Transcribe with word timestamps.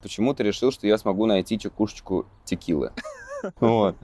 почему-то 0.00 0.42
решил, 0.42 0.70
что 0.70 0.86
я 0.86 0.96
смогу 0.98 1.26
найти 1.26 1.58
чекушечку 1.58 2.26
текилы. 2.44 2.92
Вот. 3.60 3.94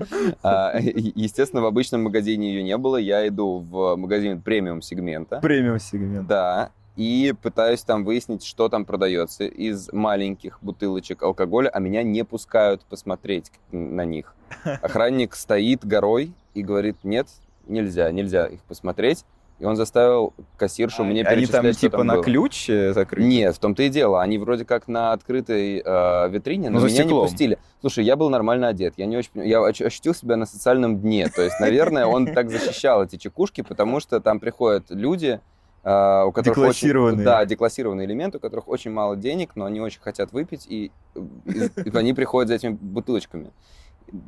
А, 0.44 0.78
естественно, 0.78 1.60
в 1.60 1.66
обычном 1.66 2.04
магазине 2.04 2.54
ее 2.54 2.62
не 2.62 2.76
было. 2.76 2.98
Я 2.98 3.26
иду 3.26 3.58
в 3.58 3.96
магазин 3.96 4.40
премиум 4.40 4.80
сегмента. 4.80 5.40
Премиум 5.40 5.80
сегмент. 5.80 6.28
Да. 6.28 6.70
И 6.94 7.34
пытаюсь 7.42 7.82
там 7.82 8.04
выяснить, 8.04 8.44
что 8.44 8.68
там 8.68 8.84
продается 8.84 9.42
из 9.42 9.92
маленьких 9.92 10.62
бутылочек 10.62 11.24
алкоголя, 11.24 11.68
а 11.70 11.80
меня 11.80 12.04
не 12.04 12.24
пускают 12.24 12.84
посмотреть 12.84 13.50
на 13.72 14.04
них. 14.04 14.36
Охранник 14.82 15.34
стоит 15.34 15.84
горой 15.84 16.32
и 16.54 16.62
говорит, 16.62 16.98
нет, 17.02 17.26
нельзя, 17.66 18.12
нельзя 18.12 18.46
их 18.46 18.62
посмотреть. 18.62 19.24
И 19.60 19.64
он 19.64 19.76
заставил 19.76 20.34
кассиршу 20.56 21.02
а, 21.02 21.04
мне 21.04 21.22
перечислять, 21.22 21.64
Они 21.64 21.72
там 21.72 21.80
типа 21.80 21.98
там 21.98 22.06
на 22.08 22.14
было. 22.14 22.24
ключ 22.24 22.68
э, 22.68 22.92
закрыты? 22.92 23.26
Нет, 23.26 23.54
в 23.54 23.58
том-то 23.60 23.84
и 23.84 23.88
дело. 23.88 24.20
Они 24.20 24.36
вроде 24.36 24.64
как 24.64 24.88
на 24.88 25.12
открытой 25.12 25.80
э, 25.84 26.28
витрине, 26.28 26.70
но, 26.70 26.80
но 26.80 26.86
меня 26.86 27.02
стеклом. 27.02 27.24
не 27.24 27.28
пустили. 27.28 27.58
Слушай, 27.80 28.04
я 28.04 28.16
был 28.16 28.30
нормально 28.30 28.68
одет. 28.68 28.94
Я 28.96 29.06
не 29.06 29.16
очень 29.16 29.30
Я 29.44 29.64
ощутил 29.64 30.12
себя 30.12 30.36
на 30.36 30.46
социальном 30.46 31.00
дне. 31.00 31.28
То 31.28 31.42
есть, 31.42 31.60
наверное, 31.60 32.06
он 32.06 32.26
так 32.34 32.50
защищал 32.50 33.04
эти 33.04 33.16
чекушки, 33.16 33.60
потому 33.60 34.00
что 34.00 34.20
там 34.20 34.40
приходят 34.40 34.86
люди, 34.90 35.40
э, 35.84 36.24
у 36.24 36.32
которых 36.32 36.56
деклассированные. 36.56 37.14
Очень, 37.14 37.24
да, 37.24 37.44
деклассированные 37.44 38.06
элементы, 38.08 38.38
у 38.38 38.40
которых 38.40 38.66
очень 38.66 38.90
мало 38.90 39.14
денег, 39.14 39.52
но 39.54 39.66
они 39.66 39.80
очень 39.80 40.00
хотят 40.00 40.32
выпить, 40.32 40.66
и, 40.66 40.90
и, 41.14 41.70
и 41.84 41.96
они 41.96 42.12
приходят 42.12 42.48
за 42.48 42.56
этими 42.56 42.72
бутылочками. 42.72 43.52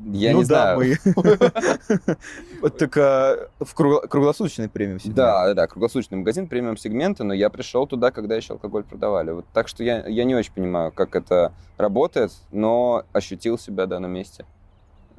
Я 0.06 0.32
ну 0.32 0.38
не 0.38 0.44
да, 0.46 0.76
знаю. 0.76 0.78
мы. 0.78 2.16
Вот 2.60 2.78
только 2.78 3.50
в 3.60 3.74
круглосуточный 3.74 4.68
премиум 4.68 4.98
сегмент. 4.98 5.16
Да, 5.16 5.54
да, 5.54 5.66
круглосуточный 5.66 6.18
магазин 6.18 6.48
премиум 6.48 6.76
сегмента, 6.76 7.22
но 7.22 7.32
я 7.32 7.50
пришел 7.50 7.86
туда, 7.86 8.10
когда 8.10 8.34
еще 8.34 8.54
алкоголь 8.54 8.82
продавали. 8.82 9.30
Вот, 9.30 9.46
так 9.52 9.68
что 9.68 9.84
я, 9.84 10.04
я 10.06 10.24
не 10.24 10.34
очень 10.34 10.52
понимаю, 10.52 10.90
как 10.90 11.14
это 11.14 11.52
работает, 11.76 12.32
но 12.50 13.04
ощутил 13.12 13.58
себя, 13.58 13.86
да, 13.86 14.00
на 14.00 14.06
месте 14.06 14.44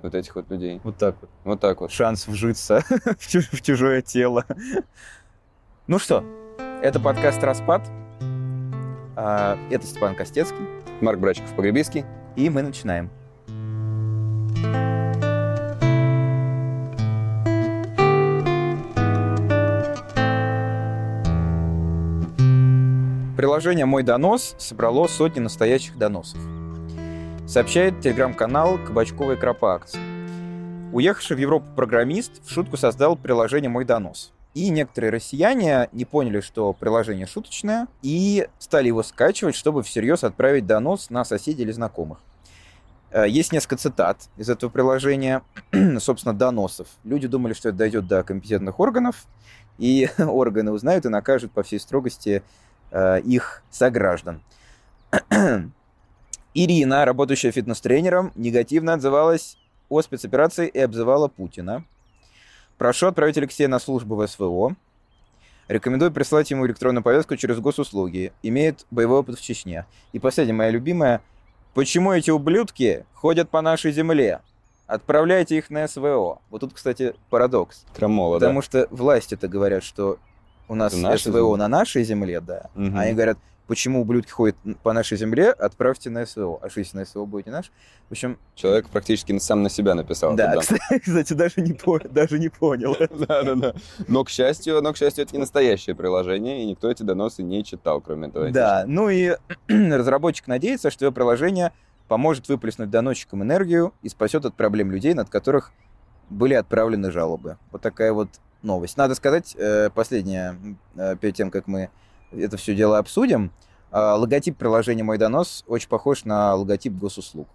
вот 0.02 0.14
этих 0.16 0.36
вот 0.36 0.50
людей. 0.50 0.82
Вот 0.84 0.98
так 0.98 1.16
вот. 1.22 1.30
Вот 1.44 1.60
так 1.60 1.82
вот. 1.82 1.92
Шанс 1.92 2.28
вжиться 2.28 2.82
в 3.20 3.62
чужое 3.62 4.02
тело. 4.02 4.46
Ну 5.88 5.98
что, 6.00 6.24
это 6.82 7.00
подкаст 7.00 7.42
«Распад». 7.44 7.88
А, 9.16 9.58
это 9.72 9.88
Степан 9.88 10.16
Костецкий. 10.16 10.68
Марк 11.02 11.20
Брачков-Погребиский. 11.20 12.06
И 12.36 12.50
мы 12.50 12.62
начинаем. 12.62 13.10
Приложение 23.38 23.86
«Мой 23.86 24.02
донос» 24.02 24.56
собрало 24.58 25.06
сотни 25.06 25.40
настоящих 25.40 25.98
доносов. 25.98 26.40
Сообщает 27.48 28.02
телеграм-канал 28.02 28.80
«Кабачковая 28.86 29.36
Кропа-акция». 29.36 30.02
Уехавший 30.92 31.38
в 31.38 31.40
Европу 31.40 31.68
программист 31.76 32.44
в 32.44 32.52
шутку 32.52 32.78
создал 32.78 33.16
приложение 33.16 33.70
«Мой 33.70 33.86
донос». 33.86 34.34
И 34.56 34.70
некоторые 34.70 35.12
россияне 35.12 35.88
не 35.92 36.04
поняли, 36.04 36.42
что 36.42 36.74
приложение 36.74 37.28
шуточное, 37.28 37.88
и 38.02 38.48
стали 38.58 38.88
его 38.88 39.04
скачивать, 39.04 39.54
чтобы 39.54 39.84
всерьез 39.84 40.24
отправить 40.24 40.66
донос 40.66 41.12
на 41.12 41.24
соседей 41.24 41.62
или 41.62 41.72
знакомых. 41.72 42.18
Э, 43.12 43.28
есть 43.28 43.54
несколько 43.54 43.78
цитат 43.78 44.30
из 44.38 44.50
этого 44.50 44.70
приложения, 44.70 45.42
собственно, 46.00 46.34
доносов. 46.34 46.88
Люди 47.04 47.28
думали, 47.28 47.54
что 47.54 47.70
это 47.70 47.78
дойдет 47.78 48.08
до 48.08 48.24
компетентных 48.24 48.80
органов, 48.80 49.26
и 49.78 50.10
органы 50.18 50.72
узнают 50.72 51.06
и 51.06 51.10
накажут 51.10 51.52
по 51.52 51.64
всей 51.64 51.80
строгости 51.80 52.44
Э, 52.92 53.20
их 53.20 53.64
сограждан. 53.70 54.42
Ирина, 56.54 57.06
работающая 57.06 57.52
фитнес-тренером, 57.52 58.32
негативно 58.36 58.94
отзывалась 58.94 59.58
о 59.90 60.02
спецоперации 60.02 60.68
и 60.68 60.80
обзывала 60.80 61.28
Путина. 61.28 61.84
Прошу 62.78 63.08
отправить 63.08 63.38
Алексея 63.38 63.68
на 63.68 63.80
службу 63.80 64.16
в 64.16 64.26
СВО. 64.26 64.76
Рекомендую 65.68 66.12
прислать 66.12 66.50
ему 66.50 66.66
электронную 66.66 67.04
повестку 67.04 67.36
через 67.36 67.60
госуслуги. 67.60 68.32
Имеет 68.42 68.86
боевой 68.90 69.20
опыт 69.20 69.38
в 69.38 69.42
Чечне. 69.42 69.86
И 70.14 70.20
последняя 70.20 70.54
моя 70.54 70.72
любимая. 70.72 71.22
Почему 71.78 72.12
эти 72.12 72.32
ублюдки 72.32 73.06
ходят 73.14 73.52
по 73.52 73.62
нашей 73.62 73.92
земле? 73.92 74.40
Отправляйте 74.88 75.60
их 75.60 75.70
на 75.70 75.88
СВО. 75.88 76.42
Вот 76.50 76.62
тут, 76.62 76.74
кстати, 76.74 77.14
парадокс. 77.30 77.86
Крамола, 77.96 78.40
Потому 78.40 78.62
да? 78.62 78.66
что 78.66 78.88
власти 78.90 79.36
это 79.36 79.48
говорят, 79.48 79.84
что 79.84 80.18
у 80.68 80.74
нас 80.74 80.94
СВО 80.94 81.18
земля? 81.18 81.56
на 81.56 81.68
нашей 81.68 82.04
земле, 82.04 82.42
да. 82.42 82.72
Угу. 82.74 82.98
Они 82.98 83.14
говорят, 83.14 83.38
почему 83.68 84.02
ублюдки 84.02 84.32
ходят 84.32 84.56
по 84.82 84.94
нашей 84.94 85.18
земле, 85.18 85.52
отправьте 85.52 86.10
на 86.10 86.26
СВО. 86.26 86.60
А 86.62 86.70
что 86.70 86.80
если 86.80 86.98
на 86.98 87.06
СВО 87.06 87.26
будете 87.26 87.52
наш? 87.52 87.72
В 88.08 88.12
общем... 88.14 88.40
Человек 88.56 88.90
практически 88.90 89.38
сам 89.40 89.62
на 89.62 89.70
себя 89.70 89.94
написал. 89.94 90.36
Да, 90.36 90.56
кстати, 91.02 91.34
даже 91.34 91.62
не, 91.62 91.74
по... 91.74 92.00
даже 92.00 92.40
не 92.40 92.50
понял. 92.50 92.96
да, 93.28 93.44
да, 93.44 93.56
да. 93.56 93.74
Но, 94.08 94.24
к 94.24 94.30
счастью, 94.30 94.82
но, 94.82 94.94
к 94.94 94.98
счастью, 94.98 95.26
это 95.26 95.34
не 95.34 95.40
настоящее 95.40 95.96
приложение, 95.96 96.64
и 96.64 96.66
никто 96.66 96.90
эти 96.90 97.04
доносы 97.04 97.44
не 97.44 97.64
читал, 97.64 98.02
кроме 98.02 98.30
этого. 98.30 98.50
Да, 98.52 98.86
ну 98.88 99.10
и 99.10 99.36
разработчик 99.68 100.48
надеется, 100.48 100.90
что 100.90 101.06
его 101.06 101.14
приложение 101.14 101.74
поможет 102.08 102.48
выплеснуть 102.48 102.90
доносчикам 102.90 103.44
энергию 103.44 103.94
и 104.02 104.10
спасет 104.10 104.46
от 104.46 104.56
проблем 104.56 104.92
людей, 104.92 105.14
над 105.14 105.30
которых 105.30 105.72
были 106.30 106.54
отправлены 106.54 107.12
жалобы. 107.12 107.58
Вот 107.72 107.82
такая 107.82 108.14
вот 108.14 108.30
новость. 108.62 108.98
Надо 108.98 109.16
сказать, 109.16 109.56
э, 109.58 109.90
последнее, 109.94 110.58
э, 110.96 111.16
перед 111.18 111.36
тем, 111.36 111.52
как 111.52 111.68
мы 111.68 111.90
это 112.32 112.58
все 112.58 112.76
дело 112.76 112.98
обсудим, 112.98 113.52
э, 113.92 114.00
логотип 114.00 114.58
приложения 114.58 115.04
«Мой 115.04 115.18
донос» 115.18 115.64
очень 115.68 115.90
похож 115.90 116.26
на 116.26 116.56
логотип 116.56 116.94
госуслуг. 116.94 117.48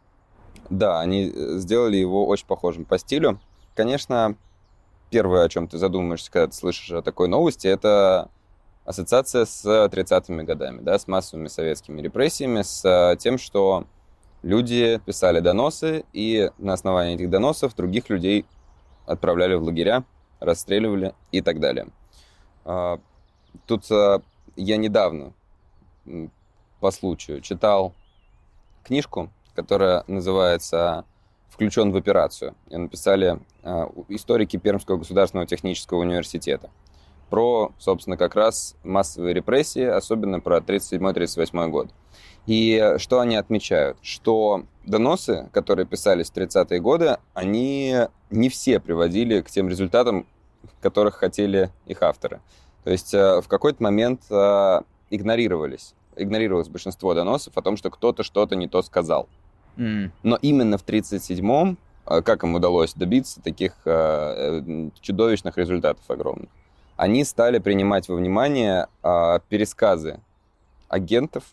Да, 0.70 1.00
они 1.00 1.32
сделали 1.58 1.96
его 1.96 2.26
очень 2.26 2.46
похожим 2.46 2.84
по 2.84 2.98
стилю. 2.98 3.40
Конечно, 3.74 4.36
первое, 5.10 5.44
о 5.44 5.48
чем 5.48 5.68
ты 5.68 5.78
задумаешься, 5.78 6.30
когда 6.30 6.46
ты 6.48 6.54
слышишь 6.54 6.90
о 6.92 7.02
такой 7.02 7.28
новости, 7.28 7.66
это 7.66 8.30
ассоциация 8.84 9.44
с 9.44 9.64
30-ми 9.64 10.44
годами, 10.44 10.80
да, 10.80 10.98
с 10.98 11.06
массовыми 11.06 11.48
советскими 11.48 12.00
репрессиями, 12.00 12.62
с 12.62 13.16
тем, 13.18 13.38
что 13.38 13.86
люди 14.42 15.00
писали 15.04 15.40
доносы, 15.40 16.04
и 16.12 16.50
на 16.58 16.72
основании 16.72 17.14
этих 17.14 17.30
доносов 17.30 17.74
других 17.74 18.10
людей 18.10 18.44
отправляли 19.06 19.54
в 19.54 19.62
лагеря, 19.62 20.04
расстреливали 20.40 21.14
и 21.30 21.40
так 21.40 21.60
далее. 21.60 21.88
А, 22.64 22.98
тут 23.66 23.90
а, 23.90 24.20
я 24.56 24.76
недавно 24.76 25.32
по 26.80 26.90
случаю 26.90 27.40
читал 27.40 27.94
книжку, 28.84 29.30
которая 29.54 30.04
называется 30.06 31.04
«Включен 31.48 31.92
в 31.92 31.96
операцию». 31.96 32.54
Ее 32.68 32.78
написали 32.78 33.38
а, 33.62 33.90
историки 34.08 34.56
Пермского 34.56 34.96
государственного 34.96 35.46
технического 35.46 35.98
университета 35.98 36.70
про, 37.30 37.72
собственно, 37.78 38.18
как 38.18 38.34
раз 38.34 38.76
массовые 38.84 39.32
репрессии, 39.32 39.84
особенно 39.84 40.40
про 40.40 40.58
37-38 40.58 41.68
год. 41.68 41.88
И 42.46 42.94
что 42.98 43.20
они 43.20 43.36
отмечают? 43.36 43.96
Что 44.02 44.64
доносы, 44.84 45.48
которые 45.52 45.86
писались 45.86 46.30
в 46.30 46.34
30-е 46.34 46.78
годы, 46.80 47.16
они 47.32 47.96
не 48.30 48.48
все 48.50 48.80
приводили 48.80 49.40
к 49.40 49.50
тем 49.50 49.70
результатам, 49.70 50.26
которых 50.82 51.14
хотели 51.14 51.70
их 51.86 52.02
авторы. 52.02 52.42
То 52.84 52.90
есть 52.90 53.14
э, 53.14 53.40
в 53.40 53.48
какой-то 53.48 53.82
момент 53.82 54.22
э, 54.30 54.80
игнорировались, 55.10 55.94
игнорировалось 56.16 56.68
большинство 56.68 57.14
доносов 57.14 57.56
о 57.56 57.62
том, 57.62 57.76
что 57.76 57.90
кто-то 57.90 58.22
что-то 58.22 58.56
не 58.56 58.68
то 58.68 58.82
сказал. 58.82 59.28
Mm. 59.76 60.10
Но 60.22 60.36
именно 60.42 60.78
в 60.78 60.84
1937-м, 60.84 61.78
э, 62.06 62.22
как 62.22 62.42
им 62.42 62.54
удалось 62.54 62.94
добиться 62.94 63.40
таких 63.40 63.74
чудовищных 65.00 65.56
результатов 65.56 66.04
огромных, 66.08 66.50
они 66.96 67.24
стали 67.24 67.58
принимать 67.58 68.08
во 68.08 68.16
внимание 68.16 68.86
пересказы 69.48 70.20
агентов, 70.88 71.44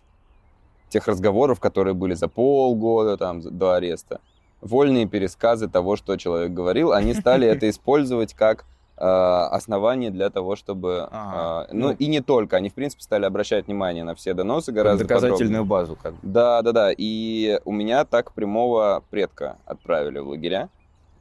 тех 0.90 1.08
разговоров, 1.08 1.60
которые 1.60 1.94
были 1.94 2.14
за 2.14 2.28
полгода 2.28 3.16
там, 3.18 3.42
до 3.42 3.76
ареста, 3.76 4.20
вольные 4.60 5.08
пересказы 5.08 5.70
того, 5.70 5.96
что 5.96 6.18
человек 6.18 6.52
говорил, 6.52 6.92
они 6.92 7.14
стали 7.14 7.48
это 7.48 7.70
использовать 7.70 8.34
как 8.34 8.66
Э, 9.02 9.48
оснований 9.52 10.10
для 10.10 10.30
того, 10.30 10.58
чтобы... 10.58 11.08
Ага. 11.10 11.68
Э, 11.70 11.74
ну, 11.74 11.88
ну, 11.88 11.94
и 11.94 12.08
не 12.08 12.20
только. 12.20 12.58
Они, 12.58 12.70
в 12.70 12.74
принципе, 12.74 13.02
стали 13.02 13.24
обращать 13.24 13.68
внимание 13.68 14.04
на 14.04 14.14
все 14.14 14.34
доносы 14.34 14.74
гораздо 14.74 15.06
Доказательную 15.06 15.64
подробнее. 15.64 15.64
базу. 15.64 15.98
Как 16.02 16.14
Да, 16.22 16.62
да, 16.62 16.74
да. 16.74 16.92
И 16.98 17.62
у 17.64 17.72
меня 17.72 18.04
так 18.04 18.34
прямого 18.34 19.02
предка 19.10 19.56
отправили 19.66 20.20
в 20.20 20.28
лагеря. 20.28 20.68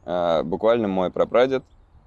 Э, 0.04 0.42
буквально 0.42 0.88
мой 0.88 1.10
прапрадед 1.10 1.62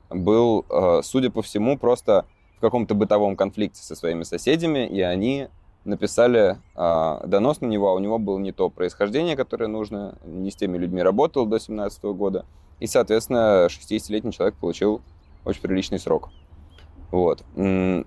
был, 0.09 0.65
судя 1.03 1.31
по 1.31 1.41
всему, 1.41 1.77
просто 1.77 2.25
в 2.57 2.59
каком-то 2.59 2.93
бытовом 2.93 3.37
конфликте 3.37 3.81
со 3.81 3.95
своими 3.95 4.23
соседями, 4.23 4.85
и 4.85 4.99
они 4.99 5.47
написали 5.85 6.57
э, 6.75 7.27
донос 7.27 7.61
на 7.61 7.67
него, 7.67 7.89
а 7.89 7.93
у 7.93 7.99
него 7.99 8.19
было 8.19 8.37
не 8.39 8.51
то 8.51 8.69
происхождение, 8.69 9.37
которое 9.37 9.67
нужно, 9.67 10.15
не 10.25 10.51
с 10.51 10.55
теми 10.57 10.77
людьми 10.77 11.01
работал 11.01 11.45
до 11.45 11.59
17 11.59 12.03
года, 12.03 12.45
и, 12.81 12.87
соответственно, 12.87 13.67
60-летний 13.67 14.33
человек 14.33 14.55
получил 14.55 15.01
очень 15.45 15.61
приличный 15.61 15.99
срок. 15.99 16.29
Вот. 17.11 17.43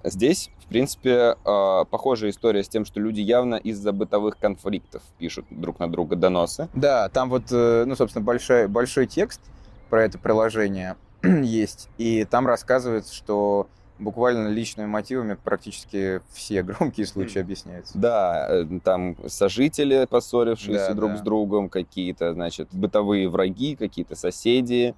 Здесь, 0.03 0.51
в 0.65 0.67
принципе, 0.67 1.37
а, 1.45 1.85
похожая 1.85 2.31
история 2.31 2.65
с 2.65 2.69
тем, 2.69 2.87
что 2.87 3.01
люди 3.01 3.21
явно 3.21 3.57
из-за 3.57 3.93
бытовых 3.93 4.39
конфликтов 4.39 5.03
пишут 5.19 5.45
друг 5.51 5.79
на 5.79 5.91
друга 5.91 6.17
доносы. 6.17 6.69
Да, 6.75 7.11
там 7.11 7.29
вот, 7.29 7.45
э, 7.53 7.85
ну, 7.87 7.97
собственно, 7.97 8.25
большой, 8.25 8.67
большой 8.67 9.07
текст 9.07 9.43
про 9.91 10.05
это 10.05 10.19
приложение 10.19 10.97
есть, 11.23 11.91
и 11.99 12.25
там 12.25 12.47
рассказывается, 12.47 13.15
что 13.15 13.69
буквально 13.99 14.49
личными 14.49 14.87
мотивами 14.87 15.35
практически 15.35 16.21
все 16.33 16.63
громкие 16.65 17.07
случаи 17.07 17.41
объясняются. 17.41 17.97
Да, 17.99 18.47
э, 18.49 18.65
там 18.83 19.17
сожители, 19.29 20.07
поссорившиеся 20.09 20.89
да, 20.89 20.95
друг 20.95 21.11
да. 21.13 21.17
с 21.19 21.21
другом, 21.21 21.69
какие-то, 21.69 22.33
значит, 22.33 22.69
бытовые 22.73 23.29
враги, 23.29 23.77
какие-то 23.77 24.17
соседи 24.17 24.95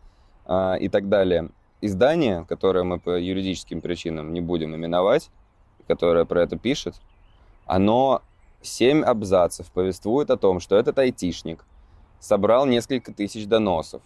э, 0.47 0.79
и 0.79 0.89
так 0.89 1.09
далее. 1.09 1.51
Издание, 1.81 2.45
которое 2.49 2.85
мы 2.85 2.99
по 2.99 3.19
юридическим 3.19 3.81
причинам 3.81 4.33
не 4.33 4.41
будем 4.41 4.75
именовать, 4.75 5.31
которое 5.87 6.25
про 6.25 6.43
это 6.43 6.57
пишет, 6.57 6.95
оно 7.67 8.23
семь 8.63 9.03
абзацев 9.03 9.71
повествует 9.71 10.31
о 10.31 10.37
том, 10.37 10.61
что 10.61 10.77
этот 10.77 10.99
айтишник 10.99 11.65
собрал 12.19 12.67
несколько 12.67 13.13
тысяч 13.13 13.47
доносов. 13.47 14.03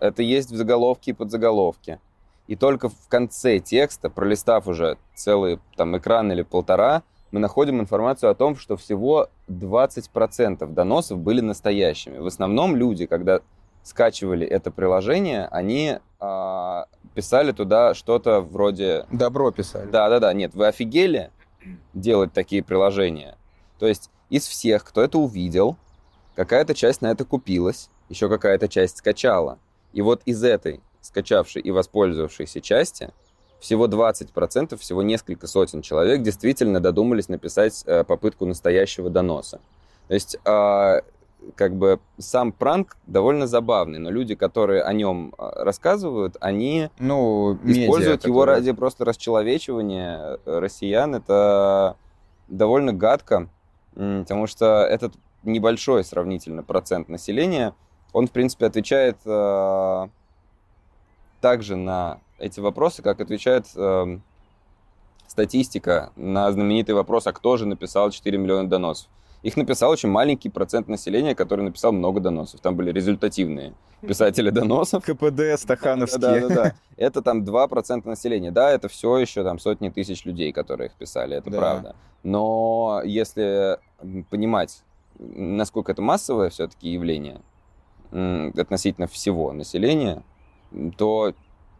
Это 0.00 0.22
есть 0.22 0.50
в 0.50 0.56
заголовке 0.56 1.12
и 1.12 1.14
подзаголовке. 1.14 2.00
И 2.46 2.56
только 2.56 2.88
в 2.88 3.08
конце 3.08 3.58
текста, 3.58 4.10
пролистав 4.10 4.66
уже 4.66 4.96
целый 5.14 5.60
там 5.76 5.96
экран 5.96 6.32
или 6.32 6.42
полтора, 6.42 7.02
мы 7.30 7.40
находим 7.40 7.80
информацию 7.80 8.30
о 8.30 8.34
том, 8.34 8.56
что 8.56 8.76
всего 8.76 9.28
20% 9.48 10.66
доносов 10.72 11.18
были 11.18 11.42
настоящими. 11.42 12.18
В 12.18 12.26
основном 12.26 12.74
люди, 12.74 13.06
когда 13.06 13.40
скачивали 13.82 14.46
это 14.46 14.70
приложение, 14.70 15.46
они 15.46 15.98
писали 17.14 17.52
туда 17.52 17.94
что-то 17.94 18.40
вроде... 18.40 19.06
Добро 19.10 19.50
писали. 19.50 19.90
Да-да-да, 19.90 20.32
нет, 20.32 20.54
вы 20.54 20.66
офигели 20.66 21.30
делать 21.94 22.32
такие 22.32 22.62
приложения? 22.62 23.36
То 23.78 23.86
есть 23.86 24.10
из 24.30 24.46
всех, 24.46 24.84
кто 24.84 25.02
это 25.02 25.18
увидел, 25.18 25.76
какая-то 26.34 26.74
часть 26.74 27.02
на 27.02 27.10
это 27.10 27.24
купилась, 27.24 27.90
еще 28.08 28.28
какая-то 28.28 28.68
часть 28.68 28.98
скачала. 28.98 29.58
И 29.92 30.02
вот 30.02 30.22
из 30.24 30.42
этой 30.44 30.80
скачавшей 31.00 31.62
и 31.62 31.70
воспользовавшейся 31.70 32.60
части, 32.60 33.12
всего 33.60 33.86
20%, 33.88 34.76
всего 34.76 35.02
несколько 35.02 35.46
сотен 35.46 35.82
человек 35.82 36.22
действительно 36.22 36.80
додумались 36.80 37.28
написать 37.28 37.82
э, 37.86 38.04
попытку 38.04 38.46
настоящего 38.46 39.10
доноса. 39.10 39.60
То 40.06 40.14
есть, 40.14 40.36
э, 40.44 41.00
как 41.54 41.74
бы 41.76 42.00
сам 42.18 42.52
пранк 42.52 42.96
довольно 43.06 43.46
забавный, 43.46 43.98
но 43.98 44.10
люди, 44.10 44.34
которые 44.34 44.82
о 44.82 44.92
нем 44.92 45.34
а, 45.38 45.64
рассказывают, 45.64 46.36
они 46.40 46.90
ну, 46.98 47.54
используют 47.64 48.22
медиа, 48.22 48.28
его 48.28 48.40
которые... 48.40 48.56
ради 48.56 48.72
просто 48.72 49.04
расчеловечивания 49.04 50.38
россиян. 50.44 51.14
Это 51.14 51.96
довольно 52.48 52.92
гадко, 52.92 53.48
потому 53.94 54.46
что 54.46 54.84
этот 54.84 55.14
небольшой 55.42 56.04
сравнительно 56.04 56.62
процент 56.62 57.08
населения, 57.08 57.74
он, 58.12 58.26
в 58.26 58.30
принципе, 58.30 58.66
отвечает 58.66 59.18
э, 59.24 60.08
также 61.40 61.76
на 61.76 62.18
эти 62.38 62.60
вопросы, 62.60 63.02
как 63.02 63.20
отвечает 63.20 63.66
э, 63.76 64.18
статистика 65.26 66.12
на 66.16 66.50
знаменитый 66.52 66.94
вопрос, 66.94 67.26
а 67.26 67.32
кто 67.32 67.56
же 67.56 67.66
написал 67.66 68.10
4 68.10 68.38
миллиона 68.38 68.68
доносов. 68.68 69.08
Их 69.42 69.56
написал 69.56 69.90
очень 69.90 70.08
маленький 70.08 70.48
процент 70.48 70.88
населения, 70.88 71.34
который 71.34 71.62
написал 71.62 71.92
много 71.92 72.20
доносов. 72.20 72.60
Там 72.60 72.74
были 72.76 72.90
результативные 72.90 73.72
писатели 74.00 74.50
доносов. 74.50 75.04
КПД, 75.04 75.58
стахановские. 75.58 76.20
Да, 76.20 76.48
да, 76.48 76.54
да. 76.54 76.74
Это 76.96 77.22
там 77.22 77.44
2% 77.44 78.08
населения. 78.08 78.50
Да, 78.50 78.70
это 78.70 78.88
все 78.88 79.18
еще 79.18 79.44
там 79.44 79.58
сотни 79.58 79.90
тысяч 79.90 80.24
людей, 80.24 80.52
которые 80.52 80.88
их 80.88 80.94
писали, 80.94 81.36
это 81.36 81.50
да. 81.50 81.58
правда. 81.58 81.96
Но 82.24 83.00
если 83.04 83.78
понимать, 84.30 84.82
насколько 85.18 85.92
это 85.92 86.02
массовое 86.02 86.50
все-таки 86.50 86.90
явление 86.90 87.40
относительно 88.10 89.06
всего 89.06 89.52
населения, 89.52 90.22
то 90.96 91.32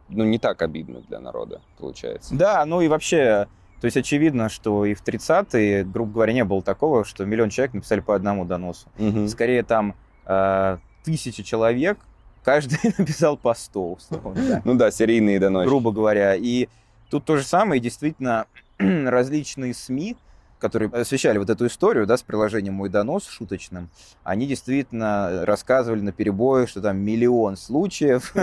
ну, 0.09 0.23
не 0.23 0.39
так 0.39 0.61
обидно 0.61 1.01
для 1.01 1.19
народа, 1.19 1.61
получается. 1.77 2.35
Да, 2.35 2.65
ну 2.65 2.81
и 2.81 2.87
вообще, 2.87 3.47
то 3.81 3.85
есть 3.85 3.97
очевидно, 3.97 4.49
что 4.49 4.85
и 4.85 4.93
в 4.93 5.03
30-е, 5.03 5.85
грубо 5.85 6.13
говоря, 6.13 6.33
не 6.33 6.43
было 6.43 6.61
такого, 6.61 7.05
что 7.05 7.25
миллион 7.25 7.49
человек 7.49 7.73
написали 7.73 8.01
по 8.01 8.15
одному 8.15 8.45
доносу. 8.45 8.87
Угу. 8.97 9.27
Скорее 9.29 9.63
там 9.63 9.95
э, 10.25 10.77
тысячи 11.03 11.43
человек, 11.43 11.97
каждый 12.43 12.79
написал 12.97 13.37
по 13.37 13.53
100, 13.53 13.91
условно. 13.91 14.41
Да. 14.47 14.61
Ну 14.65 14.75
да, 14.75 14.91
серийные 14.91 15.39
доносы. 15.39 15.67
Грубо 15.67 15.91
говоря. 15.91 16.35
И 16.35 16.67
тут 17.09 17.25
то 17.25 17.37
же 17.37 17.43
самое, 17.43 17.79
действительно, 17.79 18.47
различные 18.77 19.73
СМИ, 19.73 20.17
которые 20.59 20.89
освещали 20.91 21.37
вот 21.37 21.49
эту 21.49 21.65
историю, 21.67 22.05
да, 22.05 22.17
с 22.17 22.21
приложением 22.21 22.75
«Мой 22.75 22.89
донос» 22.89 23.27
шуточным, 23.27 23.89
они 24.23 24.45
действительно 24.45 25.45
рассказывали 25.45 26.01
на 26.01 26.11
перебои, 26.11 26.65
что 26.65 26.81
там 26.81 26.97
миллион 26.97 27.57
случаев. 27.57 28.33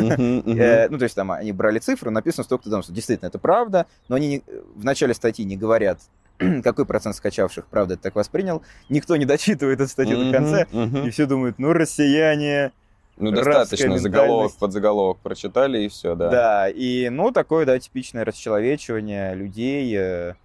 Э, 0.57 0.89
ну, 0.89 0.99
то 0.99 1.05
есть 1.05 1.15
там 1.15 1.31
они 1.31 1.53
брали 1.53 1.79
цифру, 1.79 2.11
написано 2.11 2.45
столько-то 2.45 2.71
доносов. 2.71 2.95
Действительно, 2.95 3.29
это 3.29 3.39
правда, 3.39 3.87
но 4.09 4.17
они 4.17 4.43
в 4.75 4.85
начале 4.85 5.13
статьи 5.13 5.45
не 5.45 5.57
говорят, 5.57 6.01
какой 6.65 6.87
процент 6.87 7.17
скачавших, 7.17 7.67
правда, 7.67 7.95
это 7.95 8.05
так 8.05 8.15
воспринял. 8.15 8.63
Никто 8.89 9.17
не 9.17 9.25
дочитывает 9.25 9.81
эту 9.81 9.91
статью 9.91 10.25
до 10.25 10.33
конца, 10.33 10.63
и 10.63 11.11
все 11.11 11.27
думают, 11.27 11.59
ну, 11.59 11.73
россияне... 11.73 12.73
Ну, 13.19 13.31
достаточно 13.31 13.99
заголовок, 13.99 14.53
подзаголовок 14.59 15.19
прочитали, 15.19 15.85
и 15.85 15.89
все, 15.89 16.15
да. 16.15 16.29
Да, 16.29 16.69
и, 16.69 17.09
ну, 17.09 17.33
такое, 17.33 17.65
да, 17.65 17.79
типичное 17.79 18.25
расчеловечивание 18.25 19.35
людей, 19.35 20.37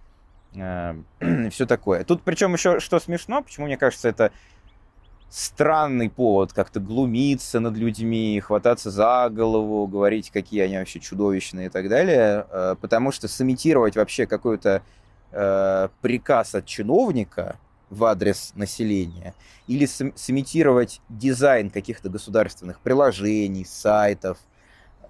э, 0.54 0.94
э, 1.20 1.50
все 1.50 1.66
такое. 1.66 2.04
Тут 2.04 2.22
причем 2.22 2.52
еще 2.54 2.80
что 2.80 3.00
смешно, 3.00 3.42
почему 3.42 3.66
мне 3.66 3.76
кажется, 3.76 4.08
это 4.08 4.32
странный 5.30 6.10
повод 6.10 6.52
как-то 6.52 6.78
глумиться 6.78 7.58
над 7.58 7.76
людьми, 7.76 8.40
хвататься 8.40 8.90
за 8.90 9.30
голову, 9.30 9.86
говорить, 9.86 10.30
какие 10.30 10.60
они 10.60 10.76
вообще 10.76 11.00
чудовищные 11.00 11.66
и 11.66 11.70
так 11.70 11.88
далее, 11.88 12.46
э, 12.50 12.76
потому 12.80 13.12
что 13.12 13.28
сымитировать 13.28 13.96
вообще 13.96 14.26
какой-то 14.26 14.82
э, 15.30 15.88
приказ 16.00 16.54
от 16.54 16.66
чиновника 16.66 17.56
в 17.88 18.04
адрес 18.04 18.52
населения 18.54 19.34
или 19.66 19.86
сымитировать 19.86 21.00
дизайн 21.08 21.70
каких-то 21.70 22.08
государственных 22.08 22.80
приложений, 22.80 23.66
сайтов– 23.66 24.38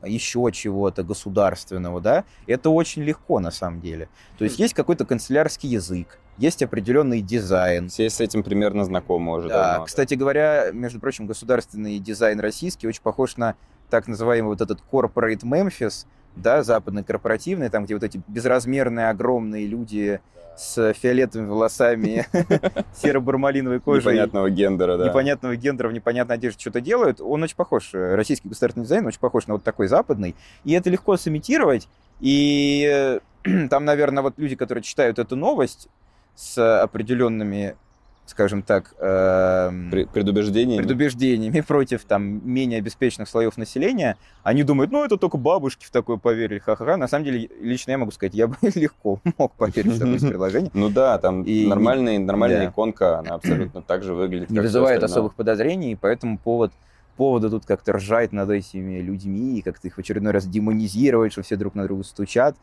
еще 0.04 0.50
чего-то 0.52 1.02
государственного, 1.02 2.00
да, 2.00 2.24
это 2.46 2.70
очень 2.70 3.02
легко 3.02 3.40
на 3.40 3.50
самом 3.50 3.80
деле. 3.80 4.08
То 4.38 4.44
есть 4.44 4.58
есть 4.58 4.74
какой-то 4.74 5.04
канцелярский 5.04 5.68
язык, 5.68 6.18
есть 6.38 6.62
определенный 6.62 7.20
дизайн. 7.20 7.88
Все 7.88 8.08
с 8.08 8.20
этим 8.20 8.42
примерно 8.42 8.84
знакомы 8.84 9.36
уже 9.36 9.48
да, 9.48 9.72
давно. 9.72 9.86
Кстати 9.86 10.14
говоря, 10.14 10.70
между 10.72 10.98
прочим, 11.00 11.26
государственный 11.26 11.98
дизайн 11.98 12.40
российский 12.40 12.88
очень 12.88 13.02
похож 13.02 13.36
на 13.36 13.54
так 13.90 14.08
называемый 14.08 14.48
вот 14.48 14.60
этот 14.60 14.80
corporate 14.90 15.42
Memphis, 15.42 16.06
да, 16.36 16.62
западный 16.62 17.04
корпоративный, 17.04 17.68
там, 17.68 17.84
где 17.84 17.94
вот 17.94 18.02
эти 18.02 18.20
безразмерные 18.28 19.08
огромные 19.08 19.66
люди 19.66 20.20
с 20.56 20.92
фиолетовыми 20.94 21.48
волосами, 21.48 22.26
серо-бармалиновой 22.94 23.80
кожей. 23.80 24.12
Непонятного 24.12 24.50
гендера, 24.50 24.98
да. 24.98 25.08
Непонятного 25.08 25.56
гендера 25.56 25.88
в 25.88 25.92
непонятной 25.92 26.36
одежде 26.36 26.60
что-то 26.60 26.80
делают. 26.80 27.20
Он 27.20 27.42
очень 27.42 27.56
похож, 27.56 27.90
э, 27.94 28.14
российский 28.14 28.48
государственный 28.48 28.84
дизайн 28.84 29.06
очень 29.06 29.20
похож 29.20 29.46
на 29.46 29.54
вот 29.54 29.62
такой 29.62 29.88
западный. 29.88 30.34
И 30.64 30.72
это 30.72 30.90
легко 30.90 31.16
сымитировать. 31.16 31.88
И 32.20 33.20
э, 33.44 33.68
там, 33.70 33.84
наверное, 33.84 34.22
вот 34.22 34.34
люди, 34.36 34.56
которые 34.56 34.82
читают 34.82 35.18
эту 35.18 35.36
новость 35.36 35.88
с 36.34 36.82
определенными 36.82 37.76
скажем 38.32 38.62
так, 38.62 38.94
э, 38.98 39.70
предубеждениями. 40.12 40.82
предубеждениями 40.82 41.60
против 41.60 42.04
там 42.04 42.40
менее 42.50 42.78
обеспеченных 42.78 43.28
слоев 43.28 43.56
населения, 43.56 44.16
они 44.42 44.64
думают, 44.64 44.90
ну 44.90 45.04
это 45.04 45.16
только 45.16 45.36
бабушки 45.36 45.84
в 45.84 45.90
такое 45.90 46.16
поверили, 46.16 46.58
ха-ха-ха. 46.58 46.96
На 46.96 47.08
самом 47.08 47.26
деле, 47.26 47.48
лично 47.60 47.92
я 47.92 47.98
могу 47.98 48.10
сказать, 48.10 48.34
я 48.34 48.48
бы 48.48 48.56
легко 48.74 49.20
мог 49.38 49.52
поверить 49.52 49.92
в 49.92 49.98
такое 49.98 50.18
приложение. 50.30 50.70
Ну 50.74 50.88
да, 50.88 51.18
там 51.18 51.42
и 51.42 51.66
нормальная, 51.66 52.18
нормальная 52.18 52.68
иконка, 52.68 53.18
она 53.18 53.34
абсолютно 53.34 53.82
так 53.86 54.02
же 54.02 54.14
выглядит. 54.14 54.50
Не 54.50 54.60
вызывает 54.60 55.02
особых 55.02 55.34
подозрений, 55.34 55.96
поэтому 56.00 56.38
повод 56.38 56.72
повода 57.16 57.50
тут 57.50 57.66
как-то 57.66 57.92
ржать 57.92 58.32
над 58.32 58.48
этими 58.50 59.00
людьми, 59.00 59.58
и 59.58 59.62
как-то 59.62 59.86
их 59.86 59.96
в 59.96 59.98
очередной 59.98 60.32
раз 60.32 60.46
демонизировать, 60.46 61.32
что 61.32 61.42
все 61.42 61.56
друг 61.56 61.74
на 61.74 61.84
друга 61.84 62.04
стучат. 62.04 62.56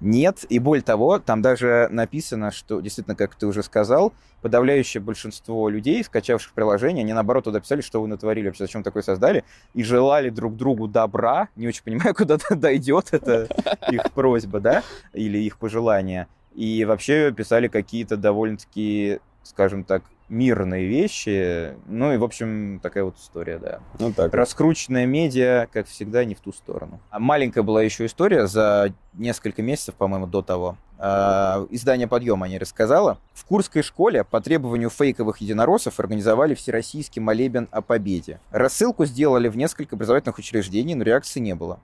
Нет, 0.00 0.44
и 0.48 0.58
более 0.58 0.82
того, 0.82 1.18
там 1.18 1.40
даже 1.40 1.88
написано, 1.90 2.50
что, 2.50 2.80
действительно, 2.80 3.16
как 3.16 3.34
ты 3.34 3.46
уже 3.46 3.62
сказал, 3.62 4.12
подавляющее 4.42 5.02
большинство 5.02 5.70
людей, 5.70 6.04
скачавших 6.04 6.52
приложение, 6.52 7.02
они, 7.02 7.14
наоборот, 7.14 7.44
туда 7.44 7.60
писали, 7.60 7.80
что 7.80 8.02
вы 8.02 8.08
натворили, 8.08 8.46
вообще 8.46 8.64
зачем 8.64 8.82
такое 8.82 9.02
создали, 9.02 9.44
и 9.72 9.82
желали 9.82 10.28
друг 10.28 10.56
другу 10.56 10.86
добра. 10.86 11.48
Не 11.56 11.68
очень 11.68 11.82
понимаю, 11.82 12.14
куда 12.16 12.36
дойдет 12.50 13.08
эта 13.12 13.48
их 13.90 14.12
просьба, 14.12 14.60
да, 14.60 14.82
или 15.14 15.38
их 15.38 15.58
пожелание. 15.58 16.28
И 16.54 16.84
вообще 16.84 17.32
писали 17.32 17.68
какие-то 17.68 18.16
довольно-таки, 18.16 19.20
скажем 19.42 19.84
так, 19.84 20.02
мирные 20.28 20.86
вещи. 20.86 21.74
Ну 21.86 22.12
и, 22.12 22.16
в 22.16 22.24
общем, 22.24 22.80
такая 22.82 23.04
вот 23.04 23.16
история, 23.18 23.58
да. 23.58 23.80
Ну 23.98 24.12
так. 24.12 24.34
Раскрученная 24.34 25.06
медиа, 25.06 25.68
как 25.72 25.86
всегда, 25.86 26.24
не 26.24 26.34
в 26.34 26.40
ту 26.40 26.52
сторону. 26.52 27.00
А 27.10 27.18
маленькая 27.18 27.62
была 27.62 27.82
еще 27.82 28.06
история 28.06 28.46
за 28.46 28.92
несколько 29.14 29.62
месяцев, 29.62 29.94
по-моему, 29.94 30.26
до 30.26 30.42
того. 30.42 30.76
Э, 30.98 31.66
издание 31.70 32.08
«Подъем» 32.08 32.42
они 32.42 32.58
рассказала. 32.58 33.18
В 33.34 33.44
Курской 33.44 33.82
школе 33.82 34.24
по 34.24 34.40
требованию 34.40 34.90
фейковых 34.90 35.38
единороссов 35.38 36.00
организовали 36.00 36.54
всероссийский 36.54 37.20
молебен 37.20 37.68
о 37.70 37.82
победе. 37.82 38.40
Рассылку 38.50 39.04
сделали 39.04 39.48
в 39.48 39.56
несколько 39.56 39.96
образовательных 39.96 40.38
учреждений, 40.38 40.94
но 40.94 41.04
реакции 41.04 41.40
не 41.40 41.54
было. 41.54 41.80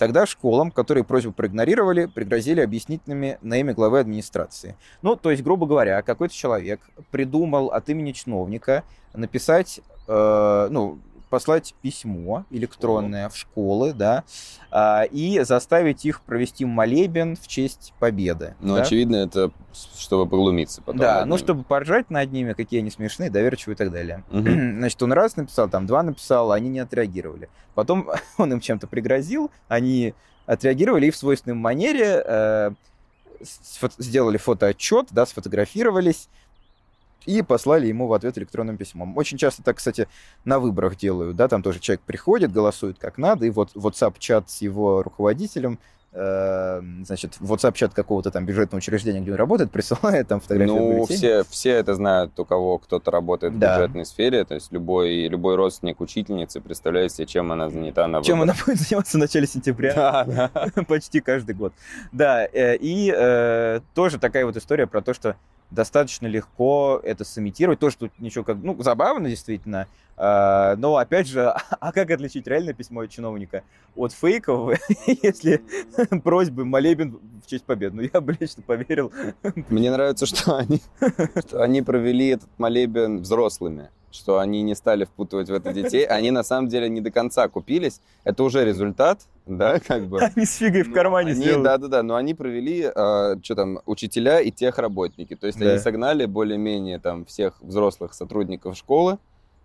Тогда 0.00 0.24
школам, 0.24 0.70
которые 0.70 1.04
просьбу 1.04 1.30
проигнорировали, 1.30 2.06
пригрозили 2.06 2.62
объяснительными 2.62 3.36
на 3.42 3.60
имя 3.60 3.74
главы 3.74 3.98
администрации. 3.98 4.74
Ну, 5.02 5.14
то 5.14 5.30
есть, 5.30 5.42
грубо 5.42 5.66
говоря, 5.66 6.00
какой-то 6.00 6.32
человек 6.32 6.80
придумал 7.10 7.66
от 7.66 7.86
имени 7.90 8.12
чиновника 8.12 8.82
написать, 9.12 9.82
э, 10.08 10.68
ну, 10.70 11.00
послать 11.30 11.74
письмо 11.80 12.44
электронное 12.50 13.28
в 13.28 13.36
школы, 13.36 13.92
да, 13.92 14.24
а, 14.70 15.04
и 15.04 15.40
заставить 15.40 16.04
их 16.04 16.20
провести 16.22 16.64
молебен 16.64 17.36
в 17.36 17.46
честь 17.46 17.94
победы. 17.98 18.56
Ну, 18.60 18.76
да? 18.76 18.82
очевидно, 18.82 19.16
это 19.16 19.52
чтобы 19.96 20.28
поглумиться 20.28 20.82
потом. 20.82 21.00
Да, 21.00 21.24
ну, 21.24 21.38
чтобы 21.38 21.62
поржать 21.62 22.10
над 22.10 22.32
ними, 22.32 22.52
какие 22.52 22.80
они 22.80 22.90
смешные, 22.90 23.30
доверчивые 23.30 23.74
и 23.74 23.78
так 23.78 23.92
далее. 23.92 24.24
Мгм. 24.30 24.78
Значит, 24.78 25.02
он 25.02 25.12
раз 25.12 25.36
написал, 25.36 25.68
там 25.68 25.86
два 25.86 26.02
написал, 26.02 26.52
они 26.52 26.68
не 26.68 26.80
отреагировали. 26.80 27.48
Потом 27.74 28.10
он 28.36 28.52
им 28.52 28.60
чем-то 28.60 28.88
пригрозил, 28.88 29.50
они 29.68 30.14
отреагировали 30.46 31.06
и 31.06 31.10
в 31.10 31.16
свойственной 31.16 31.54
манере 31.54 32.22
э, 32.26 32.70
сделали 33.98 34.36
фотоотчет, 34.36 35.06
да, 35.12 35.24
сфотографировались 35.24 36.28
и 37.26 37.42
послали 37.42 37.86
ему 37.86 38.06
в 38.06 38.12
ответ 38.12 38.38
электронным 38.38 38.76
письмом. 38.76 39.16
Очень 39.16 39.38
часто 39.38 39.62
так, 39.62 39.76
кстати, 39.76 40.08
на 40.44 40.58
выборах 40.58 40.96
делают, 40.96 41.36
да, 41.36 41.48
там 41.48 41.62
тоже 41.62 41.78
человек 41.80 42.00
приходит, 42.02 42.52
голосует 42.52 42.98
как 42.98 43.18
надо, 43.18 43.46
и 43.46 43.50
вот 43.50 43.70
WhatsApp-чат 43.74 44.50
с 44.50 44.62
его 44.62 45.02
руководителем, 45.02 45.78
э, 46.12 46.80
значит, 47.04 47.36
WhatsApp-чат 47.40 47.94
какого-то 47.94 48.30
там 48.30 48.44
бюджетного 48.46 48.78
учреждения, 48.78 49.20
где 49.20 49.30
он 49.32 49.36
работает, 49.36 49.70
присылает 49.72 50.28
там 50.28 50.40
фотографию 50.40 50.76
Ну, 50.98 51.06
все, 51.06 51.44
все 51.44 51.70
это 51.70 51.94
знают, 51.94 52.38
у 52.38 52.44
кого 52.44 52.78
кто-то 52.78 53.10
работает 53.10 53.58
Да. 53.58 53.76
в 53.76 53.78
бюджетной 53.80 54.06
сфере. 54.06 54.44
То 54.44 54.54
есть 54.54 54.72
любой, 54.72 55.28
любой 55.28 55.54
родственник 55.56 56.00
учительницы 56.00 56.60
представляет 56.60 57.12
себе, 57.12 57.26
чем 57.26 57.52
она 57.52 57.68
занята 57.70 58.06
на 58.08 58.22
Чем 58.22 58.42
она 58.42 58.52
выборах. 58.54 58.66
будет 58.66 58.78
заниматься 58.88 59.16
в 59.18 59.20
начале 59.20 59.46
сентября? 59.46 59.94
Да, 59.94 60.24
да. 60.24 60.82
почти 60.88 61.20
каждый 61.20 61.54
год. 61.54 61.72
Да, 62.12 62.44
э, 62.44 62.76
и 62.76 63.12
э, 63.16 63.80
тоже 63.94 64.18
такая 64.18 64.46
вот 64.46 64.56
история 64.56 64.86
про 64.86 65.02
то, 65.02 65.14
что 65.14 65.36
достаточно 65.70 66.26
легко 66.26 67.00
это 67.02 67.24
сымитировать. 67.24 67.78
Тоже 67.78 67.96
тут 67.96 68.12
ничего 68.18 68.44
как... 68.44 68.56
Ну, 68.62 68.80
забавно, 68.82 69.28
действительно. 69.28 69.86
А, 70.16 70.76
но, 70.76 70.96
опять 70.96 71.28
же, 71.28 71.48
а 71.80 71.92
как 71.92 72.10
отличить 72.10 72.46
реальное 72.46 72.74
письмо 72.74 73.02
от 73.02 73.10
чиновника 73.10 73.62
от 73.96 74.12
фейкового, 74.12 74.76
если 75.06 75.62
просьбы 76.22 76.64
молебен 76.64 77.18
в 77.42 77.48
честь 77.48 77.64
победы? 77.64 77.96
Ну, 77.96 78.02
я 78.12 78.20
бы 78.20 78.36
лично 78.38 78.62
поверил. 78.62 79.12
Мне 79.68 79.90
нравится, 79.90 80.26
что 80.26 80.56
они, 80.56 80.82
что 81.38 81.62
они 81.62 81.82
провели 81.82 82.28
этот 82.28 82.50
молебен 82.58 83.20
взрослыми, 83.22 83.90
что 84.10 84.38
они 84.38 84.62
не 84.62 84.74
стали 84.74 85.04
впутывать 85.04 85.48
в 85.48 85.54
это 85.54 85.72
детей. 85.72 86.04
Они 86.04 86.30
на 86.30 86.42
самом 86.42 86.68
деле 86.68 86.88
не 86.88 87.00
до 87.00 87.10
конца 87.10 87.48
купились. 87.48 88.00
Это 88.24 88.42
уже 88.42 88.64
результат, 88.64 89.20
да, 89.56 89.78
как 89.80 90.06
бы. 90.06 90.20
Они 90.20 90.46
с 90.46 90.56
фигой 90.56 90.82
в 90.82 90.92
кармане 90.92 91.32
Они- 91.32 91.42
сделали. 91.42 91.64
Да-да-да, 91.64 92.02
но 92.02 92.16
они 92.16 92.34
провели, 92.34 92.82
что 93.42 93.54
там, 93.54 93.80
учителя 93.86 94.40
и 94.40 94.50
техработники. 94.50 95.34
То 95.36 95.46
есть 95.46 95.58
Да. 95.58 95.70
они 95.70 95.78
согнали 95.78 96.24
более-менее 96.26 96.98
там 96.98 97.24
всех 97.24 97.54
взрослых 97.60 98.14
сотрудников 98.14 98.76
школы 98.76 99.18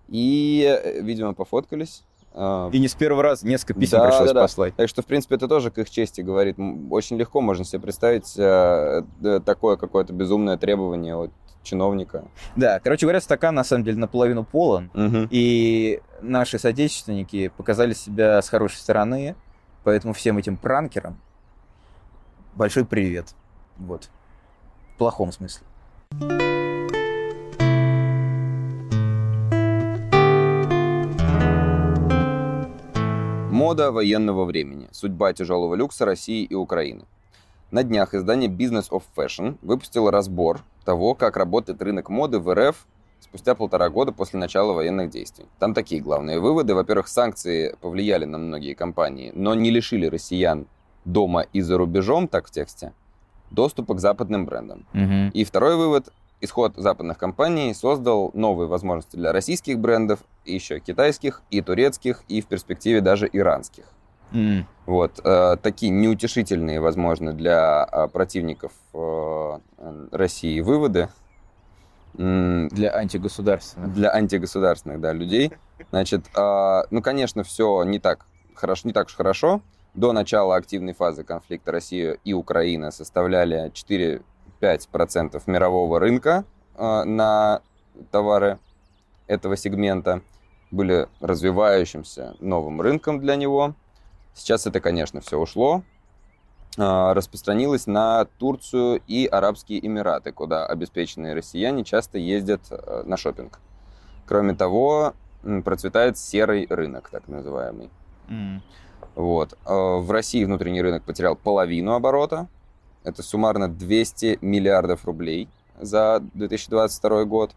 и, 0.10 0.64
э, 0.84 1.02
видимо, 1.02 1.34
пофоткались. 1.34 2.04
А, 2.38 2.70
И 2.74 2.80
не 2.80 2.88
с 2.90 2.96
первого 2.96 3.24
раза 3.24 3.48
несколько 3.48 3.80
писем 3.80 4.00
Да, 4.00 4.08
пришлось 4.08 4.28
да, 4.30 4.34
да. 4.34 4.42
послать. 4.42 4.76
Так 4.76 4.90
что, 4.90 5.02
в 5.02 5.06
принципе, 5.06 5.36
это 5.36 5.48
тоже 5.48 5.72
к 5.72 5.78
их 5.78 5.90
чести 5.90 6.20
говорит. 6.22 6.58
Очень 6.90 7.18
легко 7.18 7.40
можно 7.40 7.64
себе 7.64 7.80
представить 7.82 8.34
э, 8.38 9.04
э, 9.24 9.40
такое 9.46 9.78
какое-то 9.78 10.12
безумное 10.12 10.58
требование 10.58 11.16
от 11.16 11.32
чиновника. 11.64 12.26
Да, 12.58 12.80
короче 12.80 13.06
говоря, 13.06 13.22
стакан 13.22 13.56
на 13.56 13.64
самом 13.64 13.86
деле 13.86 13.98
наполовину 13.98 14.44
полон. 14.44 14.92
Мгм. 14.94 15.30
И 15.32 16.02
наши 16.22 16.60
соотечественники 16.60 17.52
показали 17.56 17.94
себя 17.94 18.42
с 18.42 18.50
хорошей 18.50 18.76
стороны, 18.80 19.36
поэтому 19.86 20.14
всем 20.14 20.38
этим 20.38 20.58
пранкерам 20.58 21.18
большой 22.56 22.86
привет. 22.86 23.36
Вот. 23.78 24.10
В 24.94 24.98
плохом 24.98 25.32
смысле. 25.32 25.66
Мода 33.52 33.92
военного 33.92 34.46
времени. 34.46 34.90
Судьба 34.92 35.34
тяжелого 35.34 35.76
люкса 35.76 36.06
России 36.06 36.44
и 36.44 36.56
Украины. 36.56 37.06
На 37.72 37.84
днях 37.84 38.14
издание 38.14 38.50
Business 38.50 38.90
of 38.90 39.04
Fashion 39.16 39.58
выпустило 39.62 40.12
разбор 40.12 40.62
того, 40.84 41.14
как 41.14 41.38
работает 41.38 41.82
рынок 41.82 42.10
моды 42.10 42.40
в 42.40 42.54
РФ 42.54 42.88
спустя 43.26 43.56
полтора 43.56 43.90
года 43.90 44.12
после 44.12 44.40
начала 44.40 44.74
военных 44.74 45.10
действий. 45.10 45.46
Там 45.60 45.74
такие 45.74 46.02
главные 46.02 46.40
выводы. 46.40 46.74
Во-первых, 46.76 47.08
санкции 47.08 47.76
повлияли 47.82 48.26
на 48.26 48.38
многие 48.38 48.74
компании, 48.74 49.32
но 49.36 49.56
не 49.56 49.72
лишили 49.72 50.06
россиян 50.06 50.68
дома 51.04 51.42
и 51.54 51.62
за 51.62 51.78
рубежом, 51.78 52.28
так 52.28 52.48
в 52.48 52.52
тексте, 52.52 52.94
доступа 53.52 53.96
к 53.96 54.00
западным 54.00 54.46
брендам. 54.46 54.86
И 55.34 55.44
второй 55.44 55.76
вывод. 55.76 56.14
Исход 56.42 56.74
западных 56.76 57.18
компаний 57.18 57.74
создал 57.74 58.30
новые 58.34 58.68
возможности 58.68 59.16
для 59.16 59.32
российских 59.32 59.80
брендов, 59.80 60.20
и 60.44 60.54
еще 60.54 60.80
китайских, 60.80 61.42
и 61.50 61.62
турецких, 61.62 62.24
и 62.28 62.42
в 62.42 62.46
перспективе 62.46 63.02
даже 63.02 63.28
иранских. 63.32 63.86
М. 64.34 64.68
Вот. 64.86 65.20
э, 65.24 65.58
такие 65.62 65.92
неутешительные, 65.92 66.82
возможно, 66.82 67.32
для 67.34 67.88
э, 67.90 68.08
противников 68.10 68.74
э, 68.94 69.60
России 70.12 70.60
выводы. 70.60 71.08
Для 72.18 72.96
антигосударственных. 72.96 73.94
для 73.94 74.10
антигосударственных 74.12 75.02
да, 75.02 75.14
людей. 75.14 75.52
Значит, 75.92 76.26
э, 76.36 76.84
ну, 76.90 77.02
конечно, 77.02 77.44
все 77.44 77.84
не 77.84 78.00
так 78.00 78.26
хорошо, 78.54 78.88
не 78.88 78.94
так 78.94 79.08
уж 79.08 79.16
хорошо. 79.16 79.62
До 79.94 80.12
начала 80.12 80.56
активной 80.56 80.94
фазы 80.94 81.24
конфликта 81.24 81.72
Россия 81.72 82.18
и 82.24 82.34
Украина 82.34 82.92
составляли 82.92 83.72
4-5% 83.72 85.42
мирового 85.46 86.00
рынка 86.00 86.46
э, 86.78 87.04
на 87.04 87.62
товары 88.12 88.60
этого 89.28 89.58
сегмента. 89.58 90.22
Были 90.72 91.08
развивающимся 91.20 92.36
новым 92.40 92.82
рынком 92.82 93.20
для 93.20 93.36
него. 93.36 93.76
Сейчас 94.34 94.68
это, 94.68 94.80
конечно, 94.82 95.22
все 95.22 95.40
ушло. 95.40 95.84
Э, 96.78 97.14
Распространилось 97.14 97.88
на 97.88 98.26
Турцию 98.26 99.02
и 99.08 99.26
Арабские 99.26 99.86
Эмираты, 99.86 100.32
куда 100.32 100.66
обеспеченные 100.66 101.34
россияне 101.34 101.84
часто 101.84 102.18
ездят 102.18 102.62
э, 102.70 103.04
на 103.06 103.18
шопинг. 103.18 103.60
Кроме 104.26 104.56
того, 104.56 105.14
процветает 105.64 106.18
серый 106.18 106.66
рынок, 106.70 107.10
так 107.10 107.28
называемый. 107.28 107.90
М. 108.28 108.62
Вот. 109.16 109.58
Э, 109.66 109.98
В 110.00 110.12
России 110.12 110.44
внутренний 110.44 110.82
рынок 110.82 111.04
потерял 111.04 111.36
половину 111.36 111.94
оборота. 111.94 112.48
Это 113.04 113.22
суммарно 113.22 113.68
200 113.70 114.40
миллиардов 114.42 115.06
рублей 115.06 115.48
за 115.80 116.22
2022 116.34 117.26
год. 117.26 117.52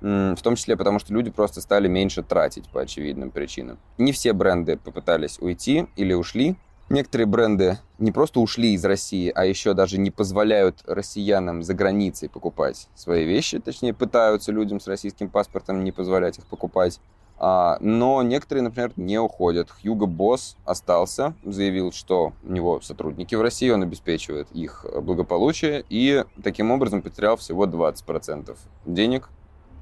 В 0.00 0.36
том 0.42 0.54
числе 0.54 0.76
потому, 0.76 0.98
что 0.98 1.14
люди 1.14 1.30
просто 1.30 1.62
стали 1.62 1.88
меньше 1.88 2.22
тратить 2.22 2.68
по 2.68 2.82
очевидным 2.82 3.30
причинам. 3.30 3.78
Не 3.96 4.12
все 4.12 4.34
бренды 4.34 4.76
попытались 4.76 5.38
уйти 5.38 5.86
или 5.96 6.12
ушли. 6.12 6.56
Некоторые 6.90 7.26
бренды 7.26 7.78
не 7.98 8.12
просто 8.12 8.40
ушли 8.40 8.74
из 8.74 8.84
России, 8.84 9.32
а 9.34 9.46
еще 9.46 9.72
даже 9.72 9.98
не 9.98 10.10
позволяют 10.10 10.82
россиянам 10.86 11.62
за 11.62 11.72
границей 11.72 12.28
покупать 12.28 12.88
свои 12.94 13.24
вещи. 13.24 13.58
Точнее, 13.58 13.94
пытаются 13.94 14.52
людям 14.52 14.80
с 14.80 14.86
российским 14.86 15.30
паспортом 15.30 15.82
не 15.82 15.92
позволять 15.92 16.38
их 16.38 16.46
покупать. 16.46 17.00
А, 17.38 17.78
но 17.80 18.22
некоторые, 18.22 18.62
например, 18.62 18.92
не 18.96 19.18
уходят. 19.18 19.70
Хьюго 19.70 20.06
Босс 20.06 20.56
остался, 20.66 21.34
заявил, 21.42 21.90
что 21.90 22.32
у 22.44 22.52
него 22.52 22.80
сотрудники 22.80 23.34
в 23.34 23.40
России, 23.40 23.70
он 23.70 23.82
обеспечивает 23.82 24.48
их 24.52 24.84
благополучие, 25.00 25.84
и 25.88 26.24
таким 26.42 26.70
образом 26.70 27.00
потерял 27.02 27.36
всего 27.36 27.66
20% 27.66 28.56
денег, 28.84 29.30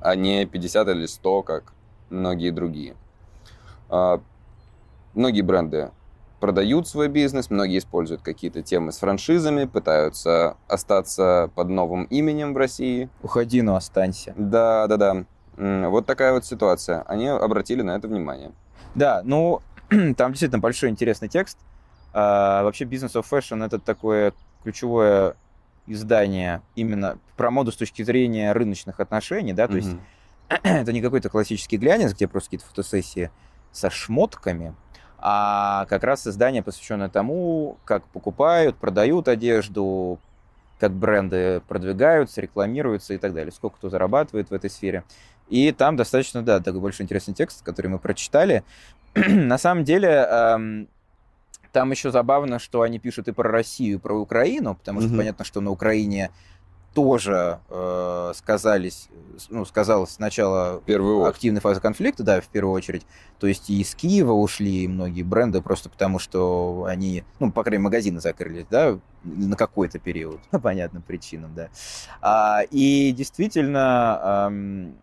а 0.00 0.14
не 0.14 0.46
50 0.46 0.88
или 0.88 1.06
100, 1.06 1.42
как 1.42 1.74
многие 2.10 2.50
другие. 2.50 2.94
А, 3.88 4.22
многие 5.14 5.42
бренды 5.42 5.90
продают 6.42 6.88
свой 6.88 7.06
бизнес, 7.06 7.50
многие 7.50 7.78
используют 7.78 8.22
какие-то 8.22 8.62
темы 8.62 8.90
с 8.90 8.98
франшизами, 8.98 9.64
пытаются 9.64 10.56
остаться 10.66 11.52
под 11.54 11.68
новым 11.68 12.02
именем 12.06 12.52
в 12.52 12.56
России. 12.56 13.08
Уходи, 13.22 13.62
но 13.62 13.76
останься. 13.76 14.34
Да, 14.36 14.88
да, 14.88 14.96
да. 14.96 15.88
Вот 15.88 16.04
такая 16.04 16.32
вот 16.32 16.44
ситуация. 16.44 17.02
Они 17.02 17.28
обратили 17.28 17.82
на 17.82 17.92
это 17.92 18.08
внимание. 18.08 18.50
Да, 18.96 19.22
ну, 19.24 19.62
там 20.16 20.32
действительно 20.32 20.58
большой 20.58 20.90
интересный 20.90 21.28
текст. 21.28 21.58
А, 22.12 22.64
вообще, 22.64 22.86
Business 22.86 23.12
of 23.12 23.24
Fashion— 23.30 23.64
это 23.66 23.78
такое 23.78 24.32
ключевое 24.64 25.36
издание 25.86 26.60
именно 26.74 27.18
про 27.36 27.52
моду 27.52 27.70
с 27.70 27.76
точки 27.76 28.02
зрения 28.02 28.50
рыночных 28.50 28.98
отношений, 28.98 29.52
да, 29.52 29.68
то 29.68 29.76
есть 29.76 29.92
Мгм. 29.92 30.00
это 30.64 30.92
не 30.92 31.02
какой-то 31.02 31.28
классический 31.28 31.76
глянец, 31.76 32.14
где 32.14 32.26
просто 32.26 32.48
какие-то 32.48 32.66
фотосессии 32.66 33.30
со 33.70 33.90
шмотками, 33.90 34.74
а 35.24 35.86
как 35.88 36.02
раз 36.02 36.26
издание, 36.26 36.64
посвященное 36.64 37.08
тому, 37.08 37.78
как 37.84 38.04
покупают, 38.08 38.76
продают 38.76 39.28
одежду, 39.28 40.18
как 40.80 40.92
бренды 40.92 41.62
продвигаются, 41.68 42.40
рекламируются 42.40 43.14
и 43.14 43.18
так 43.18 43.32
далее, 43.32 43.52
сколько 43.52 43.76
кто 43.76 43.88
зарабатывает 43.88 44.50
в 44.50 44.52
этой 44.52 44.68
сфере. 44.68 45.04
И 45.48 45.70
там 45.70 45.96
достаточно, 45.96 46.42
да, 46.42 46.58
такой 46.58 46.80
больше 46.80 47.04
интересный 47.04 47.34
текст, 47.34 47.62
который 47.62 47.86
мы 47.86 48.00
прочитали. 48.00 48.64
На 49.14 49.58
самом 49.58 49.84
деле, 49.84 50.08
эм, 50.08 50.88
там 51.70 51.92
еще 51.92 52.10
забавно, 52.10 52.58
что 52.58 52.82
они 52.82 52.98
пишут 52.98 53.28
и 53.28 53.32
про 53.32 53.48
Россию, 53.48 53.98
и 53.98 54.00
про 54.00 54.14
Украину, 54.14 54.74
потому 54.74 55.00
что 55.00 55.10
mm-hmm. 55.10 55.16
понятно, 55.16 55.44
что 55.44 55.60
на 55.60 55.70
Украине 55.70 56.30
тоже 56.94 57.60
э, 57.68 58.32
сказались, 58.34 59.08
ну, 59.48 59.64
сказалось 59.64 60.10
сначала 60.10 60.82
активной 61.26 61.60
фазы 61.60 61.80
конфликта, 61.80 62.22
да, 62.22 62.40
в 62.40 62.48
первую 62.48 62.74
очередь. 62.74 63.06
То 63.38 63.46
есть 63.46 63.70
и 63.70 63.80
из 63.80 63.94
Киева 63.94 64.32
ушли 64.32 64.86
многие 64.88 65.22
бренды 65.22 65.62
просто 65.62 65.88
потому, 65.88 66.18
что 66.18 66.84
они, 66.88 67.24
ну, 67.40 67.50
по 67.50 67.62
крайней 67.62 67.78
мере, 67.78 67.84
магазины 67.84 68.20
закрылись, 68.20 68.66
да, 68.70 68.98
на 69.24 69.56
какой-то 69.56 69.98
период, 69.98 70.40
по 70.50 70.58
понятным 70.58 71.02
причинам, 71.02 71.54
да. 71.54 71.68
А, 72.20 72.62
и 72.70 73.12
действительно, 73.12 74.48
эм, 74.48 74.94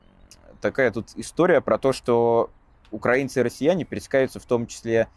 такая 0.62 0.92
тут 0.92 1.08
история 1.16 1.62
про 1.62 1.78
то, 1.78 1.92
что 1.92 2.52
украинцы 2.92 3.40
и 3.40 3.44
россияне 3.44 3.86
пересекаются 3.86 4.40
в 4.40 4.46
том 4.46 4.68
числе 4.68 5.08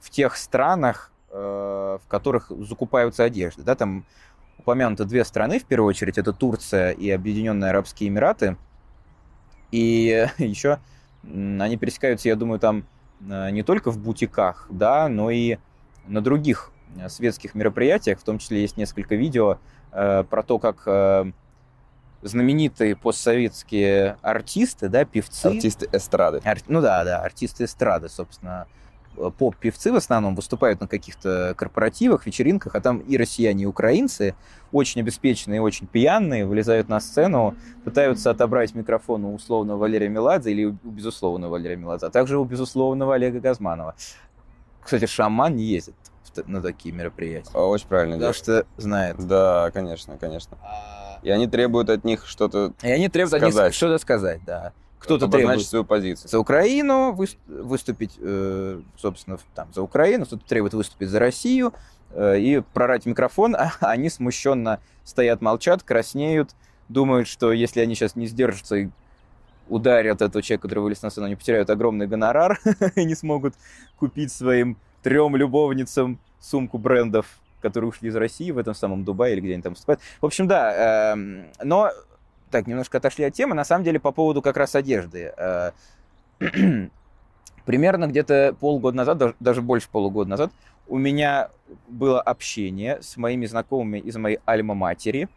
в 0.00 0.10
тех 0.10 0.36
странах, 0.36 1.12
э, 1.30 1.98
в 2.04 2.08
которых 2.08 2.50
закупаются 2.50 3.24
одежды. 3.24 3.62
Да, 3.62 3.74
там 3.74 4.04
упомянуты 4.62 5.04
две 5.04 5.24
страны, 5.24 5.58
в 5.58 5.64
первую 5.64 5.88
очередь, 5.88 6.18
это 6.18 6.32
Турция 6.32 6.92
и 6.92 7.10
Объединенные 7.10 7.70
Арабские 7.70 8.08
Эмираты. 8.08 8.56
И 9.70 10.26
еще 10.38 10.78
они 11.24 11.76
пересекаются, 11.76 12.28
я 12.28 12.36
думаю, 12.36 12.58
там 12.58 12.84
э, 13.28 13.50
не 13.50 13.62
только 13.62 13.90
в 13.90 13.98
бутиках, 13.98 14.66
да, 14.70 15.08
но 15.08 15.30
и 15.30 15.58
на 16.06 16.20
других 16.20 16.72
э, 16.96 17.08
светских 17.08 17.54
мероприятиях, 17.54 18.18
в 18.18 18.24
том 18.24 18.38
числе 18.38 18.62
есть 18.62 18.76
несколько 18.76 19.14
видео 19.14 19.58
э, 19.92 20.24
про 20.28 20.42
то, 20.42 20.58
как 20.58 20.82
э, 20.86 21.30
знаменитые 22.22 22.96
постсоветские 22.96 24.16
артисты, 24.22 24.88
да, 24.88 25.04
певцы. 25.04 25.46
Артисты 25.46 25.88
эстрады. 25.92 26.40
Ар... 26.44 26.58
Ну 26.68 26.80
да, 26.80 27.04
да, 27.04 27.20
артисты 27.20 27.64
эстрады, 27.64 28.08
собственно, 28.08 28.66
поп-певцы 29.38 29.92
в 29.92 29.96
основном 29.96 30.34
выступают 30.34 30.80
на 30.80 30.88
каких-то 30.88 31.54
корпоративах, 31.56 32.26
вечеринках, 32.26 32.74
а 32.74 32.80
там 32.80 32.98
и 32.98 33.16
россияне, 33.16 33.64
и 33.64 33.66
украинцы, 33.66 34.34
очень 34.72 35.00
обеспеченные, 35.00 35.60
очень 35.60 35.86
пьяные, 35.86 36.46
вылезают 36.46 36.88
на 36.88 37.00
сцену, 37.00 37.54
пытаются 37.84 38.30
отобрать 38.30 38.74
микрофон 38.74 39.24
у 39.24 39.34
условного 39.34 39.78
Валерия 39.78 40.08
Меладзе 40.08 40.52
или 40.52 40.64
у 40.64 40.72
безусловного 40.90 41.52
Валерия 41.52 41.76
Меладзе, 41.76 42.06
а 42.06 42.10
также 42.10 42.38
у 42.38 42.44
безусловного 42.44 43.14
Олега 43.14 43.40
Газманова. 43.40 43.94
Кстати, 44.82 45.06
шаман 45.06 45.56
не 45.56 45.64
ездит 45.64 45.94
на 46.46 46.62
такие 46.62 46.94
мероприятия. 46.94 47.56
Очень 47.56 47.88
правильно. 47.88 48.16
Потому 48.16 48.32
что 48.32 48.66
знает. 48.78 49.16
Да, 49.18 49.70
конечно, 49.72 50.16
конечно. 50.16 50.56
А 50.62 51.18
и 51.22 51.30
они 51.30 51.46
требуют 51.46 51.88
от 51.88 52.04
них 52.04 52.26
что-то 52.26 52.72
И 52.82 52.90
они 52.90 53.08
требуют 53.08 53.30
сказать. 53.30 53.54
от 53.54 53.64
них 53.66 53.74
что-то 53.74 53.98
сказать, 53.98 54.40
да 54.44 54.72
кто-то 55.02 55.28
требует 55.28 55.62
свою 55.62 55.84
позицию. 55.84 56.28
за 56.28 56.38
Украину 56.38 57.12
выступить, 57.46 58.12
э, 58.18 58.80
собственно, 58.96 59.38
там, 59.54 59.68
за 59.74 59.82
Украину, 59.82 60.26
кто-то 60.26 60.46
требует 60.46 60.74
выступить 60.74 61.08
за 61.08 61.18
Россию 61.18 61.74
э, 62.10 62.38
и 62.38 62.62
прорать 62.72 63.04
микрофон, 63.04 63.56
а 63.58 63.72
они 63.80 64.08
смущенно 64.08 64.80
стоят, 65.04 65.40
молчат, 65.40 65.82
краснеют, 65.82 66.50
думают, 66.88 67.26
что 67.26 67.52
если 67.52 67.80
они 67.80 67.94
сейчас 67.94 68.14
не 68.14 68.26
сдержатся 68.26 68.76
и 68.76 68.88
ударят 69.68 70.22
этого 70.22 70.42
человека, 70.42 70.62
который 70.62 70.80
вылез 70.80 71.02
на 71.02 71.10
сцену, 71.10 71.26
они 71.26 71.36
потеряют 71.36 71.70
огромный 71.70 72.06
гонорар 72.06 72.60
и 72.94 73.04
не 73.04 73.14
смогут 73.14 73.54
купить 73.98 74.32
своим 74.32 74.76
трем 75.02 75.34
любовницам 75.34 76.20
сумку 76.40 76.78
брендов, 76.78 77.26
которые 77.60 77.88
ушли 77.88 78.08
из 78.08 78.16
России 78.16 78.50
в 78.50 78.58
этом 78.58 78.74
самом 78.74 79.04
Дубае 79.04 79.34
или 79.34 79.40
где 79.40 79.54
они 79.54 79.62
там 79.62 79.72
выступают. 79.72 80.00
В 80.20 80.26
общем, 80.26 80.46
да, 80.46 81.14
э, 81.14 81.44
но 81.64 81.90
так, 82.52 82.66
немножко 82.68 82.98
отошли 82.98 83.24
от 83.24 83.34
темы. 83.34 83.54
На 83.54 83.64
самом 83.64 83.84
деле, 83.84 83.98
по 83.98 84.12
поводу 84.12 84.42
как 84.42 84.56
раз 84.56 84.76
одежды. 84.76 85.32
Э, 85.36 85.72
примерно 87.64 88.06
где-то 88.06 88.54
полгода 88.60 88.96
назад, 88.96 89.36
даже 89.40 89.62
больше 89.62 89.88
полугода 89.90 90.30
назад, 90.30 90.52
у 90.86 90.98
меня 90.98 91.48
было 91.88 92.20
общение 92.20 93.00
с 93.02 93.16
моими 93.16 93.46
знакомыми 93.46 93.98
из 93.98 94.16
моей 94.16 94.38
альма-матери, 94.44 95.28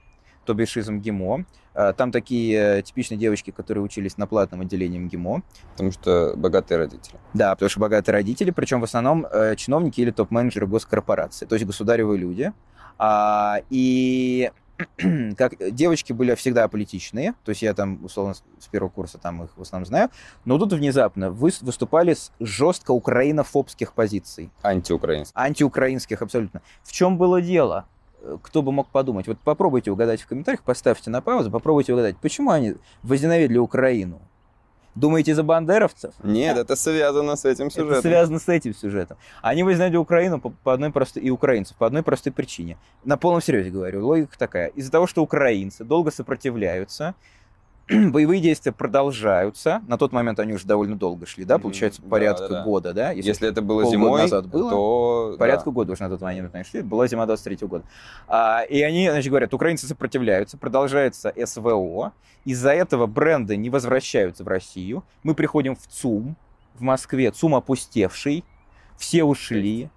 то 0.45 0.53
бишь 0.53 0.77
из 0.77 0.89
МГИМО. 0.89 1.45
Э, 1.73 1.93
там 1.95 2.11
такие 2.11 2.81
типичные 2.83 3.17
девочки, 3.17 3.51
которые 3.51 3.83
учились 3.83 4.17
на 4.17 4.27
платном 4.27 4.61
отделении 4.61 4.99
МГИМО. 4.99 5.41
Потому 5.71 5.91
что 5.91 6.33
богатые 6.35 6.77
родители. 6.77 7.17
Да, 7.33 7.55
потому 7.55 7.69
что 7.69 7.79
богатые 7.79 8.13
родители, 8.13 8.51
причем 8.51 8.81
в 8.81 8.83
основном 8.83 9.25
э, 9.25 9.55
чиновники 9.55 10.01
или 10.01 10.11
топ-менеджеры 10.11 10.67
госкорпорации, 10.67 11.45
то 11.45 11.55
есть 11.55 11.65
государевые 11.65 12.19
люди. 12.19 12.51
А, 12.97 13.57
и 13.69 14.51
как 15.37 15.53
девочки 15.73 16.13
были 16.13 16.35
всегда 16.35 16.65
аполитичные, 16.65 17.33
то 17.43 17.49
есть 17.49 17.61
я 17.61 17.73
там, 17.73 18.03
условно, 18.03 18.33
с 18.33 18.67
первого 18.67 18.89
курса 18.89 19.17
там 19.17 19.43
их 19.43 19.49
в 19.55 19.61
основном 19.61 19.85
знаю, 19.85 20.09
но 20.43 20.57
тут 20.57 20.73
внезапно 20.73 21.31
вы, 21.31 21.51
выступали 21.61 22.13
с 22.13 22.31
жестко 22.39 22.91
украинофобских 22.91 23.93
позиций. 23.93 24.51
Антиукраинских. 24.61 25.37
Антиукраинских, 25.37 26.21
абсолютно. 26.21 26.61
В 26.83 26.91
чем 26.91 27.17
было 27.17 27.41
дело? 27.41 27.85
Э, 28.21 28.37
кто 28.41 28.61
бы 28.61 28.71
мог 28.71 28.89
подумать? 28.89 29.27
Вот 29.27 29.39
попробуйте 29.39 29.91
угадать 29.91 30.21
в 30.21 30.27
комментариях, 30.27 30.63
поставьте 30.63 31.09
на 31.09 31.21
паузу, 31.21 31.51
попробуйте 31.51 31.93
угадать, 31.93 32.17
почему 32.17 32.51
они 32.51 32.75
возненавидели 33.03 33.57
Украину? 33.57 34.21
Думаете, 34.95 35.35
за 35.35 35.43
бандеровцев? 35.43 36.13
Нет, 36.23 36.57
это 36.57 36.77
связано 36.77 37.35
с 37.35 37.43
этим 37.43 37.69
сюжетом. 37.69 37.99
Это 37.99 38.01
связано 38.01 38.39
с 38.39 38.47
этим 38.47 38.73
сюжетом. 38.73 39.17
Они 39.41 39.61
возненавидели 39.61 39.97
Украину 39.97 40.39
по, 40.39 40.51
по 40.51 40.73
одной 40.73 40.91
простой, 40.91 41.21
и 41.21 41.29
украинцев 41.29 41.75
по 41.75 41.85
одной 41.85 42.01
простой 42.01 42.31
причине. 42.31 42.77
На 43.03 43.17
полном 43.17 43.41
серьезе 43.41 43.71
говорю, 43.71 44.05
логика 44.05 44.37
такая. 44.37 44.67
Из-за 44.67 44.91
того, 44.91 45.05
что 45.05 45.21
украинцы 45.21 45.83
долго 45.83 46.11
сопротивляются, 46.11 47.13
боевые 47.89 48.41
действия 48.41 48.71
продолжаются. 48.71 49.81
На 49.87 49.97
тот 49.97 50.11
момент 50.11 50.39
они 50.39 50.53
уже 50.53 50.65
довольно 50.65 50.95
долго 50.95 51.27
шли, 51.27 51.45
да, 51.45 51.59
получается, 51.59 52.01
порядка 52.01 52.47
да, 52.47 52.55
да, 52.55 52.63
года, 52.63 52.93
да? 52.93 53.11
Если, 53.11 53.29
Если 53.29 53.47
это 53.47 53.61
было 53.61 53.85
зимой, 53.85 54.23
назад 54.23 54.47
было, 54.47 54.71
то... 54.71 55.35
Порядка 55.37 55.65
да. 55.65 55.71
года 55.71 55.93
уже 55.93 56.03
на 56.03 56.09
тот 56.09 56.21
момент 56.21 56.55
они 56.55 56.63
шли. 56.63 56.81
Была 56.81 57.07
зима 57.07 57.27
23 57.27 57.55
-го 57.57 57.67
года. 57.67 57.85
А, 58.27 58.61
и 58.61 58.81
они, 58.81 59.09
значит, 59.09 59.29
говорят, 59.29 59.53
украинцы 59.53 59.85
сопротивляются, 59.87 60.57
продолжается 60.57 61.31
СВО. 61.45 62.13
Из-за 62.43 62.71
этого 62.71 63.05
бренды 63.05 63.55
не 63.55 63.69
возвращаются 63.69 64.43
в 64.43 64.47
Россию. 64.47 65.03
Мы 65.21 65.35
приходим 65.35 65.75
в 65.75 65.85
ЦУМ 65.87 66.35
в 66.73 66.81
Москве. 66.81 67.29
ЦУМ 67.29 67.55
опустевший. 67.55 68.43
Все 68.97 69.23
ушли. 69.23 69.89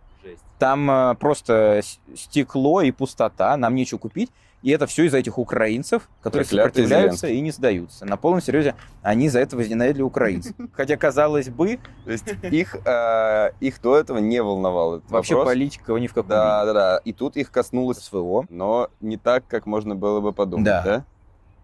Там 0.58 0.90
а, 0.90 1.14
просто 1.14 1.80
стекло 2.14 2.82
и 2.82 2.90
пустота. 2.90 3.56
Нам 3.56 3.74
нечего 3.74 3.98
купить. 3.98 4.30
И 4.62 4.70
это 4.70 4.86
все 4.86 5.04
из-за 5.04 5.18
этих 5.18 5.38
украинцев, 5.38 6.08
которые 6.20 6.44
Проклятый 6.44 6.82
сопротивляются 6.82 7.26
Зеленский. 7.26 7.38
и 7.38 7.40
не 7.40 7.50
сдаются. 7.52 8.04
На 8.04 8.16
полном 8.16 8.40
серьезе 8.40 8.74
они 9.02 9.28
за 9.28 9.38
это 9.40 9.56
возненавидели 9.56 10.02
украинцев. 10.02 10.54
Хотя, 10.72 10.96
казалось 10.96 11.48
бы... 11.48 11.78
То 12.04 12.10
есть 12.10 12.26
их, 12.42 12.74
э, 12.84 13.50
их 13.60 13.80
до 13.80 13.96
этого 13.96 14.18
не 14.18 14.42
волновал 14.42 14.96
этот 14.96 15.10
Вообще 15.10 15.34
вопрос. 15.36 15.54
политика 15.54 15.92
ни 15.94 16.08
в 16.08 16.14
каком 16.14 16.30
Да, 16.30 16.64
да, 16.64 16.72
да. 16.72 17.00
И 17.04 17.12
тут 17.12 17.36
их 17.36 17.52
коснулось 17.52 17.98
СВО, 17.98 18.46
но 18.48 18.88
не 19.00 19.16
так, 19.16 19.46
как 19.46 19.66
можно 19.66 19.94
было 19.94 20.20
бы 20.20 20.32
подумать, 20.32 20.64
да? 20.64 21.04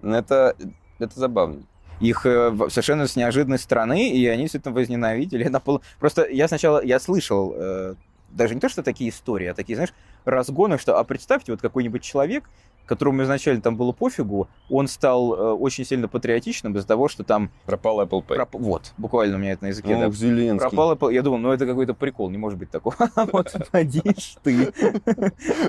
да? 0.03 0.19
Это, 0.19 0.57
это 0.99 1.19
забавно 1.19 1.63
их 2.01 2.27
э, 2.27 2.53
совершенно 2.69 3.07
с 3.07 3.17
неожиданной 3.17 3.59
стороны, 3.59 4.11
и 4.11 4.27
они 4.27 4.43
действительно 4.43 4.75
возненавидели. 4.75 5.51
Просто 6.01 6.27
я 6.29 6.49
сначала, 6.49 6.85
я 6.85 6.99
слышал, 6.99 7.55
э, 7.57 7.95
даже 8.31 8.55
не 8.55 8.61
то, 8.61 8.69
что 8.69 8.83
такие 8.83 9.11
истории, 9.11 9.47
а 9.47 9.55
такие, 9.55 9.77
знаешь, 9.77 9.95
разгоны, 10.25 10.79
что, 10.79 10.99
а 10.99 11.05
представьте, 11.05 11.53
вот 11.53 11.61
какой-нибудь 11.61 12.03
человек 12.03 12.45
которому 12.87 13.23
изначально 13.23 13.61
там 13.61 13.77
было 13.77 13.93
пофигу, 13.93 14.49
он 14.69 14.89
стал 14.89 15.35
э, 15.35 15.53
очень 15.53 15.85
сильно 15.85 16.09
патриотичным 16.09 16.77
из-за 16.77 16.87
того, 16.87 17.09
что 17.09 17.25
там... 17.25 17.51
Пропал 17.67 18.03
Apple 18.03 18.25
Pay. 18.27 18.35
Проп... 18.37 18.55
Вот, 18.55 18.93
буквально 18.99 19.37
у 19.37 19.39
меня 19.39 19.53
это 19.53 19.65
на 19.65 19.69
языке. 19.69 19.97
Ну, 19.97 20.03
да. 20.03 20.11
Зеленский. 20.11 20.69
Пропал 20.69 20.95
Apple... 20.95 21.13
Я 21.13 21.23
думал, 21.23 21.39
ну 21.39 21.53
это 21.53 21.67
какой-то 21.67 21.95
прикол, 21.95 22.31
не 22.31 22.39
может 22.39 22.59
быть 22.59 22.71
такого. 22.71 22.97
Вот, 23.33 23.55
подишь 23.73 24.37
ты. 24.43 24.73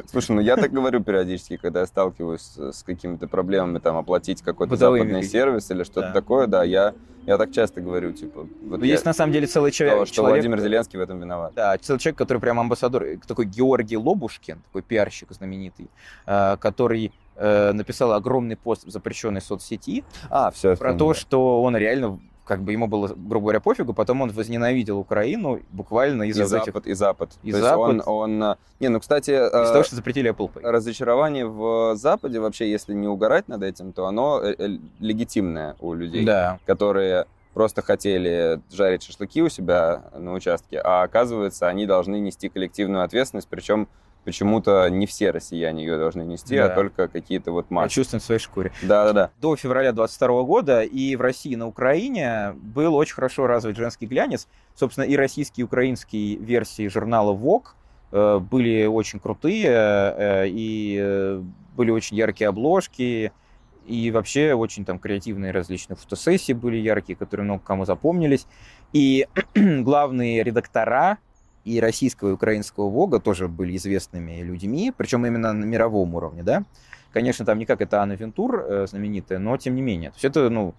Слушай, 0.08 0.36
ну 0.36 0.42
я 0.42 0.56
так 0.56 0.72
говорю 0.72 1.04
периодически, 1.04 1.58
когда 1.58 1.82
я 1.82 1.86
сталкиваюсь 1.86 2.58
с 2.58 2.84
какими-то 2.84 3.28
проблемами, 3.28 3.80
там, 3.80 3.98
оплатить 3.98 4.42
какой-то 4.42 4.76
западный 4.76 5.24
сервис 5.24 5.72
или 5.72 5.84
что-то 5.84 6.12
такое, 6.12 6.48
да, 6.48 6.64
я 6.64 6.94
я 7.26 7.38
так 7.38 7.52
часто 7.52 7.82
говорю, 7.82 8.12
типа... 8.12 8.48
Вот 8.62 8.80
ну, 8.80 8.86
есть 8.86 9.06
на 9.06 9.14
самом 9.14 9.34
деле 9.34 9.48
целый 9.48 9.72
человек... 9.72 10.08
Что, 10.08 10.14
что 10.14 10.24
Владимир 10.24 10.60
Зеленский 10.60 11.00
в 11.00 11.02
этом 11.02 11.20
виноват. 11.20 11.54
Да, 11.56 11.78
целый 11.78 12.00
человек, 12.00 12.18
который 12.18 12.40
прям 12.40 12.60
амбассадор, 12.60 13.06
такой 13.28 13.46
Георгий 13.46 13.98
Лобушкин, 13.98 14.62
такой 14.62 14.82
пиарщик 14.82 15.32
знаменитый, 15.32 15.90
э, 16.26 16.58
который 16.58 17.12
э, 17.36 17.72
написал 17.72 18.14
огромный 18.14 18.56
пост 18.56 18.86
в 18.86 18.90
запрещенной 18.90 19.42
соцсети 19.42 20.04
а, 20.30 20.52
все, 20.52 20.76
про 20.76 20.94
то, 20.94 21.14
что 21.14 21.64
он 21.64 21.76
реально 21.76 22.20
как 22.46 22.62
бы 22.62 22.72
ему 22.72 22.88
было, 22.88 23.08
грубо 23.08 23.46
говоря, 23.46 23.60
пофигу, 23.60 23.94
потом 23.94 24.22
он 24.22 24.30
возненавидел 24.30 25.00
Украину 25.00 25.60
буквально 25.72 26.24
из-за 26.24 26.44
и 26.44 26.46
этих... 26.62 26.66
Запад, 26.74 26.88
и 26.88 26.94
Запад. 26.94 27.32
И 27.44 27.52
То 27.52 27.60
Запад. 27.60 27.94
есть 27.96 28.08
он, 28.08 28.42
он... 28.42 28.56
Не, 28.80 28.90
ну, 28.90 29.00
кстати, 29.00 29.32
Из-за 29.32 29.46
э, 29.48 29.72
того, 29.72 29.84
что 29.84 29.96
запретили 29.96 30.32
Apple 30.32 30.52
Pay. 30.54 30.62
разочарование 30.70 31.46
в 31.46 31.96
Западе, 31.96 32.40
вообще, 32.40 32.70
если 32.70 32.94
не 32.94 33.08
угорать 33.08 33.48
над 33.48 33.64
этим, 33.64 33.92
то 33.94 34.06
оно 34.06 34.42
э, 34.42 34.56
э, 34.58 34.78
легитимное 35.00 35.76
у 35.80 35.94
людей, 35.94 36.24
Да. 36.24 36.60
которые 36.66 37.26
просто 37.56 37.82
хотели 37.82 38.60
жарить 38.72 39.02
шашлыки 39.04 39.42
у 39.42 39.50
себя 39.50 40.04
на 40.16 40.34
участке, 40.34 40.80
а 40.84 41.04
оказывается, 41.04 41.68
они 41.68 41.86
должны 41.86 42.20
нести 42.20 42.50
коллективную 42.50 43.04
ответственность, 43.04 43.48
причем 43.50 43.88
почему-то 44.26 44.90
не 44.90 45.06
все 45.06 45.32
россияне 45.32 45.84
ее 45.86 45.98
должны 45.98 46.24
нести, 46.24 46.58
Да. 46.58 46.66
а 46.66 46.70
только 46.70 47.08
какие-то 47.08 47.52
вот 47.52 47.70
массы. 47.72 47.94
чувствую 47.96 48.20
в 48.20 48.24
своей 48.24 48.42
шкуре. 48.42 48.72
Да-да-да. 48.82 49.30
До 49.40 49.56
февраля 49.56 49.92
22 49.94 50.44
года 50.44 50.82
и 50.82 51.16
в 51.16 51.22
России, 51.22 51.54
и 51.54 51.56
на 51.56 51.68
Украине 51.68 52.54
был 52.58 52.96
очень 52.96 53.14
хорошо 53.16 53.48
развит 53.48 53.78
женский 53.78 54.08
глянец. 54.08 54.48
Собственно, 54.76 55.06
и 55.06 55.16
российские, 55.16 55.64
и 55.64 55.66
украинские 55.66 56.38
версии 56.38 56.88
журнала 56.88 57.34
Vogue 57.34 57.68
э, 58.12 58.40
были 58.40 58.86
очень 58.86 59.20
крутые, 59.20 59.68
э, 59.68 60.48
и 60.48 60.98
э, 61.00 61.42
были 61.78 61.92
очень 61.92 62.18
яркие 62.18 62.50
обложки, 62.50 63.32
и 63.86 64.12
вообще 64.12 64.54
очень 64.54 64.84
там 64.84 64.98
креативные 64.98 65.52
различные 65.52 65.96
фотосессии 65.96 66.54
были 66.54 66.78
яркие, 66.78 67.16
которые 67.16 67.44
много 67.46 67.62
кому 67.64 67.86
запомнились. 67.86 68.48
И 68.94 69.28
главные 69.56 70.44
редактора 70.44 71.20
и 71.66 71.80
российского, 71.80 72.30
и 72.30 72.34
украинского 72.34 72.90
Вога 72.90 73.20
тоже 73.20 73.48
были 73.48 73.76
известными 73.76 74.42
людьми, 74.42 74.94
причем 74.96 75.26
именно 75.26 75.52
на 75.52 75.66
мировом 75.66 76.16
уровне, 76.16 76.44
да. 76.44 76.64
Конечно, 77.12 77.46
там 77.46 77.60
не 77.60 77.66
как 77.66 77.82
это 77.82 78.02
Анна 78.02 78.14
Вентур 78.14 78.60
э, 78.60 78.88
знаменитая, 78.88 79.40
но 79.40 79.58
тем 79.58 79.76
не 79.76 79.82
менее. 79.82 80.12
То 80.12 80.16
есть 80.16 80.26
это, 80.26 80.50
ну, 80.50 80.76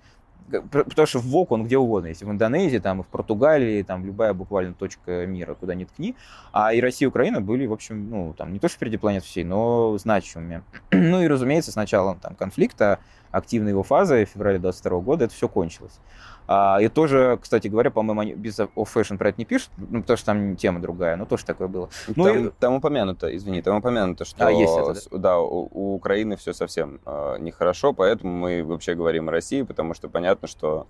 потому 0.70 1.06
что 1.06 1.18
ВОК, 1.18 1.52
он 1.52 1.64
где 1.64 1.78
угодно 1.78 2.08
есть, 2.08 2.22
и 2.22 2.24
в 2.24 2.30
Индонезии, 2.30 2.78
там, 2.78 3.00
и 3.00 3.02
в 3.02 3.06
Португалии, 3.08 3.82
там, 3.82 4.04
любая 4.04 4.32
буквально 4.32 4.74
точка 4.74 5.26
мира, 5.26 5.54
куда 5.54 5.74
ни 5.74 5.84
ткни. 5.84 6.14
А 6.52 6.72
и 6.72 6.80
Россия 6.80 7.06
и 7.06 7.08
Украина 7.08 7.40
были, 7.40 7.66
в 7.66 7.72
общем, 7.72 8.08
ну, 8.08 8.34
там, 8.36 8.52
не 8.52 8.58
то 8.58 8.68
что 8.68 8.76
впереди 8.76 8.96
планет 8.96 9.24
всей, 9.24 9.44
но 9.44 9.96
значимыми. 9.98 10.62
ну 10.92 11.22
и, 11.22 11.26
разумеется, 11.26 11.72
с 11.72 11.76
началом 11.76 12.18
там 12.20 12.34
конфликта, 12.34 13.00
активной 13.30 13.70
его 13.70 13.82
фазы 13.82 14.24
в 14.24 14.30
феврале 14.30 14.58
22 14.58 15.00
года 15.00 15.24
это 15.24 15.34
все 15.34 15.48
кончилось. 15.48 15.98
А, 16.48 16.78
и 16.80 16.88
тоже, 16.88 17.38
кстати 17.42 17.68
говоря, 17.68 17.90
по-моему, 17.90 18.20
они 18.20 18.34
без 18.34 18.58
Off 18.60 18.88
Fashion 18.94 19.18
про 19.18 19.30
это 19.30 19.38
не 19.38 19.44
пишут, 19.44 19.70
ну, 19.76 20.00
потому 20.02 20.16
что 20.16 20.26
там 20.26 20.56
тема 20.56 20.80
другая, 20.80 21.16
но 21.16 21.24
тоже 21.26 21.44
такое 21.44 21.68
было. 21.68 21.88
Ну 22.14 22.24
там, 22.24 22.46
и- 22.46 22.50
там 22.50 22.74
упомянуто, 22.74 23.34
извини, 23.36 23.62
там 23.62 23.76
упомянуто, 23.78 24.24
что 24.24 24.46
А, 24.46 24.50
есть 24.52 24.76
это, 24.78 24.94
да? 25.10 25.18
да, 25.18 25.38
у, 25.40 25.68
у 25.70 25.94
Украины 25.94 26.36
все 26.36 26.52
совсем 26.52 27.00
э, 27.04 27.36
нехорошо, 27.40 27.92
поэтому 27.92 28.32
мы 28.32 28.62
вообще 28.62 28.94
говорим 28.94 29.28
о 29.28 29.32
России, 29.32 29.62
потому 29.62 29.94
что 29.94 30.08
понятно, 30.08 30.46
что 30.48 30.86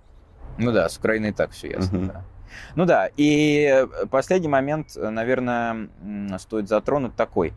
Ну 0.57 0.71
да, 0.71 0.89
с 0.89 0.97
Украиной 0.97 1.29
и 1.29 1.33
так 1.33 1.51
все 1.51 1.69
ясно. 1.71 1.97
Мгм. 1.97 2.07
да. 2.07 2.21
Ну 2.75 2.85
да, 2.85 3.09
и 3.17 3.85
последний 4.09 4.47
момент, 4.47 4.95
наверное, 4.95 5.89
м, 6.01 6.39
стоит 6.39 6.67
затронуть 6.67 7.15
такой. 7.15 7.53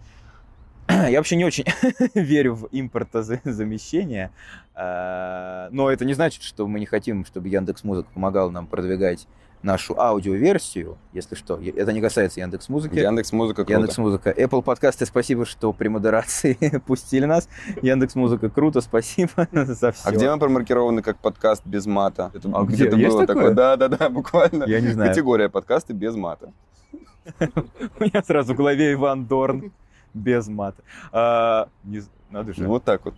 Я 0.91 1.19
вообще 1.19 1.37
не 1.37 1.45
очень 1.45 1.65
верю 2.15 2.55
в 2.55 2.69
импортозамещение, 2.73 4.31
э, 4.75 5.69
но 5.71 5.91
это 5.91 6.05
не 6.05 6.15
значит, 6.15 6.43
что 6.43 6.67
мы 6.67 6.81
не 6.81 6.87
хотим, 6.87 7.25
чтобы 7.25 7.49
Яндекс 7.49 7.85
Музыка 7.85 8.09
помогал 8.13 8.51
нам 8.51 8.67
продвигать 8.67 9.27
нашу 9.63 9.99
аудиоверсию, 9.99 10.97
если 11.13 11.35
что. 11.35 11.61
Это 11.61 11.93
не 11.93 12.01
касается 12.01 12.41
Яндекс 12.41 12.69
Музыки. 12.69 12.99
Яндекс 12.99 13.33
Музыка 13.33 13.65
круто. 13.65 13.73
Яндекс 13.73 13.99
Музыка. 13.99 14.31
Apple 14.31 14.63
подкасты, 14.63 15.07
спасибо, 15.07 15.45
что 15.45 15.73
при 15.73 15.89
модерации 15.89 16.57
пустили 16.87 17.27
нас. 17.27 17.49
Яндекс 17.83 18.15
Музыка, 18.15 18.49
круто, 18.49 18.81
спасибо 18.81 19.49
за 19.53 19.93
все. 19.93 20.09
А 20.09 20.13
где 20.13 20.31
мы 20.31 20.39
промаркированы 20.39 21.03
как 21.03 21.19
подкаст 21.19 21.63
без 21.67 21.87
мата? 21.87 22.31
Это 22.35 22.51
А 22.55 22.65
где? 22.65 22.85
Есть 22.85 22.97
было 22.97 23.27
такое? 23.27 23.53
Да, 23.53 23.77
да, 23.77 23.89
да, 23.89 24.09
буквально. 24.09 24.65
Я 24.65 24.81
не 24.81 24.89
знаю. 24.89 25.11
Категория 25.11 25.49
подкасты 25.49 25.93
без 25.93 26.15
мата. 26.15 26.53
У 27.39 28.03
меня 28.03 28.23
сразу 28.23 28.55
в 28.55 28.57
голове 28.57 28.95
Иван 28.95 29.27
Дорн 29.27 29.73
без 30.15 30.49
мата. 30.49 30.83
А, 31.13 31.69
не 31.85 32.03
надо 32.31 32.53
же. 32.53 32.67
Вот 32.67 32.85
так 32.85 33.05
вот. 33.05 33.15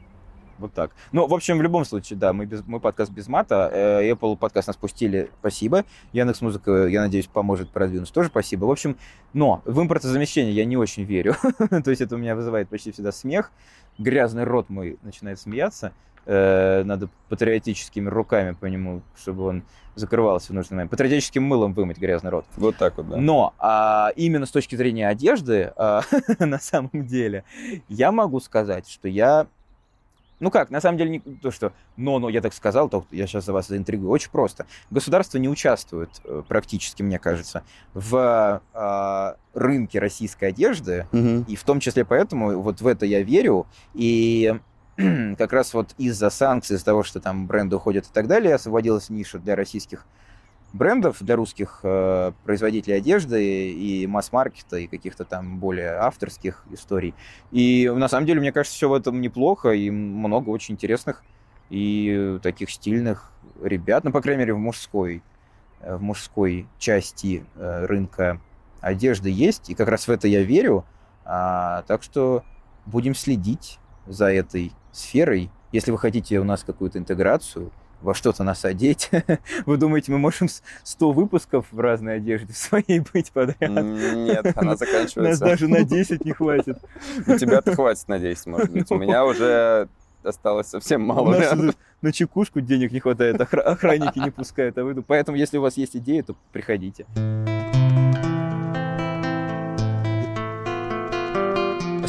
Вот 0.58 0.72
так. 0.72 0.92
Ну, 1.10 1.26
в 1.26 1.34
общем, 1.34 1.58
в 1.58 1.62
любом 1.62 1.84
случае, 1.84 2.16
да, 2.16 2.32
мы, 2.32 2.46
без, 2.46 2.64
мы 2.64 2.78
подкаст 2.78 3.10
без 3.10 3.26
мата. 3.26 3.68
Э, 3.72 4.12
Apple 4.12 4.36
подкаст 4.36 4.68
нас 4.68 4.76
пустили, 4.76 5.28
спасибо. 5.40 5.84
Яндекс 6.12 6.40
Музыка, 6.40 6.86
я 6.86 7.00
надеюсь, 7.00 7.26
поможет 7.26 7.70
продвинуться, 7.70 8.14
тоже 8.14 8.28
спасибо. 8.28 8.66
В 8.66 8.70
общем, 8.70 8.96
но 9.32 9.60
в 9.64 9.80
импортозамещение 9.80 10.54
я 10.54 10.64
не 10.64 10.76
очень 10.76 11.02
верю. 11.02 11.34
То 11.68 11.90
есть 11.90 12.00
это 12.00 12.14
у 12.14 12.18
меня 12.18 12.36
вызывает 12.36 12.68
почти 12.68 12.92
всегда 12.92 13.10
смех. 13.10 13.50
Грязный 13.98 14.44
рот 14.44 14.68
мой 14.68 14.98
начинает 15.02 15.40
смеяться. 15.40 15.92
Э, 16.26 16.82
Надо 16.84 17.08
патриотическими 17.28 18.08
руками 18.08 18.52
по 18.52 18.66
нему, 18.66 19.02
чтобы 19.16 19.44
он 19.44 19.62
закрывался 19.94 20.52
в 20.52 20.54
нужный 20.54 20.76
момент. 20.76 20.90
Патриотическим 20.90 21.42
мылом 21.42 21.72
вымыть 21.74 21.98
грязный 21.98 22.30
рот. 22.30 22.46
Вот 22.56 22.76
так 22.76 22.96
вот, 22.96 23.08
да. 23.08 23.16
Но 23.16 23.52
а, 23.58 24.10
именно 24.16 24.46
с 24.46 24.50
точки 24.50 24.76
зрения 24.76 25.08
одежды, 25.08 25.72
а, 25.76 26.02
на 26.38 26.58
самом 26.58 27.06
деле, 27.06 27.44
я 27.88 28.12
могу 28.12 28.40
сказать, 28.40 28.88
что 28.88 29.08
я... 29.08 29.46
Ну 30.40 30.50
как, 30.50 30.70
на 30.70 30.80
самом 30.80 30.98
деле, 30.98 31.10
не 31.10 31.18
то, 31.20 31.50
что 31.52 31.72
но, 31.96 32.18
но 32.18 32.28
я 32.28 32.40
так 32.40 32.52
сказал, 32.54 32.88
то 32.88 33.04
я 33.12 33.26
сейчас 33.26 33.44
за 33.44 33.52
вас 33.52 33.68
заинтригую. 33.68 34.10
Очень 34.10 34.30
просто. 34.30 34.66
Государство 34.90 35.38
не 35.38 35.48
участвует 35.48 36.10
э, 36.24 36.42
практически, 36.48 37.02
мне 37.02 37.18
кажется, 37.20 37.62
в 37.94 38.60
а, 38.74 39.36
рынке 39.54 39.98
российской 40.00 40.46
одежды, 40.46 41.06
Мгм. 41.12 41.44
и 41.48 41.54
в 41.54 41.62
том 41.64 41.80
числе 41.80 42.04
поэтому 42.04 42.60
вот 42.60 42.80
в 42.80 42.86
это 42.86 43.06
я 43.06 43.22
верю. 43.22 43.66
И 43.94 44.58
как 45.38 45.52
раз 45.52 45.74
вот 45.74 45.94
из-за 45.98 46.30
санкций, 46.30 46.76
из-за 46.76 46.84
того, 46.84 47.02
что 47.02 47.20
там 47.20 47.46
бренды 47.46 47.76
уходят 47.76 48.06
и 48.06 48.12
так 48.12 48.26
далее, 48.26 48.54
освободилась 48.54 49.10
ниша 49.10 49.38
для 49.38 49.56
российских 49.56 50.06
брендов, 50.72 51.18
для 51.20 51.36
русских 51.36 51.80
э, 51.82 52.32
производителей 52.44 52.96
одежды 52.96 53.72
и 53.72 54.06
масс-маркета, 54.06 54.78
и 54.78 54.86
каких-то 54.86 55.24
там 55.24 55.58
более 55.58 55.92
авторских 55.92 56.64
историй. 56.70 57.14
И 57.50 57.90
на 57.94 58.08
самом 58.08 58.26
деле, 58.26 58.40
мне 58.40 58.52
кажется, 58.52 58.76
все 58.76 58.88
в 58.88 58.94
этом 58.94 59.20
неплохо, 59.20 59.70
и 59.70 59.90
много 59.90 60.48
очень 60.50 60.74
интересных 60.74 61.22
и 61.68 62.38
таких 62.42 62.70
стильных 62.70 63.32
ребят, 63.62 64.04
ну, 64.04 64.12
по 64.12 64.20
крайней 64.20 64.40
мере, 64.40 64.54
в 64.54 64.58
мужской, 64.58 65.22
э, 65.80 65.96
в 65.96 66.02
мужской 66.02 66.66
части 66.78 67.44
э, 67.56 67.86
рынка 67.86 68.40
одежды 68.80 69.30
есть, 69.30 69.70
и 69.70 69.74
как 69.74 69.88
раз 69.88 70.08
в 70.08 70.10
это 70.10 70.28
я 70.28 70.42
верю. 70.42 70.84
А, 71.24 71.82
так 71.86 72.02
что 72.02 72.42
будем 72.84 73.14
следить 73.14 73.78
за 74.06 74.32
этой 74.32 74.72
сферой. 74.92 75.50
Если 75.72 75.90
вы 75.90 75.98
хотите 75.98 76.38
у 76.38 76.44
нас 76.44 76.62
какую-то 76.64 76.98
интеграцию, 76.98 77.70
во 78.02 78.14
что-то 78.14 78.42
нас 78.44 78.64
одеть, 78.64 79.10
вы 79.66 79.76
думаете, 79.76 80.10
мы 80.12 80.18
можем 80.18 80.48
с- 80.48 80.62
100 80.82 81.12
выпусков 81.12 81.66
в 81.70 81.78
разной 81.80 82.16
одежде 82.16 82.52
своей 82.52 83.00
быть 83.12 83.30
подряд? 83.32 83.60
Нет, 83.70 84.52
она 84.56 84.70
Нас 84.72 84.78
заканчивается. 84.80 85.44
даже 85.44 85.68
на 85.68 85.84
10 85.84 86.24
не 86.24 86.32
хватит. 86.32 86.78
У 87.26 87.36
тебя-то 87.36 87.74
хватит 87.74 88.08
на 88.08 88.18
10, 88.18 88.46
может 88.46 88.70
быть. 88.70 88.90
У 88.90 88.96
меня 88.98 89.24
уже 89.24 89.88
осталось 90.24 90.66
совсем 90.68 91.02
мало. 91.02 91.32
нас 91.36 91.74
на 92.00 92.12
чекушку 92.12 92.60
денег 92.60 92.90
не 92.92 92.98
хватает, 93.00 93.36
охра- 93.40 93.60
охранники 93.60 94.18
не 94.18 94.30
пускают, 94.30 94.76
а 94.78 94.84
вы... 94.84 94.94
ду- 94.94 95.02
Поэтому, 95.06 95.36
если 95.38 95.58
у 95.58 95.62
вас 95.62 95.76
есть 95.76 95.96
идеи, 95.96 96.20
то 96.22 96.34
приходите. 96.52 97.06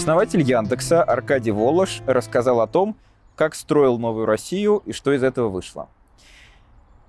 Основатель 0.04 0.42
Яндекса 0.42 1.02
Аркадий 1.02 1.52
Волош 1.52 2.02
рассказал 2.06 2.60
о 2.60 2.68
том, 2.68 2.98
как 3.38 3.56
строил 3.56 3.98
новую 3.98 4.26
Россию 4.26 4.84
и 4.86 4.92
что 4.92 5.14
из 5.14 5.24
этого 5.24 5.48
вышло. 5.48 5.88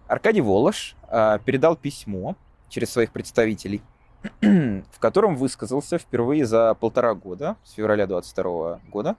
Аркадий 0.07 0.41
Волош 0.41 0.95
а, 1.09 1.39
передал 1.39 1.75
письмо 1.75 2.37
через 2.69 2.93
своих 2.93 3.11
представителей, 3.11 3.83
в 4.41 5.01
котором 5.01 5.35
высказался 5.35 5.99
впервые 5.99 6.47
за 6.47 6.73
полтора 6.75 7.15
года, 7.15 7.57
с 7.65 7.73
февраля 7.73 8.07
22 8.07 8.79
года, 8.89 9.17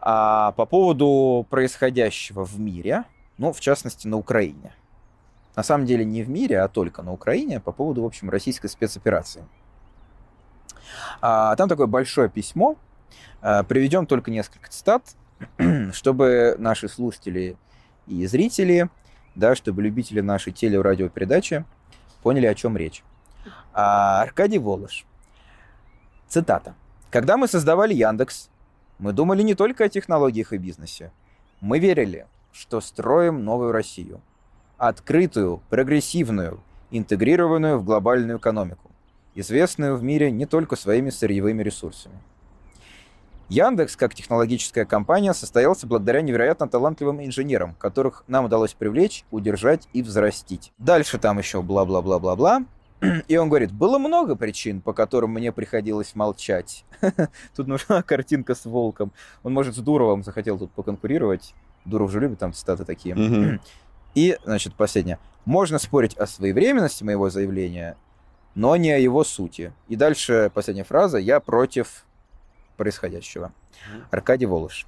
а 0.00 0.52
по 0.52 0.66
поводу 0.66 1.44
происходящего 1.50 2.44
в 2.44 2.60
мире, 2.60 3.06
ну, 3.38 3.52
в 3.52 3.58
частности, 3.58 4.06
на 4.06 4.16
Украине. 4.16 4.72
На 5.56 5.64
самом 5.64 5.84
деле 5.84 6.04
не 6.04 6.22
в 6.22 6.30
мире, 6.30 6.60
а 6.60 6.68
только 6.68 7.02
на 7.02 7.12
Украине 7.12 7.58
по 7.58 7.72
поводу, 7.72 8.02
в 8.02 8.06
общем, 8.06 8.30
российской 8.30 8.68
спецоперации. 8.68 9.42
А, 11.20 11.54
там 11.56 11.68
такое 11.68 11.86
большое 11.86 12.28
письмо. 12.28 12.76
А, 13.42 13.62
приведем 13.62 14.06
только 14.06 14.30
несколько 14.30 14.70
цитат, 14.70 15.02
чтобы 15.92 16.56
наши 16.58 16.88
слушатели 16.88 17.56
и 18.06 18.26
зрители, 18.26 18.88
да, 19.34 19.54
чтобы 19.54 19.82
любители 19.82 20.20
нашей 20.20 20.52
телерадиопередачи 20.52 21.64
поняли, 22.22 22.46
о 22.46 22.54
чем 22.54 22.76
речь. 22.76 23.02
А, 23.72 24.22
Аркадий 24.22 24.58
Волош. 24.58 25.06
Цитата. 26.28 26.74
«Когда 27.10 27.36
мы 27.36 27.48
создавали 27.48 27.92
Яндекс, 27.92 28.50
мы 28.98 29.12
думали 29.12 29.42
не 29.42 29.54
только 29.54 29.84
о 29.84 29.88
технологиях 29.88 30.52
и 30.52 30.58
бизнесе. 30.58 31.10
Мы 31.60 31.78
верили, 31.78 32.26
что 32.52 32.80
строим 32.80 33.44
новую 33.44 33.72
Россию. 33.72 34.20
Открытую, 34.78 35.62
прогрессивную, 35.70 36.60
интегрированную 36.90 37.78
в 37.78 37.84
глобальную 37.84 38.38
экономику, 38.38 38.89
известную 39.34 39.96
в 39.96 40.02
мире 40.02 40.30
не 40.30 40.46
только 40.46 40.76
своими 40.76 41.10
сырьевыми 41.10 41.62
ресурсами. 41.62 42.18
Яндекс, 43.50 43.96
как 43.96 44.14
технологическая 44.14 44.84
компания, 44.84 45.34
состоялся 45.34 45.84
благодаря 45.88 46.22
невероятно 46.22 46.68
талантливым 46.68 47.24
инженерам, 47.24 47.74
которых 47.74 48.22
нам 48.28 48.44
удалось 48.44 48.74
привлечь, 48.74 49.24
удержать 49.32 49.88
и 49.92 50.02
взрастить. 50.02 50.72
Дальше 50.78 51.18
там 51.18 51.38
еще 51.38 51.60
бла-бла-бла-бла-бла. 51.60 52.64
И 53.28 53.36
он 53.36 53.48
говорит, 53.48 53.72
было 53.72 53.98
много 53.98 54.36
причин, 54.36 54.80
по 54.80 54.92
которым 54.92 55.32
мне 55.32 55.50
приходилось 55.50 56.14
молчать. 56.14 56.84
Тут 57.56 57.66
нужна 57.66 58.02
картинка 58.02 58.54
с 58.54 58.66
волком. 58.66 59.12
Он, 59.42 59.52
может, 59.52 59.74
с 59.74 59.78
Дуровым 59.78 60.22
захотел 60.22 60.56
тут 60.56 60.70
поконкурировать. 60.70 61.54
Дуров 61.84 62.12
же 62.12 62.20
любит 62.20 62.38
там 62.38 62.52
цитаты 62.52 62.84
такие. 62.84 63.58
И, 64.14 64.38
значит, 64.44 64.74
последнее. 64.74 65.18
Можно 65.44 65.78
спорить 65.78 66.16
о 66.16 66.26
своевременности 66.26 67.02
моего 67.02 67.30
заявления, 67.30 67.96
но 68.54 68.76
не 68.76 68.90
о 68.90 68.98
его 68.98 69.24
сути. 69.24 69.72
И 69.88 69.96
дальше 69.96 70.50
последняя 70.54 70.84
фраза. 70.84 71.18
Я 71.18 71.40
против 71.40 72.04
происходящего. 72.76 73.52
Аркадий 74.10 74.46
Волош. 74.46 74.86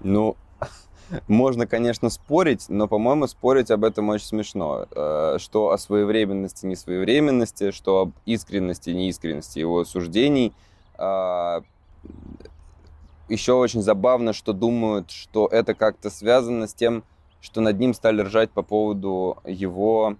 Ну, 0.00 0.36
можно, 1.28 1.66
конечно, 1.66 2.10
спорить, 2.10 2.66
но, 2.68 2.88
по-моему, 2.88 3.26
спорить 3.26 3.70
об 3.70 3.84
этом 3.84 4.08
очень 4.08 4.26
смешно. 4.26 4.86
Э, 4.92 5.36
что 5.38 5.70
о 5.70 5.78
своевременности, 5.78 6.66
несвоевременности, 6.66 7.70
что 7.70 8.00
об 8.00 8.12
искренности, 8.24 8.90
неискренности 8.90 9.58
его 9.58 9.84
суждений. 9.84 10.54
А, 10.96 11.62
Еще 13.28 13.52
очень 13.52 13.82
забавно, 13.82 14.32
что 14.32 14.52
думают, 14.52 15.10
что 15.10 15.46
это 15.46 15.74
как-то 15.74 16.10
связано 16.10 16.66
с 16.66 16.74
тем, 16.74 17.04
что 17.40 17.60
над 17.60 17.78
ним 17.78 17.94
стали 17.94 18.22
ржать 18.22 18.50
по 18.50 18.62
поводу 18.62 19.38
его 19.44 20.16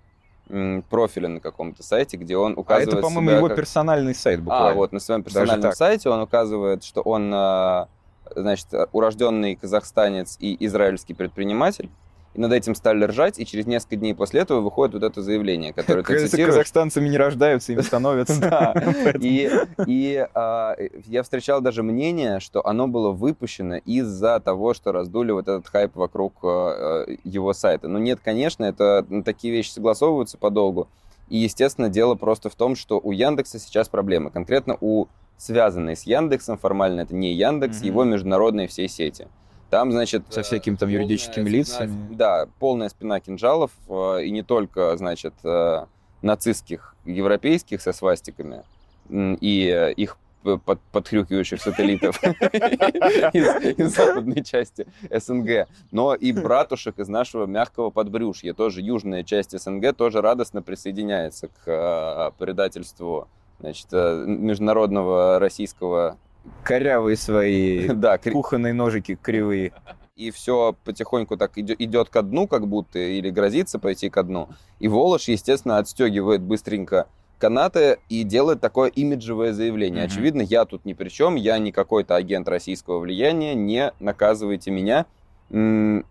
профиля 0.89 1.29
на 1.29 1.41
каком-то 1.41 1.83
сайте, 1.83 2.17
где 2.17 2.37
он 2.37 2.55
указывает 2.57 2.95
А 2.95 2.99
это, 2.99 3.03
по-моему, 3.03 3.31
его 3.31 3.49
как... 3.49 3.57
персональный 3.57 4.15
сайт 4.15 4.41
буквально. 4.41 4.71
А, 4.71 4.75
вот, 4.75 4.93
на 4.93 5.01
своем 5.01 5.23
персональном 5.23 5.73
сайте 5.73 6.09
он 6.09 6.21
указывает, 6.21 6.85
что 6.85 7.01
он, 7.03 7.31
а, 7.35 7.89
значит, 8.35 8.69
урожденный 8.93 9.55
казахстанец 9.57 10.37
и 10.41 10.57
израильский 10.67 11.15
предприниматель. 11.15 11.91
И 12.35 12.41
над 12.41 12.53
этим 12.53 12.77
стали 12.77 13.05
ржать, 13.05 13.41
и 13.41 13.45
через 13.47 13.67
несколько 13.67 13.97
дней 13.97 14.15
после 14.15 14.43
этого 14.43 14.61
выходит 14.61 14.95
вот 14.95 15.03
это 15.03 15.21
заявление, 15.21 15.73
которое 15.73 16.05
ты 16.05 16.29
цитируешь. 16.29 16.55
казахстанцами 16.55 17.09
не 17.09 17.17
рождаются, 17.19 17.73
им 17.73 17.83
становятся. 17.83 18.41
Да. 18.41 18.73
И, 19.21 19.51
и 19.87 20.27
а, 20.35 20.77
я 21.07 21.23
встречал 21.25 21.61
даже 21.61 21.83
мнение, 21.83 22.39
что 22.39 22.65
оно 22.65 22.87
было 22.87 23.11
выпущено 23.11 23.77
из-за 23.79 24.39
того, 24.41 24.75
что 24.75 24.93
раздули 24.93 25.33
вот 25.33 25.49
этот 25.49 25.67
хайп 25.67 25.97
вокруг 25.97 26.35
а, 26.43 27.05
а, 27.07 27.07
его 27.25 27.53
сайта. 27.53 27.89
Но 27.89 27.99
нет, 27.99 28.21
конечно, 28.25 28.65
это 28.65 29.05
ну, 29.09 29.23
такие 29.25 29.53
вещи 29.53 29.71
согласовываются 29.71 30.39
подолгу. 30.39 30.89
И, 31.29 31.39
естественно, 31.39 31.89
дело 31.89 32.15
просто 32.15 32.49
в 32.49 32.55
том, 32.55 32.77
что 32.77 33.01
у 33.03 33.11
Яндекса 33.13 33.59
сейчас 33.59 33.89
проблемы. 33.89 34.31
Конкретно 34.31 34.77
у 34.81 35.07
связанной 35.37 35.97
с 35.97 36.03
Яндексом, 36.03 36.59
формально 36.59 37.01
это 37.01 37.15
не 37.15 37.33
Яндекс, 37.35 37.79
Мгм. 37.79 37.87
его 37.87 38.05
международные 38.05 38.69
всей 38.69 38.89
сети. 38.89 39.27
Там, 39.71 39.93
значит... 39.93 40.25
Со 40.31 40.43
всякими 40.43 40.75
там 40.75 40.89
юридическими 40.89 41.45
спина- 41.45 41.57
лицами. 41.57 42.15
Да, 42.15 42.49
полная 42.59 42.89
спина 42.89 43.21
кинжалов, 43.21 43.71
э, 43.89 44.25
и 44.25 44.31
не 44.31 44.43
только, 44.43 44.97
значит, 44.97 45.35
э, 45.45 45.87
нацистских, 46.23 46.97
европейских 47.05 47.81
со 47.81 47.93
свастиками, 47.93 48.65
и 49.09 49.69
э, 49.69 49.93
их 49.93 50.17
под- 50.43 50.81
подхрюкивающих 50.93 51.63
сателлитов 51.63 52.23
из 52.25 53.79
из 53.79 53.95
западной 53.95 54.43
части 54.43 54.87
СНГ, 55.09 55.69
но 55.93 56.15
и 56.15 56.33
братушек 56.33 56.99
из 56.99 57.09
нашего 57.09 57.47
мягкого 57.47 57.91
подбрюшья, 57.91 58.55
тоже 58.55 58.81
южная 58.81 59.23
часть 59.23 59.57
СНГ, 59.59 59.95
тоже 59.95 60.21
радостно 60.21 60.63
присоединяется 60.63 61.49
к 61.65 62.33
предательству 62.39 63.29
значит, 63.61 63.93
международного 63.93 65.39
российского 65.39 66.17
Корявые 66.65 67.17
свои 67.17 67.89
да, 67.95 68.19
кри- 68.19 68.33
кухонные 68.33 68.73
ножики 68.73 69.15
кривые. 69.21 69.73
и 70.17 70.31
все 70.31 70.75
потихоньку 70.85 71.37
так 71.37 71.53
идет 71.57 72.09
ко 72.11 72.23
дну, 72.23 72.47
как 72.47 72.67
будто, 72.67 72.99
или 72.99 73.31
грозится 73.31 73.79
пойти 73.79 74.11
ко 74.11 74.23
дну. 74.23 74.49
И 74.79 74.89
Волош, 74.89 75.29
естественно, 75.29 75.79
отстегивает 75.79 76.43
быстренько 76.43 77.07
канаты 77.39 77.99
и 78.11 78.23
делает 78.23 78.61
такое 78.61 78.91
имиджевое 78.91 79.53
заявление. 79.55 80.05
Мгм. 80.05 80.13
Очевидно, 80.13 80.43
я 80.43 80.67
тут 80.67 80.85
ни 80.85 80.93
при 80.93 81.09
чем, 81.09 81.37
я 81.37 81.59
не 81.59 81.73
какой-то 81.73 82.15
агент 82.17 82.47
российского 82.49 82.99
влияния, 82.99 83.55
не 83.55 83.93
наказывайте 84.01 84.71
меня. 84.71 85.07
М, 85.51 86.05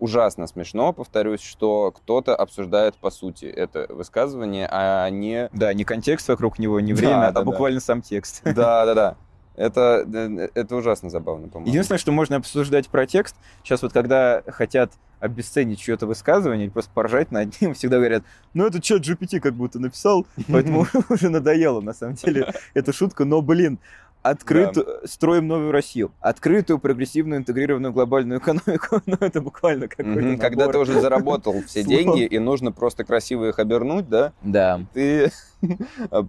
Ужасно 0.00 0.46
смешно, 0.46 0.92
повторюсь, 0.92 1.40
что 1.40 1.90
кто-то 1.90 2.36
обсуждает 2.36 2.94
по 2.94 3.10
сути 3.10 3.46
это 3.46 3.86
высказывание, 3.88 4.68
а 4.70 5.10
не... 5.10 5.48
Да, 5.52 5.74
не 5.74 5.82
контекст 5.82 6.28
вокруг 6.28 6.60
него, 6.60 6.78
не 6.78 6.92
Да, 6.92 6.98
время, 7.00 7.20
да, 7.22 7.26
а 7.28 7.32
да. 7.32 7.42
буквально 7.42 7.80
сам 7.80 8.00
текст. 8.00 8.42
Да-да-да. 8.44 9.16
Это, 9.58 10.06
э, 10.10 10.48
это 10.54 10.76
ужасно 10.76 11.10
забавно, 11.10 11.48
по-моему. 11.48 11.68
Единственное, 11.68 11.98
что 11.98 12.12
можно 12.12 12.36
обсуждать 12.36 12.88
про 12.88 13.06
текст, 13.06 13.34
сейчас 13.64 13.82
вот 13.82 13.92
когда 13.92 14.42
хотят 14.46 14.92
обесценить 15.18 15.80
чье-то 15.80 16.06
высказывание 16.06 16.66
или 16.66 16.72
просто 16.72 16.92
поржать 16.94 17.32
над 17.32 17.60
ним, 17.60 17.74
всегда 17.74 17.96
говорят, 17.96 18.22
ну 18.54 18.66
это 18.66 18.80
чат 18.80 19.02
GPT 19.02 19.40
как 19.40 19.54
будто 19.54 19.80
написал, 19.80 20.26
поэтому 20.48 20.86
уже 21.08 21.28
надоело 21.28 21.80
на 21.80 21.92
самом 21.92 22.14
деле 22.14 22.52
эта 22.74 22.92
шутка, 22.92 23.24
но, 23.24 23.42
блин, 23.42 23.80
открытую, 24.22 24.86
строим 25.04 25.46
новую 25.46 25.72
Россию, 25.72 26.12
открытую, 26.20 26.78
прогрессивную, 26.78 27.40
интегрированную 27.40 27.92
глобальную 27.92 28.40
экономику, 28.40 29.00
ну 29.06 29.16
это 29.20 29.40
буквально 29.40 29.88
какой-то 29.88 30.10
Мгм, 30.10 30.38
Когда 30.38 30.68
ты 30.68 30.78
уже 30.78 31.00
заработал 31.00 31.62
все 31.66 31.82
деньги, 31.84 32.24
и 32.24 32.38
нужно 32.38 32.72
просто 32.72 33.04
красиво 33.04 33.48
их 33.48 33.58
обернуть, 33.58 34.08
да, 34.08 34.32
Да. 34.42 34.80
ты 34.92 35.30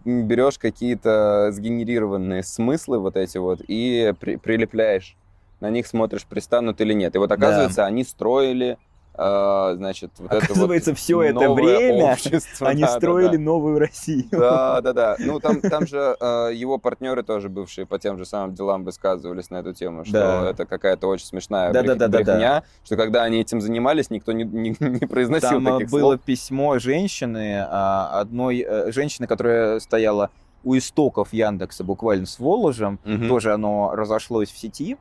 берешь 0.05 0.57
какие-то 0.57 1.49
сгенерированные 1.51 2.43
смыслы 2.43 2.99
вот 2.99 3.15
эти 3.15 3.37
вот 3.37 3.61
и 3.67 4.13
при- 4.19 4.37
прилепляешь. 4.37 5.15
На 5.59 5.69
них 5.69 5.87
смотришь, 5.87 6.25
пристанут 6.25 6.79
или 6.79 6.93
нет. 6.93 7.15
И 7.15 7.17
вот 7.17 7.31
оказывается, 7.33 7.85
они 7.85 8.05
строили, 8.05 8.77
значит, 9.75 10.11
вот 10.17 10.27
это 10.31 10.35
вот 10.35 10.43
Оказывается, 10.43 10.93
все 10.95 11.21
это 11.21 11.49
время 11.51 12.13
общество. 12.13 12.67
они 12.67 12.81
Да, 12.81 12.87
да, 12.87 12.97
строили 12.97 13.37
да. 13.37 13.43
новую 13.43 13.79
Россию. 13.79 14.25
Да, 14.31 14.81
да, 14.81 14.93
да. 14.93 15.15
Ну, 15.19 15.39
там, 15.39 15.61
там 15.61 15.85
же 15.87 16.15
э, 16.19 16.51
его 16.53 16.77
партнеры 16.77 17.23
тоже 17.23 17.49
бывшие 17.49 17.85
по 17.85 17.99
тем 17.99 18.17
же 18.17 18.25
самым 18.25 18.53
делам 18.55 18.83
высказывались 18.83 19.49
на 19.49 19.57
эту 19.57 19.73
тему, 19.73 20.05
что 20.05 20.13
Да. 20.13 20.49
это 20.51 20.65
какая-то 20.65 21.07
очень 21.07 21.25
смешная 21.25 21.71
Да, 21.73 21.81
да, 21.81 21.93
брех- 21.93 21.97
да, 21.97 22.07
да, 22.07 22.17
да. 22.19 22.23
брехня, 22.23 22.63
что 22.83 22.95
когда 22.95 23.23
они 23.23 23.39
этим 23.41 23.61
занимались, 23.61 24.09
никто 24.09 24.31
не, 24.31 24.43
не- 24.43 24.75
не 24.79 25.05
произносил 25.07 25.49
Там 25.49 25.67
а, 25.67 25.71
таких 25.79 25.89
было 25.91 26.11
слов. 26.13 26.21
письмо 26.21 26.79
женщины, 26.79 27.65
а, 27.69 28.19
одной 28.21 28.65
э, 28.67 28.91
женщины, 28.91 29.27
которая 29.27 29.79
стояла 29.79 30.29
у 30.63 30.77
истоков 30.77 31.31
Яндекса, 31.31 31.83
буквально 31.85 32.25
с 32.25 32.37
Воложем. 32.37 32.99
Мгм. 33.05 33.29
Тоже 33.29 33.53
оно 33.53 33.91
разошлось 33.95 34.49
в 34.51 34.57
сети. 34.57 34.97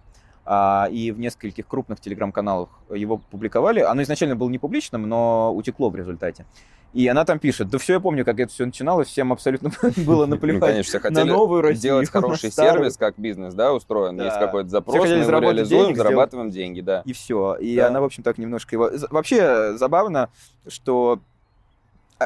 А, 0.50 0.88
и 0.90 1.10
в 1.10 1.20
нескольких 1.20 1.66
крупных 1.66 2.00
телеграм-каналах 2.00 2.70
его 2.90 3.18
публиковали. 3.18 3.80
Оно 3.80 4.02
изначально 4.02 4.34
было 4.34 4.48
не 4.48 4.58
публичным, 4.58 5.06
но 5.06 5.52
утекло 5.54 5.90
в 5.90 5.96
результате. 5.96 6.46
И 6.94 7.06
она 7.06 7.26
там 7.26 7.38
пишет, 7.38 7.68
да 7.68 7.76
все, 7.76 7.94
я 7.94 8.00
помню, 8.00 8.24
как 8.24 8.40
это 8.40 8.50
все 8.50 8.64
начиналось, 8.64 9.08
всем 9.08 9.30
абсолютно 9.30 9.70
было 9.98 10.24
Ну, 10.24 10.36
наплевать 10.36 10.72
конечно, 10.72 10.88
все 10.88 11.10
на 11.10 11.14
хотели 11.16 11.30
новую 11.30 11.60
Россию, 11.60 11.82
делать 11.82 12.08
хороший 12.08 12.50
сервис, 12.50 12.96
как 12.96 13.18
бизнес, 13.18 13.52
да, 13.52 13.74
устроен. 13.74 14.16
Да. 14.16 14.24
Есть 14.24 14.38
какой-то 14.38 14.68
Все 14.68 14.72
запрос, 14.78 14.96
мы 14.96 15.02
хотели 15.02 15.20
его 15.20 15.38
реализуем, 15.38 15.84
денег, 15.84 15.96
зарабатываем 15.98 16.50
деньги, 16.50 16.80
да. 16.80 17.02
и 17.04 17.12
все. 17.12 17.56
И 17.56 17.76
Да. 17.76 17.88
она, 17.88 18.00
в 18.00 18.04
общем, 18.04 18.22
так 18.22 18.38
немножко 18.38 18.74
его... 18.74 18.90
Вообще 19.10 19.76
забавно, 19.76 20.30
что 20.66 21.20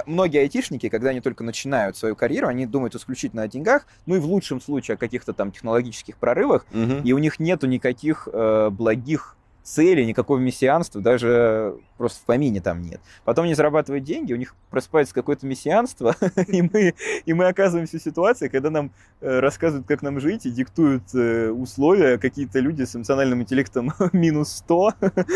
многие 0.06 0.40
айтишники, 0.40 0.88
когда 0.88 1.10
они 1.10 1.20
только 1.20 1.44
начинают 1.44 1.96
свою 1.96 2.16
карьеру, 2.16 2.48
они 2.48 2.66
думают 2.66 2.94
исключительно 2.94 3.42
о 3.42 3.48
деньгах, 3.48 3.86
ну 4.06 4.16
и 4.16 4.18
в 4.18 4.24
лучшем 4.26 4.60
случае 4.60 4.94
о 4.94 4.98
каких-то 4.98 5.32
там 5.32 5.52
технологических 5.52 6.16
прорывах, 6.16 6.64
Мгм. 6.72 7.02
и 7.02 7.12
у 7.12 7.18
них 7.18 7.38
нету 7.40 7.66
никаких 7.66 8.28
э, 8.32 8.70
благих 8.70 9.36
целей, 9.62 10.04
никакого 10.06 10.38
мессианства, 10.38 11.00
даже 11.00 11.76
просто 11.98 12.20
в 12.20 12.24
помине 12.24 12.60
там 12.60 12.82
нет. 12.82 13.00
Потом 13.24 13.44
они 13.44 13.54
зарабатывают 13.54 14.04
деньги, 14.04 14.32
у 14.32 14.36
них 14.36 14.56
просыпается 14.70 15.14
какое-то 15.14 15.46
мессианство, 15.46 16.16
и 16.48 16.62
мы, 16.62 16.94
и 17.24 17.32
мы 17.32 17.46
оказываемся 17.46 17.98
в 17.98 18.02
ситуации, 18.02 18.48
когда 18.48 18.70
нам 18.70 18.90
э, 19.20 19.38
рассказывают, 19.38 19.86
как 19.86 20.02
нам 20.02 20.18
жить, 20.20 20.46
и 20.46 20.50
диктуют 20.50 21.04
э, 21.14 21.50
условия 21.50 22.18
какие-то 22.18 22.58
люди 22.58 22.82
с 22.82 22.96
эмоциональным 22.96 23.42
интеллектом 23.42 23.92
минус 24.12 24.50
100. 24.56 24.92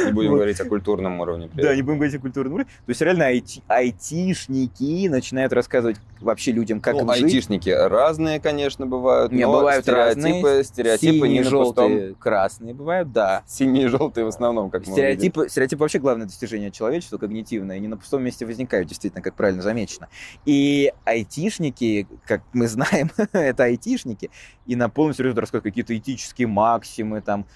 Не 0.06 0.12
будем 0.12 0.30
Вот. 0.30 0.36
говорить 0.38 0.60
о 0.60 0.64
культурном 0.64 1.20
уровне. 1.20 1.48
Да, 1.54 1.74
не 1.74 1.82
будем 1.82 1.98
говорить 1.98 2.16
о 2.16 2.18
культурном 2.20 2.54
уровне. 2.54 2.70
То 2.86 2.90
есть 2.90 3.00
реально 3.00 3.24
айти- 3.30 3.62
айтишники 3.68 5.08
начинают 5.08 5.52
рассказывать 5.52 5.96
вообще 6.20 6.52
людям, 6.52 6.80
как 6.80 6.94
Ну, 6.94 7.02
им 7.02 7.12
жить. 7.14 7.24
айтишники 7.24 7.70
разные, 7.70 8.40
конечно, 8.40 8.86
бывают, 8.86 9.32
Не, 9.32 9.44
но 9.46 9.52
бывают 9.58 9.84
стереотипы, 9.84 10.42
разные. 10.42 10.64
стереотипы 10.64 11.28
не 11.28 11.36
Синие, 11.36 11.42
пустом. 11.44 11.90
желтые, 11.90 12.14
красные 12.18 12.74
бывают, 12.74 13.12
да. 13.12 13.42
Синие 13.46 13.84
и 13.84 13.88
желтые 14.16 14.24
в 14.24 14.28
основном, 14.28 14.70
как 14.70 14.86
мы 14.86 14.92
увидели. 14.92 15.12
Стереотипы, 15.12 15.48
стереотипы 15.48 15.80
вообще 15.80 15.98
главное 15.98 16.26
достижение 16.26 16.70
человечества, 16.70 17.18
когнитивное, 17.18 17.78
не 17.78 17.88
на 17.88 17.96
пустом 17.96 18.22
месте 18.22 18.46
возникают, 18.46 18.88
действительно, 18.88 19.22
как 19.22 19.34
правильно 19.34 19.62
замечено. 19.62 20.08
И 20.44 20.92
айтишники, 21.04 22.08
как 22.26 22.42
мы 22.52 22.68
знаем, 22.68 23.10
это 23.32 23.64
айтишники, 23.64 24.30
и 24.66 24.76
на 24.76 24.88
полном 24.88 25.14
серьезе 25.14 25.38
рассказывают 25.38 25.64
какие-то 25.64 25.96
этические 25.96 26.48
максимы, 26.48 27.20
там, 27.20 27.46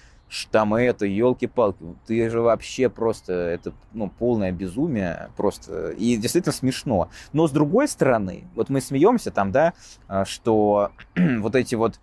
там 0.49 0.73
это, 0.75 1.05
елки-палки, 1.05 1.83
ты 2.07 2.29
же 2.29 2.41
вообще 2.41 2.89
просто, 2.89 3.33
это, 3.33 3.73
ну, 3.93 4.09
полное 4.09 4.51
безумие, 4.51 5.29
просто, 5.35 5.89
и 5.89 6.15
действительно 6.15 6.53
смешно. 6.53 7.09
Но 7.33 7.47
с 7.47 7.51
другой 7.51 7.87
стороны, 7.87 8.45
вот 8.55 8.69
мы 8.69 8.79
смеемся 8.79 9.31
там, 9.31 9.51
да, 9.51 9.73
а, 10.07 10.23
что 10.23 10.91
вот 11.15 11.55
эти 11.55 11.75
вот 11.75 11.99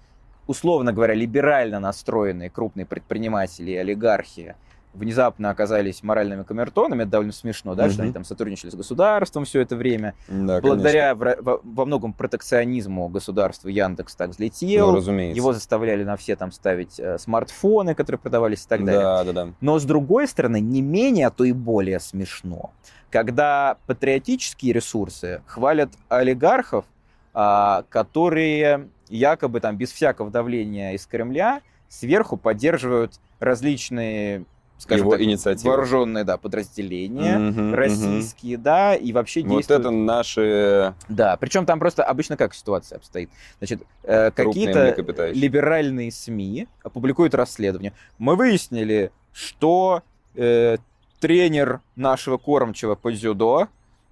условно 0.48 0.92
говоря, 0.92 1.14
либерально 1.14 1.78
настроенные 1.78 2.50
крупные 2.50 2.86
предприниматели 2.86 3.70
и 3.70 3.76
олигархи 3.76 4.56
внезапно 4.94 5.50
оказались 5.50 6.02
моральными 6.02 6.42
камертонами, 6.42 7.02
это 7.02 7.10
довольно 7.12 7.30
смешно, 7.32 7.74
да, 7.76 7.84
Мгм. 7.84 7.92
что 7.92 8.02
они 8.02 8.12
там 8.12 8.24
сотрудничали 8.24 8.70
с 8.70 8.74
государством 8.74 9.44
все 9.44 9.60
это 9.60 9.76
время. 9.76 10.14
Да, 10.26 10.60
Благодаря 10.60 11.14
в- 11.14 11.36
во, 11.40 11.60
во 11.62 11.84
многом 11.84 12.12
протекционизму 12.14 13.06
государства 13.08 13.68
Яндекс 13.68 14.16
так 14.16 14.28
конечно. 14.28 14.46
взлетел. 14.46 14.90
Ну, 14.90 14.96
разумеется. 14.96 15.36
Его 15.36 15.52
заставляли 15.52 16.02
на 16.02 16.16
все 16.16 16.34
там 16.34 16.50
ставить 16.50 16.98
э, 16.98 17.18
смартфоны, 17.18 17.94
которые 17.94 18.18
продавались 18.18 18.64
и 18.64 18.68
так 18.68 18.82
далее. 18.84 19.00
Да, 19.02 19.24
да, 19.24 19.32
да. 19.32 19.48
Но 19.60 19.78
с 19.78 19.84
другой 19.84 20.26
стороны, 20.26 20.58
не 20.58 20.80
менее, 20.82 21.26
а 21.28 21.30
то 21.30 21.44
и 21.44 21.52
более 21.52 22.00
смешно, 22.00 22.72
когда 23.10 23.76
патриотические 23.86 24.72
ресурсы 24.72 25.42
хвалят 25.46 25.90
олигархов, 26.08 26.86
а, 27.34 27.84
которые 27.90 28.88
якобы 29.08 29.60
там 29.60 29.76
без 29.76 29.92
всякого 29.92 30.30
давления 30.30 30.92
из 30.92 31.06
Кремля 31.06 31.62
сверху 31.88 32.36
поддерживают 32.36 33.20
различные, 33.40 34.44
скажем 34.78 35.06
Его 35.06 35.12
так, 35.12 35.22
инициатива. 35.22 35.70
вооруженные 35.70 36.24
да, 36.24 36.36
подразделения. 36.36 37.38
Мгм. 37.38 37.74
Российские, 37.74 38.58
да, 38.58 38.94
и 38.94 39.12
вообще 39.12 39.42
Вот 39.42 39.56
действуют... 39.56 39.80
это 39.80 39.90
наши 39.90 40.94
Да, 41.08 41.36
причем 41.36 41.66
там 41.66 41.78
просто 41.78 42.04
обычно 42.04 42.36
как 42.36 42.54
ситуация 42.54 42.96
обстоит. 42.96 43.30
Значит, 43.58 43.82
э, 44.02 44.30
какие-то 44.30 44.94
либеральные 45.32 46.12
СМИ 46.12 46.68
опубликуют 46.82 47.34
расследование. 47.34 47.92
Мы 48.18 48.36
выяснили, 48.36 49.12
что 49.32 50.02
э, 50.34 50.76
тренер 51.20 51.80
нашего 51.96 52.36
кормчего 52.36 52.94
по 52.94 53.12
дзюдо, 53.12 53.68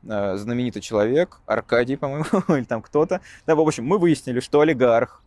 знаменитый 0.06 0.82
человек, 0.82 1.40
Аркадий, 1.46 1.96
по-моему, 1.96 2.24
или 2.48 2.64
там 2.64 2.82
кто-то. 2.82 3.20
Да, 3.46 3.54
в 3.54 3.60
общем, 3.60 3.84
мы 3.84 3.98
выяснили, 3.98 4.40
что 4.40 4.60
олигарх, 4.60 5.22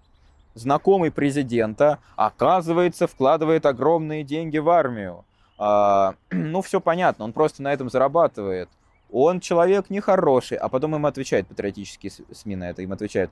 знакомый 0.53 1.11
президента, 1.11 1.99
оказывается, 2.15 3.07
вкладывает 3.07 3.65
огромные 3.65 4.23
деньги 4.23 4.57
в 4.57 4.69
армию. 4.69 5.25
А, 5.57 6.15
ну, 6.31 6.61
все 6.61 6.79
понятно, 6.79 7.25
он 7.25 7.33
просто 7.33 7.61
на 7.61 7.73
этом 7.73 7.89
зарабатывает. 7.89 8.69
Он 9.11 9.39
человек 9.39 9.89
нехороший. 9.89 10.57
А 10.57 10.69
потом 10.69 10.95
им 10.95 11.05
отвечают, 11.05 11.47
патриотические 11.47 12.11
СМИ 12.31 12.55
на 12.55 12.69
это 12.69 12.81
им 12.81 12.91
отвечают. 12.91 13.31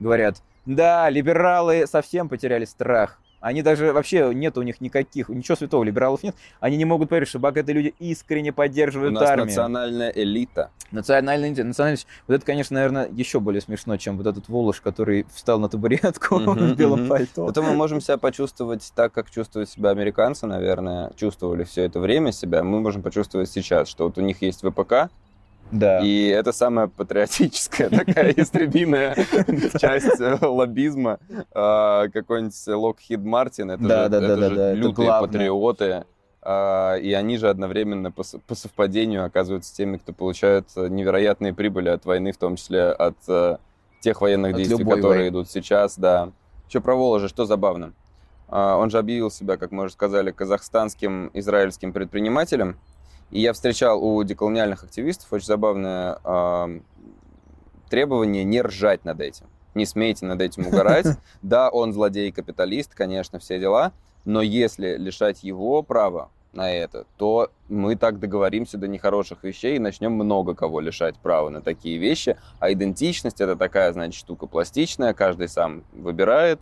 Говорят, 0.00 0.42
да, 0.64 1.10
либералы 1.10 1.86
совсем 1.86 2.28
потеряли 2.28 2.64
страх. 2.64 3.18
Они 3.40 3.62
даже 3.62 3.92
вообще 3.92 4.32
нет 4.34 4.58
у 4.58 4.62
них 4.62 4.80
никаких, 4.80 5.28
ничего 5.28 5.56
святого, 5.56 5.84
либералов 5.84 6.22
нет. 6.22 6.34
Они 6.60 6.76
не 6.76 6.84
могут 6.84 7.08
поверить, 7.08 7.28
что 7.28 7.38
богатые 7.38 7.74
люди 7.74 7.94
искренне 7.98 8.50
У 8.50 8.54
поддерживают 8.54 9.14
нас 9.14 9.22
армию. 9.28 9.46
национальная 9.46 10.10
элита. 10.10 10.70
Национальная 10.90 11.50
идея, 11.52 11.64
национальность. 11.66 12.06
Вот 12.26 12.34
это, 12.34 12.44
конечно, 12.46 12.74
наверное, 12.74 13.08
еще 13.12 13.40
более 13.40 13.60
смешно, 13.60 13.96
чем 13.98 14.16
вот 14.16 14.26
этот 14.26 14.48
Волош, 14.48 14.80
который 14.80 15.26
встал 15.32 15.60
на 15.60 15.68
табуретку 15.68 16.38
Мгм, 16.40 16.72
в 16.72 16.76
белом 16.76 17.00
мгм. 17.00 17.08
пальто. 17.08 17.46
Зато 17.46 17.62
мы 17.62 17.74
можем 17.74 18.00
себя 18.00 18.16
почувствовать 18.16 18.90
так, 18.94 19.12
как 19.12 19.30
чувствуют 19.30 19.68
себя 19.68 19.90
американцы, 19.90 20.46
наверное, 20.46 21.12
чувствовали 21.16 21.64
все 21.64 21.82
это 21.84 22.00
время 22.00 22.32
себя. 22.32 22.64
Мы 22.64 22.80
можем 22.80 23.02
почувствовать 23.02 23.50
сейчас, 23.50 23.88
что 23.88 24.04
вот 24.04 24.18
у 24.18 24.22
них 24.22 24.42
есть 24.42 24.62
ВПК, 24.66 25.10
Да. 25.70 26.00
и 26.00 26.26
это 26.28 26.52
самая 26.52 26.86
патриотическая 26.88 27.90
такая 27.90 28.32
истребиная 28.32 29.14
часть 29.80 30.20
э, 30.20 30.38
лоббизма. 30.40 31.18
А, 31.52 32.08
Какой-нибудь 32.08 32.66
Локхид 32.66 33.20
Мартин, 33.20 33.70
это 33.72 34.08
же 34.08 34.74
лютые 34.74 35.08
патриоты. 35.08 36.04
И 36.46 37.12
они 37.12 37.36
же 37.36 37.50
одновременно 37.50 38.10
по 38.10 38.54
совпадению 38.54 39.26
оказываются 39.26 39.74
теми, 39.74 39.98
кто 39.98 40.12
получает 40.12 40.68
э, 40.76 40.88
невероятные 40.88 41.52
прибыли 41.52 41.90
от 41.90 42.06
войны, 42.06 42.32
в 42.32 42.38
том 42.38 42.56
числе 42.56 42.84
от 42.84 43.16
э, 43.26 43.58
тех 44.00 44.20
военных 44.20 44.54
действий, 44.54 44.84
которые 44.84 45.28
идут 45.28 45.50
сейчас, 45.50 45.98
да. 45.98 46.30
Еще 46.68 46.80
про 46.80 46.94
Воложа, 46.94 47.28
что 47.28 47.44
забавно. 47.44 47.92
А, 48.48 48.76
Он 48.76 48.90
же 48.90 48.98
объявил 48.98 49.30
себя, 49.30 49.56
как 49.56 49.72
мы 49.72 49.84
уже 49.84 49.92
сказали, 49.92 50.30
казахстанским 50.30 51.30
израильским 51.34 51.92
предпринимателем. 51.92 52.78
И 53.30 53.40
я 53.40 53.52
встречал 53.52 54.02
у 54.02 54.22
деколониальных 54.22 54.84
активистов 54.84 55.32
очень 55.32 55.46
забавное 55.46 56.18
а, 56.24 56.70
требование 57.90 58.44
не 58.44 58.62
ржать 58.62 59.04
над 59.04 59.20
этим. 59.20 59.46
Не 59.74 59.86
смейте 59.86 60.26
над 60.26 60.40
этим 60.40 60.66
угорать. 60.66 61.06
Да, 61.42 61.70
он 61.70 61.92
злодей, 61.92 62.32
капиталист, 62.32 62.94
конечно, 62.94 63.38
все 63.38 63.58
дела. 63.58 63.92
Но 64.24 64.42
если 64.42 64.96
лишать 64.96 65.42
его 65.42 65.82
права 65.82 66.30
на 66.52 66.70
это, 66.72 67.06
то 67.16 67.50
мы 67.68 67.96
так 67.96 68.18
договоримся 68.18 68.78
до 68.78 68.88
нехороших 68.88 69.44
вещей 69.44 69.76
и 69.76 69.78
начнем 69.78 70.12
много 70.12 70.54
кого 70.54 70.80
лишать 70.80 71.16
права 71.16 71.50
на 71.50 71.60
такие 71.60 71.98
вещи. 71.98 72.36
А 72.58 72.72
идентичность 72.72 73.40
это 73.40 73.56
такая, 73.56 73.92
значит, 73.92 74.18
штука 74.18 74.46
пластичная, 74.46 75.14
каждый 75.14 75.48
сам 75.48 75.84
выбирает 75.92 76.60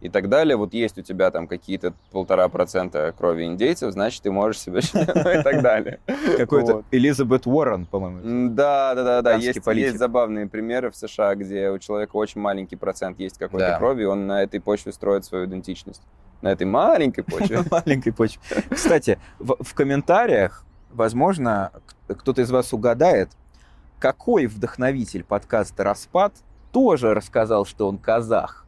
и 0.00 0.08
так 0.08 0.28
далее. 0.28 0.56
Вот 0.56 0.74
есть 0.74 0.98
у 0.98 1.02
тебя 1.02 1.30
там 1.30 1.46
какие-то 1.46 1.94
полтора 2.10 2.48
процента 2.48 3.14
крови 3.16 3.44
индейцев, 3.44 3.92
значит, 3.92 4.22
ты 4.22 4.30
можешь 4.30 4.60
себе 4.60 4.80
ну 4.92 5.30
и 5.30 5.42
так 5.42 5.62
далее. 5.62 6.00
Какой-то. 6.36 6.84
Элизабет 6.90 7.46
Уоррен, 7.46 7.86
по-моему. 7.86 8.50
Да, 8.50 8.94
да, 8.94 9.04
да, 9.04 9.22
да. 9.22 9.34
Есть, 9.36 9.98
забавные 9.98 10.46
примеры 10.46 10.90
в 10.90 10.96
США, 10.96 11.34
где 11.34 11.70
у 11.70 11.78
человека 11.78 12.16
очень 12.16 12.40
маленький 12.40 12.76
процент 12.76 13.18
есть 13.18 13.38
какой-то 13.38 13.76
крови, 13.78 14.02
и 14.02 14.06
он 14.06 14.26
на 14.26 14.42
этой 14.42 14.60
почве 14.60 14.92
строит 14.92 15.24
свою 15.24 15.46
идентичность. 15.46 16.02
На 16.42 16.48
этой 16.48 16.66
маленькой 16.66 17.22
почве. 17.22 17.60
маленькой 17.70 18.12
почве. 18.12 18.40
Кстати, 18.68 19.18
в, 19.38 19.74
комментариях, 19.74 20.64
возможно, 20.92 21.72
кто-то 22.06 22.42
из 22.42 22.50
вас 22.50 22.74
угадает, 22.74 23.30
какой 23.98 24.46
вдохновитель 24.46 25.24
подкаста 25.24 25.84
«Распад» 25.84 26.34
тоже 26.72 27.14
рассказал, 27.14 27.64
что 27.64 27.88
он 27.88 27.96
казах 27.96 28.63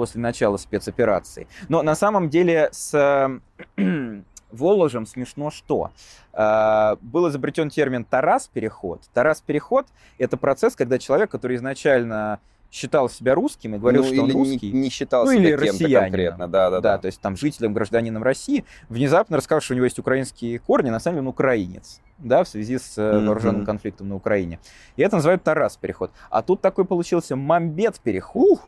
после 0.00 0.18
начала 0.22 0.56
спецоперации. 0.56 1.46
Но 1.68 1.82
на 1.82 1.94
самом 1.94 2.30
деле 2.30 2.70
с 2.72 3.30
Воложем 4.50 5.04
смешно 5.06 5.50
что. 5.50 5.90
Э, 6.32 6.96
Был 7.02 7.28
изобретен 7.28 7.68
термин 7.68 8.04
«Тарас-переход». 8.04 9.02
«Тарас-переход»— 9.12 9.86
это 10.18 10.36
процесс, 10.38 10.74
когда 10.74 10.98
человек, 10.98 11.30
который 11.30 11.56
изначально 11.56 12.40
считал 12.72 13.08
себя 13.10 13.34
русским 13.34 13.74
и 13.74 13.78
говорил, 13.78 14.02
Ну, 14.02 14.08
что 14.12 14.22
он 14.22 14.28
или 14.28 14.34
не- 14.34 14.50
русский, 14.52 14.72
не 14.72 14.88
считал 14.90 15.24
ну, 15.26 15.32
себя 15.32 15.42
или 15.42 15.52
россиянином. 15.52 16.02
конкретно. 16.04 16.48
Да, 16.48 16.70
да, 16.70 16.80
да, 16.80 16.92
да. 16.94 16.98
то 16.98 17.06
есть 17.06 17.20
там 17.20 17.36
жителем, 17.36 17.74
гражданином 17.74 18.22
России, 18.22 18.64
внезапно 18.88 19.36
рассказал, 19.36 19.60
что 19.60 19.74
у 19.74 19.76
него 19.76 19.84
есть 19.84 19.98
украинские 19.98 20.58
корни, 20.58 20.88
на 20.90 20.98
самом 21.00 21.16
деле 21.16 21.22
он 21.26 21.28
украинец, 21.28 22.00
да, 22.18 22.42
в 22.42 22.48
связи 22.48 22.78
с 22.78 22.96
Мгм. 22.96 23.26
вооруженным 23.26 23.64
конфликтом 23.66 24.08
на 24.08 24.14
Украине. 24.16 24.58
И 24.96 25.02
это 25.02 25.16
называют 25.16 25.42
Тарас 25.44 25.76
переход. 25.76 26.10
А 26.30 26.42
тут 26.42 26.60
такой 26.60 26.84
получился 26.84 27.36
Мамбет 27.36 28.00
переход, 28.00 28.60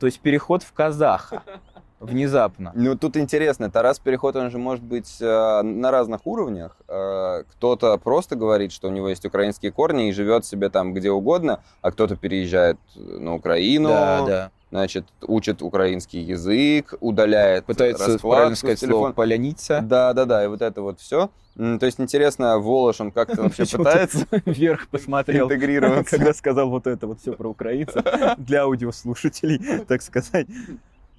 то 0.00 0.06
есть 0.06 0.20
переход 0.20 0.62
в 0.62 0.72
казаха 0.72 1.42
внезапно. 2.00 2.72
Ну, 2.74 2.96
тут 2.96 3.16
интересно, 3.16 3.70
Тарас 3.70 3.98
Переход, 3.98 4.34
он 4.36 4.50
же 4.50 4.58
может 4.58 4.82
быть 4.82 5.18
э, 5.20 5.62
на 5.62 5.90
разных 5.90 6.26
уровнях. 6.26 6.76
Э, 6.88 7.44
кто-то 7.52 7.96
просто 7.98 8.36
говорит, 8.36 8.72
что 8.72 8.88
у 8.88 8.90
него 8.90 9.08
есть 9.08 9.24
украинские 9.24 9.70
корни 9.70 10.08
и 10.08 10.12
живет 10.12 10.44
себе 10.44 10.70
там 10.70 10.94
где 10.94 11.10
угодно, 11.10 11.62
а 11.82 11.92
кто-то 11.92 12.16
переезжает 12.16 12.78
на 12.96 13.34
Украину, 13.34 13.88
да, 13.88 14.24
да. 14.26 14.50
значит, 14.70 15.04
учит 15.20 15.62
украинский 15.62 16.20
язык, 16.20 16.94
удаляет 17.00 17.66
Пытается 17.66 18.18
правильно 18.18 18.56
сказать 18.56 18.80
слово. 18.80 19.12
«поляница». 19.12 19.80
Да, 19.82 20.12
да, 20.14 20.24
да, 20.24 20.44
и 20.44 20.48
вот 20.48 20.62
это 20.62 20.80
вот 20.82 21.00
все. 21.00 21.30
То 21.56 21.84
есть 21.84 22.00
интересно, 22.00 22.58
Волош, 22.58 23.00
он 23.00 23.10
как-то 23.10 23.42
вообще 23.42 23.66
пытается 23.66 24.26
Вверх 24.46 24.88
посмотрел, 24.88 25.46
интегрироваться. 25.46 26.16
когда 26.16 26.32
сказал 26.32 26.70
вот 26.70 26.86
это 26.86 27.06
вот 27.06 27.20
все 27.20 27.34
про 27.34 27.50
украинцев 27.50 28.02
для 28.38 28.62
аудиослушателей, 28.62 29.84
так 29.84 30.00
сказать. 30.00 30.46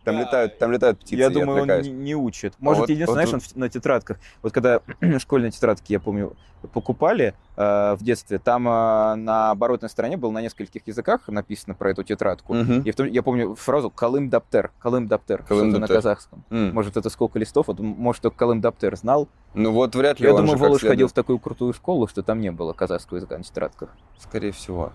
Там 0.04 0.18
летают, 0.20 0.58
там 0.58 0.72
летают 0.72 1.00
птицы, 1.00 1.16
Я 1.16 1.26
я 1.26 1.30
думаю, 1.30 1.62
он 1.64 1.70
отвлекаюсь. 1.70 1.88
не, 1.88 1.94
не 1.94 2.16
учит. 2.16 2.54
Может, 2.60 2.82
вот- 2.82 2.90
единственное, 2.90 3.24
вот 3.26 3.30
знаешь, 3.30 3.34
он 3.34 3.40
в- 3.40 3.56
на 3.56 3.70
тетрадках. 3.70 4.18
Вот 4.42 4.52
когда 4.52 4.82
школьные 5.20 5.52
тетрадки, 5.52 5.92
я 5.92 6.00
помню, 6.00 6.34
покупали 6.74 7.34
э, 7.58 7.96
в 7.96 8.04
детстве, 8.04 8.38
там 8.40 8.68
э, 8.68 9.16
на 9.16 9.52
оборотной 9.52 9.90
стороне 9.90 10.16
было 10.18 10.30
на 10.32 10.42
нескольких 10.42 10.86
языках 10.88 11.28
написано 11.28 11.74
про 11.76 11.90
эту 11.92 12.04
тетрадку. 12.04 12.54
Мгм. 12.54 12.82
И 12.82 12.92
в 12.92 12.96
том- 12.96 13.08
я 13.08 13.24
помню 13.24 13.56
фразу 13.56 13.90
«Колым 13.90 14.30
Даптер», 14.30 14.72
«Колым 14.80 15.08
Даптер», 15.08 15.44
Колым 15.44 15.66
что-то 15.70 15.80
на 15.82 15.88
Даптер. 15.88 15.96
казахском. 15.98 16.44
М. 16.52 16.74
Может, 16.74 16.98
это 16.98 17.10
сколько 17.10 17.40
листов, 17.40 17.68
вот, 17.68 17.80
может, 17.80 18.22
только 18.22 18.38
Колым 18.38 18.62
Даптер 18.62 18.96
знал. 18.96 19.28
Ну 19.54 19.72
вот 19.72 19.96
вряд 19.96 20.20
ли 20.20 20.28
Я 20.28 20.34
он 20.36 20.42
думаю, 20.46 20.58
Волош 20.60 20.82
ходил 20.82 21.08
в 21.08 21.14
такую 21.14 21.40
крутую 21.40 21.74
школу, 21.74 22.08
что 22.08 22.22
там 22.24 22.40
не 22.42 22.52
было 22.52 22.74
казахского 22.74 23.18
языка 23.18 23.38
на 23.38 23.44
тетрадках. 23.44 23.90
Скорее 24.20 24.52
всего. 24.52 24.92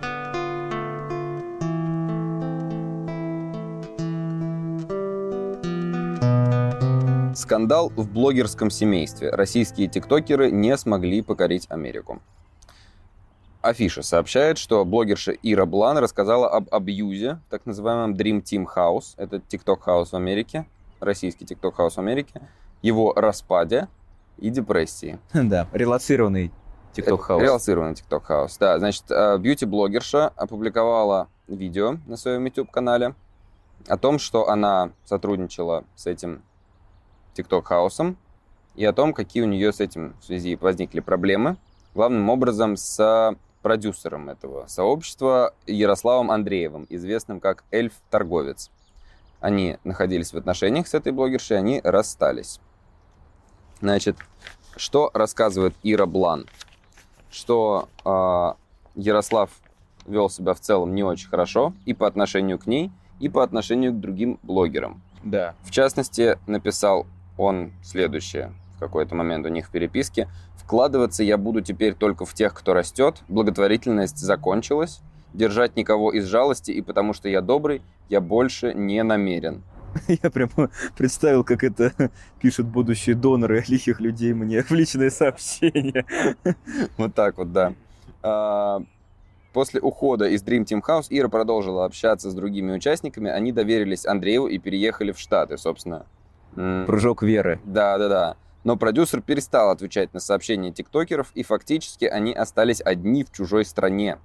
Скандал 7.35 7.93
в 7.95 8.09
блогерском 8.11 8.71
семействе. 8.71 9.31
Российские 9.31 9.89
тиктокеры 9.89 10.51
не 10.51 10.77
смогли 10.77 11.23
покорить 11.23 11.67
Америку. 11.69 12.21
Афиша 13.61 14.03
сообщает, 14.03 14.59
что 14.59 14.85
блогерша 14.85 15.33
Ира 15.43 15.67
Блан 15.67 15.99
рассказала 15.99 16.49
об 16.49 16.73
абьюзе, 16.73 17.41
так 17.51 17.67
называемом 17.67 18.15
Dream 18.15 18.43
Team 18.43 18.67
House, 18.75 19.15
это 19.17 19.37
TikTok 19.37 19.81
House 19.87 20.11
в 20.11 20.15
Америке, 20.15 20.67
российский 21.01 21.45
TikTok 21.45 21.75
House 21.77 21.91
в 21.91 21.99
Америке, 21.99 22.41
его 22.83 23.13
распаде 23.15 23.89
и 24.39 24.51
депрессии. 24.51 25.19
Да, 25.33 25.67
релацированный 25.73 26.53
TikTok 26.95 27.19
хаус. 27.19 27.43
Релацированный 27.43 27.95
TikTok 27.95 28.23
House. 28.29 28.57
Да, 28.59 28.79
значит, 28.79 29.05
э, 29.11 29.37
бьюти-блогерша 29.39 30.33
опубликовала 30.37 31.29
видео 31.49 31.97
на 32.07 32.17
своем 32.17 32.45
YouTube-канале, 32.45 33.15
о 33.89 33.97
том, 33.97 34.19
что 34.19 34.49
она 34.49 34.91
сотрудничала 35.05 35.85
с 35.95 36.07
этим 36.07 36.43
TikTok 37.35 37.63
хаусом 37.63 38.17
и 38.75 38.85
о 38.85 38.93
том, 38.93 39.13
какие 39.13 39.43
у 39.43 39.47
нее 39.47 39.73
с 39.73 39.81
этим 39.81 40.15
в 40.21 40.25
связи 40.25 40.57
возникли 40.57 41.01
проблемы. 41.01 41.57
Главным 41.95 42.29
образом 42.29 42.77
с 42.77 43.37
продюсером 43.63 44.29
этого 44.29 44.67
сообщества 44.69 45.55
Ярославом 45.67 46.31
Андреевым, 46.31 46.87
известным 46.89 47.41
как 47.41 47.65
Эльф-торговец. 47.73 48.71
Они 49.41 49.79
находились 49.85 50.33
в 50.33 50.37
отношениях 50.37 50.87
с 50.87 50.95
этой 50.95 51.13
блогершей, 51.13 51.59
они 51.59 51.81
расстались. 51.83 52.61
Значит, 53.81 54.17
что 54.77 55.11
рассказывает 55.15 55.75
Ира 55.83 56.07
Блан? 56.07 56.47
Что 57.31 57.89
э, 58.05 58.53
Ярослав 58.95 59.51
вел 60.07 60.31
себя 60.31 60.55
в 60.55 60.61
целом 60.61 60.95
не 60.95 61.03
очень 61.03 61.29
хорошо 61.29 61.75
и 61.85 61.95
по 61.95 62.07
отношению 62.07 62.59
к 62.59 62.67
ней, 62.67 62.91
и 63.21 63.29
по 63.29 63.43
отношению 63.43 63.93
к 63.93 64.01
другим 64.01 64.39
блогерам. 64.43 65.03
Да. 65.25 65.55
В 65.63 65.71
частности, 65.71 66.39
написал 66.47 67.07
он 67.37 67.73
следующее 67.83 68.53
в 68.77 68.79
какой-то 68.79 69.15
момент 69.15 69.47
у 69.47 69.49
них 69.49 69.67
в 69.67 69.71
переписке. 69.71 70.29
«Вкладываться 70.57 71.23
я 71.23 71.39
буду 71.39 71.61
теперь 71.63 71.95
только 71.95 72.25
в 72.27 72.35
тех, 72.35 72.55
кто 72.55 72.75
растет. 72.75 73.23
Благотворительность 73.29 74.19
закончилась. 74.19 75.01
Держать 75.33 75.77
никого 75.77 76.13
из 76.13 76.27
жалости, 76.27 76.71
и 76.71 76.83
потому 76.83 77.13
что 77.13 77.29
я 77.29 77.41
добрый, 77.41 77.83
я 78.09 78.21
больше 78.21 78.75
не 78.75 79.03
намерен». 79.03 79.63
Я 80.23 80.31
прямо 80.31 80.69
представил, 80.95 81.43
как 81.43 81.65
это 81.65 81.91
пишут 82.41 82.67
будущие 82.67 83.17
доноры 83.17 83.65
лихих 83.67 83.99
людей 83.99 84.35
мне 84.35 84.63
в 84.63 84.71
личные 84.71 85.11
сообщения. 85.11 86.05
Вот 86.99 87.15
так 87.15 87.39
вот, 87.39 87.53
да. 87.53 87.73
После 89.57 89.81
ухода 89.81 90.29
из 90.29 90.45
Dream 90.45 90.67
Team 90.67 90.83
House 90.87 91.07
Ира 91.09 91.31
продолжила 91.31 91.87
общаться 91.87 92.31
с 92.31 92.35
другими 92.35 92.75
участниками. 92.75 93.31
Они 93.31 93.53
доверились 93.53 94.05
Андрею 94.05 94.49
и 94.49 94.59
переехали 94.59 95.13
в 95.13 95.19
Штаты, 95.19 95.57
собственно. 95.57 96.05
Прыжок 96.55 97.23
веры. 97.23 97.59
Да, 97.65 97.97
да, 97.97 98.09
да. 98.11 98.37
Но 98.65 98.77
продюсер 98.77 99.23
перестал 99.23 99.71
отвечать 99.71 100.13
на 100.13 100.21
сообщения 100.21 100.73
тиктокеров, 100.73 101.33
и 101.35 101.43
фактически 101.43 102.05
они 102.05 102.35
остались 102.35 102.83
одни 102.83 103.25
в 103.25 103.33
чужой 103.33 103.65
стране. 103.65 104.19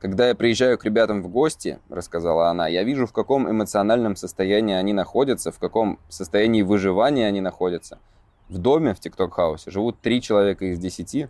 Когда 0.00 0.28
я 0.28 0.34
приезжаю 0.34 0.78
к 0.78 0.86
ребятам 0.86 1.20
в 1.20 1.28
гости, 1.28 1.78
рассказала 1.90 2.48
она, 2.48 2.66
я 2.66 2.82
вижу, 2.82 3.06
в 3.06 3.12
каком 3.12 3.50
эмоциональном 3.50 4.16
состоянии 4.16 4.74
они 4.74 4.94
находятся, 4.94 5.52
в 5.52 5.58
каком 5.58 5.98
состоянии 6.08 6.62
выживания 6.62 7.26
они 7.26 7.42
находятся. 7.42 7.98
В 8.48 8.56
доме 8.56 8.94
в 8.94 9.00
ТикТок-хаусе 9.00 9.70
живут 9.70 10.00
три 10.00 10.22
человека 10.22 10.64
из 10.64 10.78
десяти, 10.78 11.28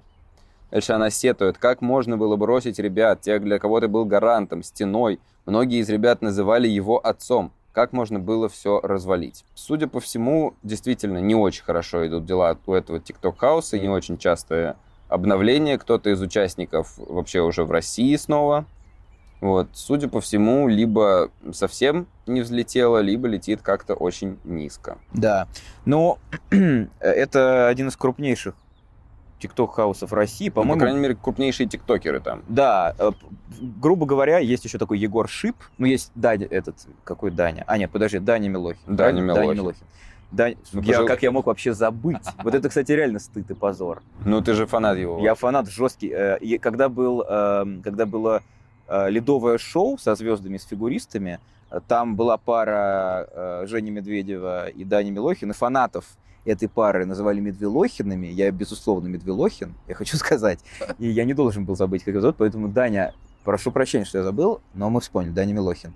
Дальше 0.70 0.92
она 0.92 1.10
сетует, 1.10 1.58
как 1.58 1.80
можно 1.80 2.16
было 2.16 2.36
бросить 2.36 2.78
ребят, 2.78 3.20
тех, 3.20 3.42
для 3.42 3.58
кого 3.58 3.80
ты 3.80 3.88
был 3.88 4.04
гарантом, 4.04 4.62
стеной. 4.62 5.20
Многие 5.44 5.80
из 5.80 5.88
ребят 5.88 6.22
называли 6.22 6.66
его 6.66 6.98
отцом. 6.98 7.52
Как 7.72 7.92
можно 7.92 8.18
было 8.18 8.48
все 8.48 8.80
развалить? 8.80 9.44
Судя 9.54 9.86
по 9.86 10.00
всему, 10.00 10.54
действительно 10.62 11.18
не 11.18 11.34
очень 11.34 11.62
хорошо 11.62 12.06
идут 12.06 12.24
дела 12.24 12.56
у 12.66 12.72
этого 12.72 12.98
ТикТок-хауса, 12.98 13.78
не 13.78 13.88
очень 13.88 14.18
частое 14.18 14.76
обновление. 15.08 15.78
Кто-то 15.78 16.10
из 16.10 16.20
участников 16.20 16.94
вообще 16.96 17.42
уже 17.42 17.64
в 17.64 17.70
России 17.70 18.16
снова. 18.16 18.64
Вот, 19.42 19.68
судя 19.74 20.08
по 20.08 20.22
всему, 20.22 20.66
либо 20.66 21.30
совсем 21.52 22.06
не 22.26 22.40
взлетело, 22.40 22.98
либо 22.98 23.28
летит 23.28 23.60
как-то 23.60 23.94
очень 23.94 24.38
низко. 24.44 24.98
Да, 25.12 25.46
но 25.84 26.18
это 27.00 27.68
один 27.68 27.88
из 27.88 27.96
крупнейших 27.96 28.54
тикток-хаусов 29.38 30.12
России, 30.12 30.48
по-моему... 30.48 30.74
Ну, 30.74 30.78
по 30.78 30.84
крайней 30.84 31.00
мере, 31.00 31.14
крупнейшие 31.14 31.68
тиктокеры 31.68 32.20
там. 32.20 32.42
Да, 32.48 32.94
э, 32.98 33.12
грубо 33.80 34.06
говоря, 34.06 34.38
есть 34.38 34.64
еще 34.64 34.78
такой 34.78 34.98
Егор 34.98 35.28
Шип, 35.28 35.56
ну, 35.78 35.86
есть 35.86 36.10
Даня, 36.14 36.46
этот, 36.46 36.76
какой 37.04 37.30
Даня? 37.30 37.64
А, 37.66 37.78
нет, 37.78 37.90
подожди, 37.90 38.18
Даня 38.18 38.48
Милохин. 38.48 38.96
Даня 38.96 39.20
Милохин. 39.20 39.46
Даня 39.46 39.54
Милохин. 39.54 39.86
Да, 40.32 40.48
ну, 40.72 40.82
я, 40.82 41.04
как 41.04 41.22
я 41.22 41.30
мог 41.30 41.46
вообще 41.46 41.72
забыть? 41.72 42.16
Вот 42.42 42.52
это, 42.52 42.68
кстати, 42.68 42.90
реально 42.92 43.20
стыд 43.20 43.48
и 43.50 43.54
позор. 43.54 44.02
Ну, 44.24 44.42
ты 44.42 44.54
же 44.54 44.66
фанат 44.66 44.98
его. 44.98 45.20
Я 45.20 45.34
фанат 45.34 45.68
жесткий. 45.68 46.10
Э, 46.12 46.38
и 46.38 46.58
когда, 46.58 46.88
был, 46.88 47.22
эм, 47.22 47.80
когда 47.82 48.06
было 48.06 48.42
э, 48.88 49.08
ледовое 49.08 49.56
шоу 49.58 49.98
со 49.98 50.16
звездами, 50.16 50.56
с 50.56 50.64
фигуристами, 50.64 51.38
там 51.88 52.16
была 52.16 52.38
пара 52.38 53.64
Жени 53.66 53.90
Медведева 53.90 54.68
и 54.68 54.84
Дани 54.84 55.10
Милохин, 55.10 55.50
и 55.50 55.52
фанатов 55.52 56.04
этой 56.46 56.68
пары 56.68 57.04
называли 57.04 57.40
Медвелохинами. 57.40 58.28
Я, 58.28 58.50
безусловно, 58.50 59.08
Медвелохин, 59.08 59.74
я 59.88 59.94
хочу 59.94 60.16
сказать. 60.18 60.60
И 60.98 61.08
я 61.08 61.24
не 61.24 61.34
должен 61.34 61.64
был 61.64 61.76
забыть, 61.76 62.04
как 62.04 62.14
его 62.14 62.20
зовут, 62.20 62.36
поэтому 62.38 62.68
Даня, 62.68 63.14
прошу 63.44 63.70
прощения, 63.70 64.04
что 64.04 64.18
я 64.18 64.24
забыл, 64.24 64.60
но 64.74 64.90
мы 64.90 65.00
вспомнили, 65.00 65.32
Даня 65.32 65.52
Милохин. 65.52 65.94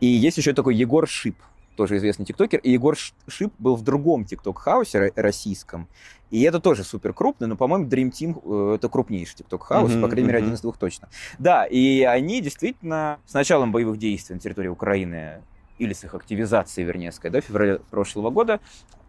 И 0.00 0.06
есть 0.06 0.36
еще 0.36 0.52
такой 0.52 0.74
Егор 0.74 1.08
Шип, 1.08 1.36
тоже 1.76 1.96
известный 1.96 2.24
тиктокер. 2.24 2.60
И 2.60 2.70
Егор 2.70 2.96
Шип 2.96 3.52
был 3.58 3.76
в 3.76 3.82
другом 3.82 4.24
тикток-хаусе 4.24 5.12
российском. 5.16 5.88
И 6.30 6.42
это 6.42 6.60
тоже 6.60 6.84
супер 6.84 7.12
крупный, 7.12 7.46
но, 7.46 7.56
по-моему, 7.56 7.86
Dream 7.86 8.10
Team 8.10 8.72
э, 8.72 8.74
это 8.76 8.88
крупнейший 8.88 9.36
тикток-хаус, 9.36 9.92
mm-hmm, 9.92 10.00
по 10.00 10.08
крайней 10.08 10.26
мере, 10.26 10.38
один 10.38 10.54
из 10.54 10.60
двух 10.62 10.78
точно. 10.78 11.08
Да, 11.38 11.64
и 11.64 12.02
они 12.02 12.40
действительно 12.40 13.18
с 13.26 13.34
началом 13.34 13.72
боевых 13.72 13.98
действий 13.98 14.34
на 14.34 14.40
территории 14.40 14.68
Украины 14.68 15.42
или 15.78 15.92
с 15.92 16.04
их 16.04 16.14
активизацией, 16.14 16.86
вернее 16.86 17.12
сказать, 17.12 17.32
да, 17.32 17.40
в 17.40 17.44
феврале 17.44 17.78
прошлого 17.90 18.30
года, 18.30 18.60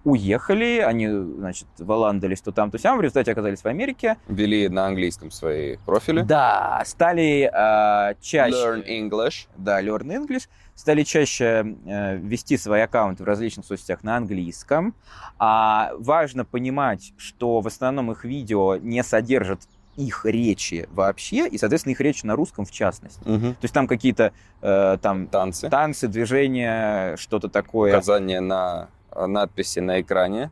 уехали, 0.05 0.79
они, 0.79 1.09
значит, 1.09 1.67
валандались 1.79 2.41
то 2.41 2.51
там, 2.51 2.71
то 2.71 2.77
сям, 2.77 2.97
в 2.97 3.01
результате 3.01 3.31
оказались 3.31 3.61
в 3.61 3.65
Америке. 3.65 4.17
Вели 4.27 4.69
на 4.69 4.85
английском 4.85 5.31
свои 5.31 5.77
профили. 5.85 6.21
Да, 6.21 6.81
стали 6.85 7.51
э, 7.51 8.15
чаще... 8.21 8.55
Learn 8.55 8.87
English. 8.87 9.47
Да, 9.57 9.81
Learn 9.81 10.05
English. 10.05 10.47
Стали 10.75 11.03
чаще 11.03 11.75
э, 11.85 12.17
вести 12.17 12.57
свои 12.57 12.81
аккаунты 12.81 13.23
в 13.23 13.25
различных 13.25 13.65
соцсетях 13.65 14.03
на 14.03 14.17
английском. 14.17 14.93
А 15.39 15.91
важно 15.97 16.45
понимать, 16.45 17.13
что 17.17 17.61
в 17.61 17.67
основном 17.67 18.11
их 18.11 18.23
видео 18.23 18.77
не 18.77 19.03
содержат 19.03 19.61
их 19.97 20.25
речи 20.25 20.87
вообще, 20.91 21.47
и, 21.47 21.57
соответственно, 21.57 21.93
их 21.93 22.01
речь 22.01 22.23
на 22.23 22.35
русском 22.35 22.65
в 22.65 22.71
частности. 22.71 23.21
Угу. 23.27 23.39
То 23.39 23.63
есть 23.63 23.73
там 23.73 23.87
какие-то 23.87 24.33
э, 24.61 24.97
там 25.01 25.27
танцы, 25.27 25.69
танцы, 25.69 26.07
движения, 26.07 27.15
что-то 27.15 27.49
такое. 27.49 27.93
Указание 27.93 28.41
на 28.41 28.89
надписи 29.15 29.79
на 29.79 30.01
экране. 30.01 30.51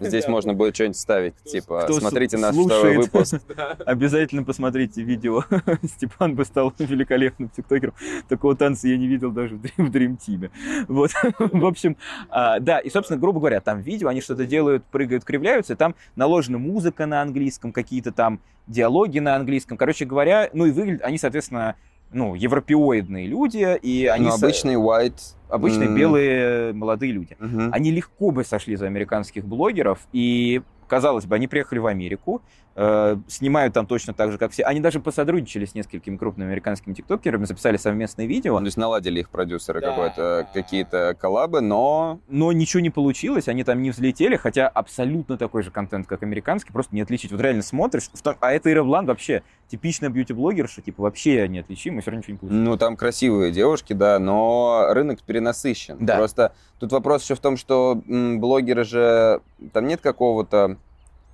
Здесь 0.00 0.28
можно 0.28 0.52
будет 0.52 0.74
что-нибудь 0.74 0.98
ставить, 0.98 1.34
типа, 1.44 1.86
смотрите 1.90 2.36
наш 2.36 2.54
второй 2.54 2.98
выпуск. 2.98 3.40
Обязательно 3.86 4.44
посмотрите 4.44 5.02
видео. 5.02 5.42
Степан 5.82 6.34
бы 6.34 6.44
стал 6.44 6.72
великолепным 6.78 7.48
тиктокером. 7.48 7.94
Такого 8.28 8.56
танца 8.56 8.88
я 8.88 8.98
не 8.98 9.06
видел 9.06 9.30
даже 9.30 9.56
в 9.56 9.62
Dream 9.62 10.18
Team. 10.18 10.50
Вот, 10.88 11.12
в 11.38 11.64
общем, 11.64 11.96
а, 12.28 12.60
да, 12.60 12.78
и, 12.78 12.90
собственно, 12.90 13.18
грубо 13.18 13.40
говоря, 13.40 13.60
там 13.60 13.80
видео, 13.80 14.08
они 14.08 14.20
что-то 14.20 14.44
делают, 14.44 14.84
прыгают, 14.84 15.24
кривляются, 15.24 15.72
и 15.72 15.76
там 15.76 15.94
наложена 16.16 16.58
музыка 16.58 17.06
на 17.06 17.22
английском, 17.22 17.72
какие-то 17.72 18.12
там 18.12 18.40
диалоги 18.66 19.18
на 19.18 19.36
английском. 19.36 19.76
Короче 19.76 20.04
говоря, 20.04 20.50
ну 20.52 20.66
и 20.66 20.70
выглядят 20.70 21.02
они, 21.02 21.18
соответственно, 21.18 21.76
ну, 22.12 22.34
европеоидные 22.34 23.26
люди, 23.26 23.78
и 23.82 24.06
они... 24.06 24.26
Ну, 24.26 24.34
обычные 24.34 24.76
white... 24.76 25.34
Обычные 25.48 25.88
mm. 25.88 25.96
белые 25.96 26.72
молодые 26.72 27.12
люди. 27.12 27.36
Mm-hmm. 27.38 27.70
Они 27.70 27.92
легко 27.92 28.32
бы 28.32 28.44
сошли 28.44 28.74
за 28.74 28.86
американских 28.86 29.44
блогеров, 29.44 30.00
и 30.12 30.62
казалось 30.88 31.26
бы, 31.26 31.36
они 31.36 31.46
приехали 31.46 31.78
в 31.78 31.86
Америку, 31.86 32.42
снимают 32.74 33.72
там 33.72 33.86
точно 33.86 34.14
так 34.14 34.32
же, 34.32 34.38
как 34.38 34.50
все. 34.50 34.64
Они 34.64 34.80
даже 34.80 34.98
посотрудничали 34.98 35.64
с 35.64 35.74
несколькими 35.74 36.16
крупными 36.16 36.48
американскими 36.48 36.94
тиктокерами, 36.94 37.44
записали 37.44 37.76
совместные 37.76 38.26
видео. 38.26 38.58
То 38.58 38.64
есть 38.64 38.76
наладили 38.76 39.20
их 39.20 39.30
продюсеры 39.30 39.80
да. 39.80 39.90
какой-то, 39.90 40.48
какие-то 40.52 41.16
коллабы, 41.20 41.60
но... 41.60 42.18
Но 42.28 42.50
ничего 42.52 42.80
не 42.80 42.90
получилось, 42.90 43.46
они 43.48 43.62
там 43.62 43.80
не 43.80 43.90
взлетели, 43.90 44.36
хотя 44.36 44.66
абсолютно 44.66 45.36
такой 45.36 45.62
же 45.62 45.70
контент, 45.70 46.06
как 46.06 46.22
американский, 46.24 46.72
просто 46.72 46.94
не 46.94 47.02
отличить. 47.02 47.30
Вот 47.30 47.40
реально 47.40 47.62
смотришь, 47.62 48.10
а 48.40 48.52
это 48.52 48.72
Ира 48.72 48.82
Блан 48.82 49.06
вообще 49.06 49.42
типичная 49.68 50.10
бьюти-блогерша, 50.10 50.82
типа 50.82 51.02
вообще 51.02 51.46
неотличима, 51.48 52.00
все 52.00 52.10
равно 52.10 52.20
ничего 52.20 52.32
не 52.32 52.38
получилось. 52.38 52.66
Ну, 52.66 52.76
там 52.76 52.96
красивые 52.96 53.52
девушки, 53.52 53.92
да, 53.92 54.18
но 54.18 54.88
рынок 54.90 55.22
перенасыщен. 55.22 55.96
Да. 56.00 56.16
Просто 56.16 56.54
тут 56.80 56.92
вопрос 56.92 57.22
еще 57.22 57.34
в 57.34 57.40
том, 57.40 57.56
что 57.56 58.02
м, 58.08 58.40
блогеры 58.40 58.84
же... 58.84 59.40
Там 59.72 59.86
нет 59.86 60.00
какого-то 60.00 60.76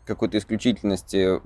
какой-то 0.05 0.39
исключительности... 0.39 1.37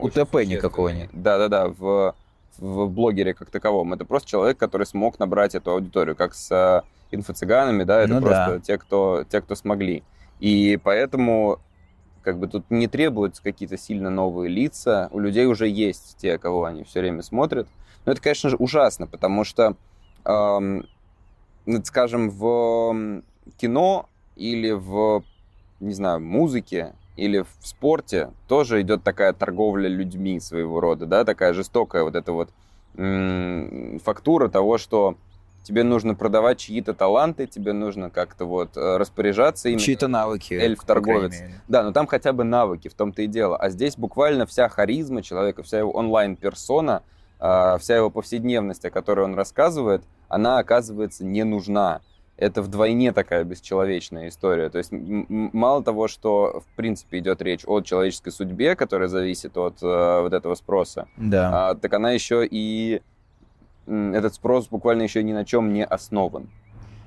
УТП 0.00 0.34
никакого 0.46 0.88
нет. 0.88 1.10
Да-да-да, 1.12 1.68
в, 1.68 2.14
в 2.58 2.88
блогере 2.88 3.34
как 3.34 3.50
таковом. 3.50 3.92
Это 3.92 4.04
просто 4.04 4.28
человек, 4.28 4.58
который 4.58 4.86
смог 4.86 5.18
набрать 5.18 5.54
эту 5.54 5.72
аудиторию, 5.72 6.16
как 6.16 6.34
с 6.34 6.50
э, 6.50 6.82
инфо-цыганами, 7.16 7.84
да, 7.84 8.02
это 8.02 8.14
ну, 8.14 8.20
просто 8.20 8.54
да. 8.54 8.60
те, 8.60 8.78
кто, 8.78 9.24
те, 9.30 9.40
кто 9.40 9.54
смогли. 9.54 10.02
И 10.40 10.78
поэтому 10.82 11.60
как 12.22 12.38
бы 12.38 12.48
тут 12.48 12.70
не 12.70 12.88
требуются 12.88 13.40
какие-то 13.42 13.78
сильно 13.78 14.10
новые 14.10 14.50
лица, 14.50 15.08
у 15.12 15.20
людей 15.20 15.46
уже 15.46 15.68
есть 15.68 16.16
те, 16.18 16.38
кого 16.38 16.64
они 16.64 16.82
все 16.82 17.00
время 17.00 17.22
смотрят. 17.22 17.68
Но 18.04 18.12
это, 18.12 18.20
конечно 18.20 18.50
же, 18.50 18.56
ужасно, 18.56 19.06
потому 19.06 19.44
что, 19.44 19.76
эм, 20.24 20.86
скажем, 21.84 22.30
в 22.30 23.22
кино 23.58 24.08
или 24.34 24.72
в, 24.72 25.22
не 25.78 25.94
знаю, 25.94 26.20
музыке 26.20 26.94
или 27.16 27.40
в 27.40 27.48
спорте 27.66 28.30
тоже 28.48 28.82
идет 28.82 29.02
такая 29.02 29.32
торговля 29.32 29.88
людьми 29.88 30.38
своего 30.40 30.80
рода, 30.80 31.06
да, 31.06 31.24
такая 31.24 31.52
жестокая 31.54 32.02
вот 32.04 32.14
эта 32.14 32.32
вот 32.32 32.50
м- 32.96 33.98
фактура 34.04 34.48
того, 34.48 34.78
что 34.78 35.16
тебе 35.62 35.82
нужно 35.82 36.14
продавать 36.14 36.58
чьи-то 36.58 36.94
таланты, 36.94 37.46
тебе 37.46 37.72
нужно 37.72 38.10
как-то 38.10 38.44
вот 38.44 38.76
э, 38.76 38.96
распоряжаться 38.98 39.68
ими. 39.68 39.78
Чьи-то 39.78 40.06
навыки. 40.08 40.54
Эльф-торговец. 40.54 41.34
Да, 41.66 41.82
но 41.82 41.92
там 41.92 42.06
хотя 42.06 42.32
бы 42.32 42.44
навыки, 42.44 42.88
в 42.88 42.94
том-то 42.94 43.22
и 43.22 43.26
дело. 43.26 43.56
А 43.56 43.70
здесь 43.70 43.96
буквально 43.96 44.46
вся 44.46 44.68
харизма 44.68 45.22
человека, 45.22 45.62
вся 45.62 45.78
его 45.78 45.90
онлайн-персона, 45.90 47.02
а, 47.40 47.78
вся 47.78 47.96
его 47.96 48.10
повседневность, 48.10 48.84
о 48.84 48.90
которой 48.90 49.24
он 49.24 49.34
рассказывает, 49.34 50.02
она 50.28 50.58
оказывается 50.58 51.24
не 51.24 51.42
нужна. 51.44 52.00
Это 52.38 52.60
вдвойне 52.60 53.12
такая 53.12 53.44
бесчеловечная 53.44 54.28
история. 54.28 54.68
То 54.68 54.78
есть 54.78 54.90
мало 54.92 55.82
того, 55.82 56.06
что 56.06 56.60
в 56.60 56.76
принципе 56.76 57.18
идет 57.18 57.40
речь 57.40 57.64
о 57.66 57.80
человеческой 57.80 58.30
судьбе, 58.30 58.76
которая 58.76 59.08
зависит 59.08 59.56
от 59.56 59.82
э, 59.82 60.20
вот 60.20 60.34
этого 60.34 60.54
спроса, 60.54 61.08
да. 61.16 61.70
а, 61.70 61.74
так 61.74 61.94
она 61.94 62.10
еще 62.10 62.46
и 62.46 63.00
этот 63.86 64.34
спрос 64.34 64.68
буквально 64.68 65.02
еще 65.02 65.22
ни 65.22 65.32
на 65.32 65.44
чем 65.44 65.72
не 65.72 65.84
основан. 65.84 66.48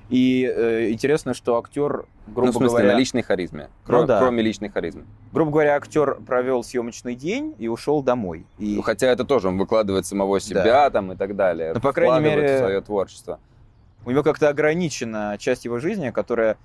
И 0.08 0.44
э, 0.44 0.90
интересно, 0.90 1.34
что 1.34 1.56
актер, 1.56 2.04
грубо 2.26 2.46
ну, 2.46 2.50
в 2.50 2.54
смысле, 2.56 2.78
говоря... 2.78 2.92
на 2.94 2.98
личной 2.98 3.22
харизме. 3.22 3.68
Кро- 3.86 4.00
ну, 4.00 4.06
да. 4.06 4.18
Кроме 4.18 4.42
личной 4.42 4.68
харизмы. 4.68 5.04
Грубо 5.32 5.52
говоря, 5.52 5.76
актер 5.76 6.16
провел 6.26 6.64
съемочный 6.64 7.14
день 7.14 7.54
и 7.58 7.68
ушел 7.68 8.02
домой. 8.02 8.44
И... 8.58 8.74
Ну, 8.74 8.82
хотя 8.82 9.06
это 9.06 9.24
тоже 9.24 9.46
он 9.46 9.56
выкладывает 9.56 10.06
самого 10.06 10.40
себя 10.40 10.64
да. 10.64 10.90
там 10.90 11.12
и 11.12 11.16
так 11.16 11.36
далее. 11.36 11.74
Но, 11.74 11.80
по 11.80 11.92
крайней 11.92 12.24
мере, 12.24 12.58
свое 12.58 12.80
творчество. 12.80 13.38
У 14.04 14.10
него 14.10 14.22
как-то 14.22 14.48
ограничена 14.48 15.36
часть 15.38 15.64
его 15.64 15.78
жизни, 15.78 16.10
которая 16.10 16.56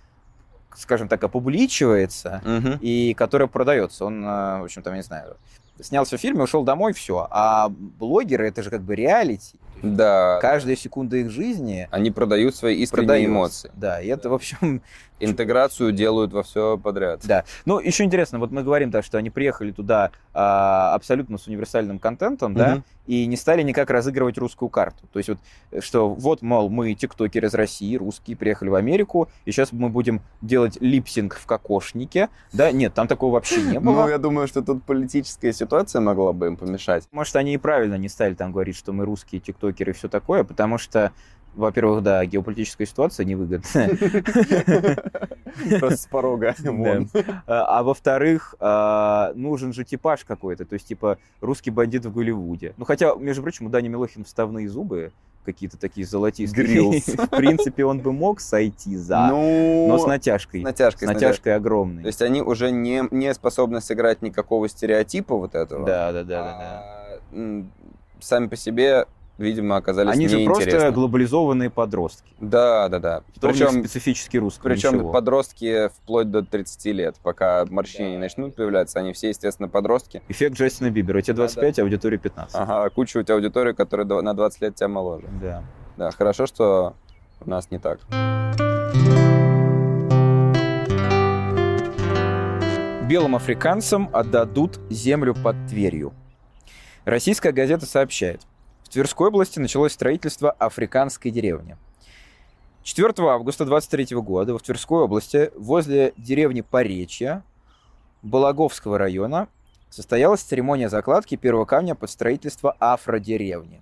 скажем 0.77 1.07
так, 1.07 1.23
опубличивается 1.23 2.41
угу. 2.43 2.77
и 2.81 3.13
которая 3.13 3.47
продается. 3.47 4.05
Он, 4.05 4.23
э, 4.23 4.59
в 4.59 4.63
общем, 4.65 4.81
там, 4.81 4.93
я 4.93 4.97
не 4.97 5.03
знаю, 5.03 5.37
снялся 5.79 6.17
в 6.17 6.21
фильме, 6.21 6.43
ушел 6.43 6.63
домой, 6.63 6.93
все. 6.93 7.27
А 7.31 7.69
блогеры 7.69 8.47
это 8.47 8.63
же 8.63 8.69
как 8.69 8.81
бы 8.81 8.95
реалити. 8.95 9.57
Да. 9.93 10.39
Каждая 10.41 10.75
секунда 10.75 11.17
их 11.17 11.29
жизни. 11.29 11.87
Они 11.91 12.11
продают 12.11 12.55
свои 12.55 12.75
искренние 12.77 13.07
продают. 13.07 13.29
эмоции. 13.29 13.71
Да, 13.75 14.01
и 14.01 14.07
это, 14.07 14.29
в 14.29 14.33
общем... 14.33 14.81
Интеграцию 15.19 15.93
делают 15.93 16.33
во 16.33 16.43
все 16.43 16.77
подряд. 16.77 17.21
Да. 17.23 17.45
Ну, 17.65 17.79
еще 17.79 18.03
интересно, 18.03 18.37
вот 18.37 18.51
мы 18.51 18.63
говорим 18.63 18.91
так, 18.91 19.05
что 19.05 19.17
они 19.17 19.29
приехали 19.29 19.71
туда 19.71 20.11
а, 20.33 20.93
абсолютно 20.93 21.37
с 21.37 21.47
универсальным 21.47 21.99
контентом, 21.99 22.51
угу. 22.51 22.59
да, 22.59 22.83
и 23.07 23.25
не 23.25 23.37
стали 23.37 23.61
никак 23.61 23.89
разыгрывать 23.89 24.37
русскую 24.37 24.67
карту. 24.67 25.07
То 25.13 25.19
есть 25.19 25.29
вот, 25.29 25.39
что 25.79 26.09
вот, 26.09 26.41
мол, 26.41 26.69
мы 26.69 26.93
тиктокеры 26.95 27.47
из 27.47 27.53
России, 27.53 27.95
русские, 27.95 28.35
приехали 28.35 28.69
в 28.69 28.75
Америку, 28.75 29.29
и 29.45 29.51
сейчас 29.51 29.71
мы 29.71 29.89
будем 29.89 30.21
делать 30.41 30.77
липсинг 30.81 31.35
в 31.35 31.45
кокошнике. 31.45 32.29
Да, 32.51 32.71
нет, 32.71 32.93
там 32.93 33.07
такого 33.07 33.35
вообще 33.35 33.61
не 33.61 33.79
было. 33.79 34.03
Ну, 34.03 34.09
я 34.09 34.17
думаю, 34.17 34.47
что 34.47 34.61
тут 34.61 34.83
политическая 34.83 35.53
ситуация 35.53 36.01
могла 36.01 36.33
бы 36.33 36.47
им 36.47 36.57
помешать. 36.57 37.07
Может, 37.11 37.35
они 37.37 37.53
и 37.53 37.57
правильно 37.57 37.95
не 37.95 38.09
стали 38.09 38.33
там 38.33 38.51
говорить, 38.51 38.75
что 38.75 38.91
мы 38.91 39.05
русские 39.05 39.39
тиктокеры 39.39 39.74
и 39.81 39.93
все 39.93 40.07
такое, 40.07 40.43
потому 40.43 40.77
что 40.77 41.11
во-первых, 41.55 42.03
да, 42.03 42.25
геополитическая 42.25 42.85
ситуация 42.85 43.25
невыгодная. 43.25 43.89
Просто 45.79 45.97
с 45.97 46.05
порога. 46.07 46.53
А, 47.47 47.79
а 47.79 47.83
во-вторых, 47.83 48.55
а, 48.59 49.31
нужен 49.35 49.73
же 49.73 49.85
типаж 49.85 50.25
какой-то, 50.25 50.65
то 50.65 50.73
есть 50.73 50.87
типа 50.87 51.17
русский 51.39 51.71
бандит 51.71 52.05
в 52.05 52.13
Голливуде. 52.13 52.73
Ну 52.77 52.85
хотя, 52.85 53.15
между 53.15 53.41
прочим, 53.41 53.67
у 53.67 53.69
Дани 53.69 53.87
Милохин 53.87 54.25
вставные 54.25 54.67
зубы, 54.67 55.13
какие-то 55.45 55.77
такие 55.77 56.05
золотистые. 56.05 56.65
Грилс. 56.65 57.05
В 57.07 57.29
принципе, 57.29 57.85
он 57.85 57.99
бы 57.99 58.11
мог 58.11 58.41
сойти 58.41 58.97
за, 58.97 59.27
ну, 59.27 59.87
но 59.87 59.97
с 59.99 60.07
натяжкой. 60.07 60.61
С 60.61 60.63
натяжкой. 60.63 61.07
С 61.07 61.11
натяжкой 61.11 61.55
огромной. 61.55 62.01
То 62.01 62.07
есть 62.07 62.21
они 62.21 62.41
уже 62.41 62.71
не, 62.71 63.03
не 63.11 63.33
способны 63.33 63.79
сыграть 63.79 64.21
никакого 64.21 64.67
стереотипа 64.67 65.35
вот 65.37 65.55
этого. 65.55 65.85
Да, 65.85 66.11
да, 66.11 66.23
да, 66.23 66.43
да. 66.43 67.25
да. 67.31 67.65
Сами 68.19 68.47
по 68.47 68.55
себе 68.55 69.05
видимо, 69.37 69.77
оказались 69.77 70.13
Они 70.13 70.27
же 70.27 70.43
просто 70.43 70.91
глобализованные 70.91 71.69
подростки. 71.69 72.31
Да, 72.39 72.87
да, 72.89 72.99
да. 72.99 73.23
Причем 73.41 73.81
специфически 73.81 74.37
русские. 74.37 74.63
Причем 74.63 74.95
ничего. 74.95 75.11
подростки 75.11 75.89
вплоть 75.89 76.31
до 76.31 76.43
30 76.43 76.85
лет, 76.85 77.15
пока 77.21 77.65
морщины 77.69 78.11
не 78.11 78.17
начнут 78.17 78.55
появляться, 78.55 78.99
они 78.99 79.13
все, 79.13 79.29
естественно, 79.29 79.67
подростки. 79.67 80.21
Эффект 80.29 80.55
Джастина 80.55 80.89
Бибера. 80.89 81.19
У 81.19 81.21
тебя 81.21 81.35
25, 81.35 81.63
да, 81.63 81.75
да. 81.75 81.81
а 81.81 81.85
аудитория 81.85 82.17
15. 82.17 82.55
Ага, 82.55 82.89
куча 82.89 83.17
у 83.17 83.23
тебя 83.23 83.35
аудитории, 83.35 83.73
которая 83.73 84.05
на 84.21 84.33
20 84.33 84.61
лет 84.61 84.75
тебя 84.75 84.87
моложе. 84.87 85.27
Да. 85.41 85.63
Да, 85.97 86.11
хорошо, 86.11 86.45
что 86.45 86.95
у 87.41 87.49
нас 87.49 87.71
не 87.71 87.79
так. 87.79 87.99
Белым 93.07 93.35
африканцам 93.35 94.09
отдадут 94.13 94.79
землю 94.89 95.35
под 95.35 95.55
Тверью. 95.67 96.13
Российская 97.05 97.51
газета 97.51 97.85
сообщает– 97.85 98.41
в 98.85 98.89
Тверской 98.89 99.27
области 99.27 99.59
началось 99.59 99.93
строительство 99.93 100.51
африканской 100.51 101.31
деревни. 101.31 101.75
4 102.83 103.13
августа 103.17 103.65
23 103.65 104.15
года 104.17 104.55
в 104.55 104.61
Тверской 104.61 105.01
области 105.01 105.51
возле 105.55 106.13
деревни 106.17 106.61
Поречья 106.61 107.43
Балаговского 108.21 108.99
района 108.99 109.47
состоялась 109.89 110.41
церемония 110.41 110.87
закладки 110.87 111.35
первого 111.35 111.65
камня 111.65 111.95
под 111.95 112.11
строительство 112.11 112.75
афродеревни. 112.79 113.81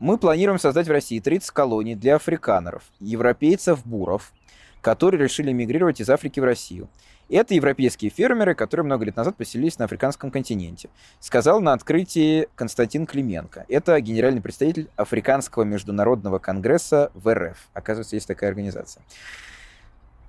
Мы 0.00 0.18
планируем 0.18 0.58
создать 0.58 0.88
в 0.88 0.90
России 0.90 1.20
30 1.20 1.50
колоний 1.52 1.94
для 1.94 2.16
африканеров, 2.16 2.82
европейцев-буров, 2.98 4.32
которые 4.80 5.22
решили 5.22 5.52
мигрировать 5.52 6.00
из 6.00 6.10
Африки 6.10 6.40
в 6.40 6.44
Россию– 6.44 6.88
это 7.36 7.54
европейские 7.54 8.10
фермеры, 8.10 8.54
которые 8.54 8.84
много 8.84 9.04
лет 9.04 9.16
назад 9.16 9.36
поселились 9.36 9.78
на 9.78 9.84
африканском 9.84 10.30
континенте. 10.30 10.90
Сказал 11.20 11.60
на 11.60 11.72
открытии 11.72 12.48
Константин 12.54 13.06
Клименко. 13.06 13.66
Это 13.68 14.00
генеральный 14.00 14.40
представитель 14.40 14.88
Африканского 14.96 15.64
международного 15.64 16.38
конгресса 16.38 17.10
в 17.14 17.32
РФ. 17.32 17.56
Оказывается, 17.72 18.16
есть 18.16 18.26
такая 18.28 18.50
организация. 18.50 19.02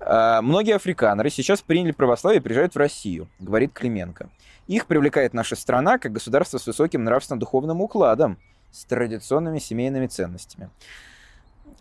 А, 0.00 0.42
многие 0.42 0.74
африканеры 0.74 1.30
сейчас 1.30 1.62
приняли 1.62 1.92
православие 1.92 2.40
и 2.40 2.42
приезжают 2.42 2.74
в 2.74 2.78
Россию, 2.78 3.28
говорит 3.38 3.72
Клименко. 3.72 4.30
Их 4.66 4.86
привлекает 4.86 5.34
наша 5.34 5.56
страна 5.56 5.98
как 5.98 6.12
государство 6.12 6.58
с 6.58 6.66
высоким 6.66 7.04
нравственно-духовным 7.04 7.80
укладом, 7.80 8.38
с 8.70 8.84
традиционными 8.84 9.58
семейными 9.58 10.06
ценностями. 10.06 10.70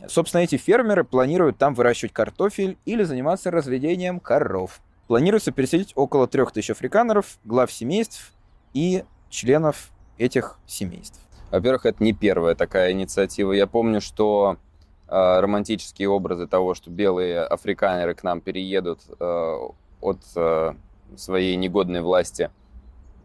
Собственно, 0.07 0.41
эти 0.41 0.57
фермеры 0.57 1.03
планируют 1.03 1.57
там 1.57 1.73
выращивать 1.73 2.13
картофель 2.13 2.77
или 2.85 3.03
заниматься 3.03 3.51
разведением 3.51 4.19
коров. 4.19 4.81
Планируется 5.11 5.51
переселить 5.51 5.91
около 5.95 6.25
3000 6.25 6.71
африканеров, 6.71 7.37
глав 7.43 7.69
семейств 7.69 8.31
и 8.73 9.03
членов 9.29 9.89
этих 10.17 10.57
семейств. 10.65 11.19
Во-первых, 11.51 11.85
это 11.85 12.01
не 12.01 12.13
первая 12.13 12.55
такая 12.55 12.93
инициатива. 12.93 13.51
Я 13.51 13.67
помню, 13.67 13.99
что 13.99 14.55
э, 15.09 15.39
романтические 15.41 16.07
образы 16.07 16.47
того, 16.47 16.75
что 16.75 16.89
белые 16.91 17.41
африканеры 17.41 18.15
к 18.15 18.23
нам 18.23 18.39
переедут 18.39 19.01
э, 19.19 19.57
от 19.99 20.19
э, 20.37 20.75
своей 21.17 21.57
негодной 21.57 21.99
власти, 21.99 22.49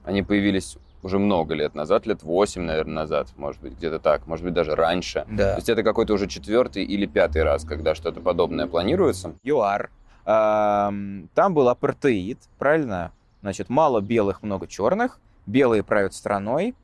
они 0.02 0.24
появились 0.24 0.78
уже 1.04 1.20
много 1.20 1.54
лет 1.54 1.76
назад, 1.76 2.04
лет 2.04 2.24
8, 2.24 2.62
наверное, 2.62 2.94
назад, 2.94 3.28
может 3.36 3.62
быть, 3.62 3.74
где-то 3.74 4.00
так, 4.00 4.26
может 4.26 4.44
быть, 4.44 4.54
даже 4.54 4.74
раньше. 4.74 5.24
Да. 5.30 5.52
То 5.52 5.58
есть 5.58 5.68
это 5.68 5.84
какой-то 5.84 6.14
уже 6.14 6.26
четвертый 6.26 6.82
или 6.82 7.06
пятый 7.06 7.44
раз, 7.44 7.64
когда 7.64 7.94
что-то 7.94 8.20
подобное 8.20 8.66
планируется. 8.66 9.36
ЮАР 9.44 9.90
там 10.26 11.54
был 11.54 11.68
апартеид, 11.68 12.38
правильно? 12.58 13.12
Значит, 13.42 13.68
мало 13.68 14.00
белых, 14.00 14.42
много 14.42 14.66
черных. 14.66 15.20
Белые 15.46 15.84
правят 15.84 16.14
страной, 16.14 16.74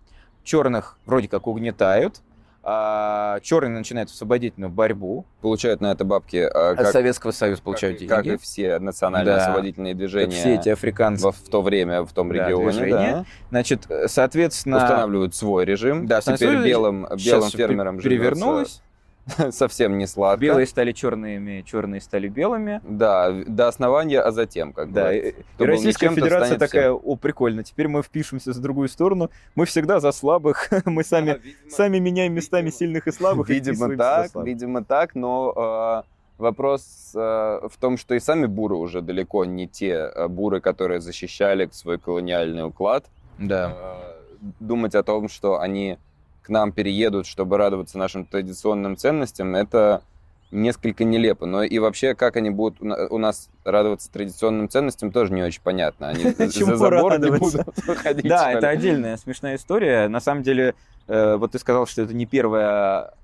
черных 0.44 0.96
вроде 1.06 1.26
как 1.26 1.48
угнетают, 1.48 2.22
а 2.62 3.40
черные 3.40 3.76
начинают 3.76 4.10
освободительную 4.10 4.70
борьбу. 4.70 5.26
Получают 5.40 5.80
на 5.80 5.90
это 5.90 6.04
бабки. 6.04 6.36
А, 6.36 6.70
От 6.78 6.92
Советского 6.92 7.32
Союза 7.32 7.60
получают 7.60 7.98
как, 7.98 8.22
деньги. 8.22 8.36
Как 8.36 8.40
и 8.40 8.42
все 8.42 8.78
национальные 8.78 9.34
да. 9.34 9.42
освободительные 9.42 9.94
движения. 9.94 10.30
Как 10.30 10.40
все 10.40 10.54
эти 10.54 10.68
африканцы. 10.68 11.26
В, 11.26 11.32
в 11.32 11.48
то 11.48 11.60
время, 11.60 12.04
в 12.04 12.12
том 12.12 12.28
да, 12.28 12.34
регионе. 12.34 12.70
Движения. 12.70 13.12
Да. 13.12 13.24
Значит, 13.50 13.88
соответственно... 14.06 14.76
Устанавливают 14.76 15.34
свой 15.34 15.64
режим. 15.64 16.06
Да, 16.06 16.20
Теперь 16.20 16.62
белым, 16.62 17.08
белым 17.16 17.50
фермерам 17.50 17.98
перевернулось. 17.98 18.80
совсем 19.50 19.98
не 19.98 20.06
сладко. 20.06 20.40
Белые 20.40 20.66
стали 20.66 20.92
черными, 20.92 21.62
черные 21.62 22.00
стали 22.00 22.28
белыми. 22.28 22.80
Да, 22.84 23.30
до 23.30 23.68
основания, 23.68 24.20
а 24.20 24.30
затем 24.32 24.72
как 24.72 24.92
да, 24.92 25.06
бы. 25.06 25.16
И, 25.16 25.62
и 25.62 25.64
Российская 25.64 26.10
Федерация 26.10 26.58
такая, 26.58 26.92
всем. 26.92 27.00
о, 27.04 27.16
прикольно, 27.16 27.62
теперь 27.62 27.88
мы 27.88 28.02
впишемся 28.02 28.52
с 28.52 28.58
другую 28.58 28.88
сторону, 28.88 29.30
мы 29.54 29.66
всегда 29.66 30.00
за 30.00 30.12
слабых, 30.12 30.70
мы 30.84 31.04
сами, 31.04 31.32
да, 31.32 31.36
видимо, 31.36 31.70
сами 31.70 31.98
меняем 31.98 32.34
местами 32.34 32.70
сильных 32.70 33.06
и 33.06 33.12
слабых. 33.12 33.48
Видимо 33.48 33.92
и 33.92 33.96
так, 33.96 34.30
видимо 34.34 34.84
так, 34.84 35.14
но 35.14 36.02
э, 36.06 36.12
вопрос 36.38 37.12
э, 37.14 37.18
в 37.18 37.76
том, 37.80 37.96
что 37.96 38.14
и 38.14 38.20
сами 38.20 38.46
буры 38.46 38.76
уже 38.76 39.00
далеко 39.00 39.44
не 39.44 39.68
те 39.68 39.92
э, 39.92 40.28
буры, 40.28 40.60
которые 40.60 41.00
защищали 41.00 41.68
свой 41.72 41.98
колониальный 41.98 42.64
уклад. 42.66 43.06
Да. 43.38 43.76
Э, 43.76 44.12
думать 44.60 44.94
о 44.94 45.02
том, 45.02 45.28
что 45.28 45.60
они 45.60 45.98
к 46.42 46.48
нам 46.48 46.72
переедут, 46.72 47.26
чтобы 47.26 47.56
радоваться 47.56 47.98
нашим 47.98 48.24
традиционным 48.24 48.96
ценностям, 48.96 49.54
это 49.54 50.02
несколько 50.50 51.04
нелепо. 51.04 51.46
Но 51.46 51.62
и 51.62 51.78
вообще, 51.78 52.14
как 52.14 52.36
они 52.36 52.50
будут 52.50 52.80
у 52.80 53.18
нас 53.18 53.48
радоваться 53.64 54.10
традиционным 54.12 54.68
ценностям, 54.68 55.10
тоже 55.10 55.32
не 55.32 55.42
очень 55.42 55.62
понятно. 55.62 56.08
Они 56.08 56.24
за 56.32 56.76
забор 56.76 57.18
не 57.18 57.30
будут 57.30 57.66
Да, 58.24 58.52
это 58.52 58.68
отдельная 58.68 59.16
смешная 59.16 59.56
история. 59.56 60.08
На 60.08 60.20
самом 60.20 60.42
деле, 60.42 60.74
э, 61.08 61.36
вот 61.36 61.52
ты 61.52 61.58
сказал, 61.58 61.86
что 61.86 62.02
это 62.02 62.14
не 62.14 62.26
первая 62.26 63.14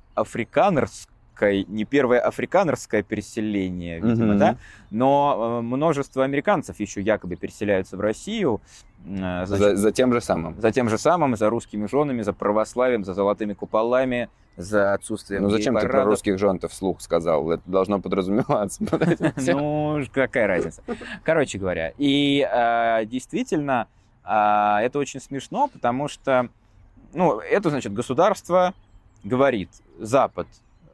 африканерской, 1.39 1.65
не 1.69 1.85
первое 1.85 2.21
африканерское 2.21 3.03
переселение, 3.03 4.01
видимо, 4.01 4.29
Мгм. 4.33 4.39
да, 4.39 4.57
но 4.91 5.59
э, 5.59 5.63
множество 5.63 6.25
американцев 6.25 6.79
еще 6.81 7.01
якобы 7.01 7.37
переселяются 7.37 7.97
в 7.97 8.01
Россию, 8.01 8.61
э, 9.07 9.47
значит, 9.47 9.59
За, 9.59 9.77
за 9.77 9.93
тем 9.93 10.13
же 10.13 10.21
самым. 10.21 10.61
за 10.61 10.73
тем 10.73 10.89
же 10.89 10.99
самым, 10.99 11.37
за 11.37 11.49
русскими 11.51 11.87
женами, 11.87 12.23
за 12.23 12.33
православием, 12.33 13.05
за 13.05 13.15
золотыми 13.15 13.55
куполами, 13.55 14.29
за 14.57 14.93
отсутствием 14.95 15.45
Ну 15.45 15.51
зачем 15.51 15.77
ты 15.79 15.87
про 15.87 16.05
русских 16.05 16.37
жен-то 16.39 16.67
вслух 16.69 17.01
сказал? 17.01 17.49
Это 17.53 17.63
должно 17.67 18.01
подразумеваться. 18.01 18.83
Ну, 19.37 20.03
какая 20.13 20.47
разница. 20.49 20.83
Короче 21.23 21.59
говоря, 21.59 21.93
и 21.97 22.47
э, 22.51 23.05
действительно, 23.07 23.87
э, 24.25 24.31
это 24.83 24.99
очень 24.99 25.21
смешно, 25.21 25.69
потому 25.69 26.09
что, 26.09 26.49
ну, 27.15 27.39
это, 27.39 27.71
значит, 27.71 27.93
государство 27.93 28.75
говорит, 29.23 29.71
Запад, 30.01 30.47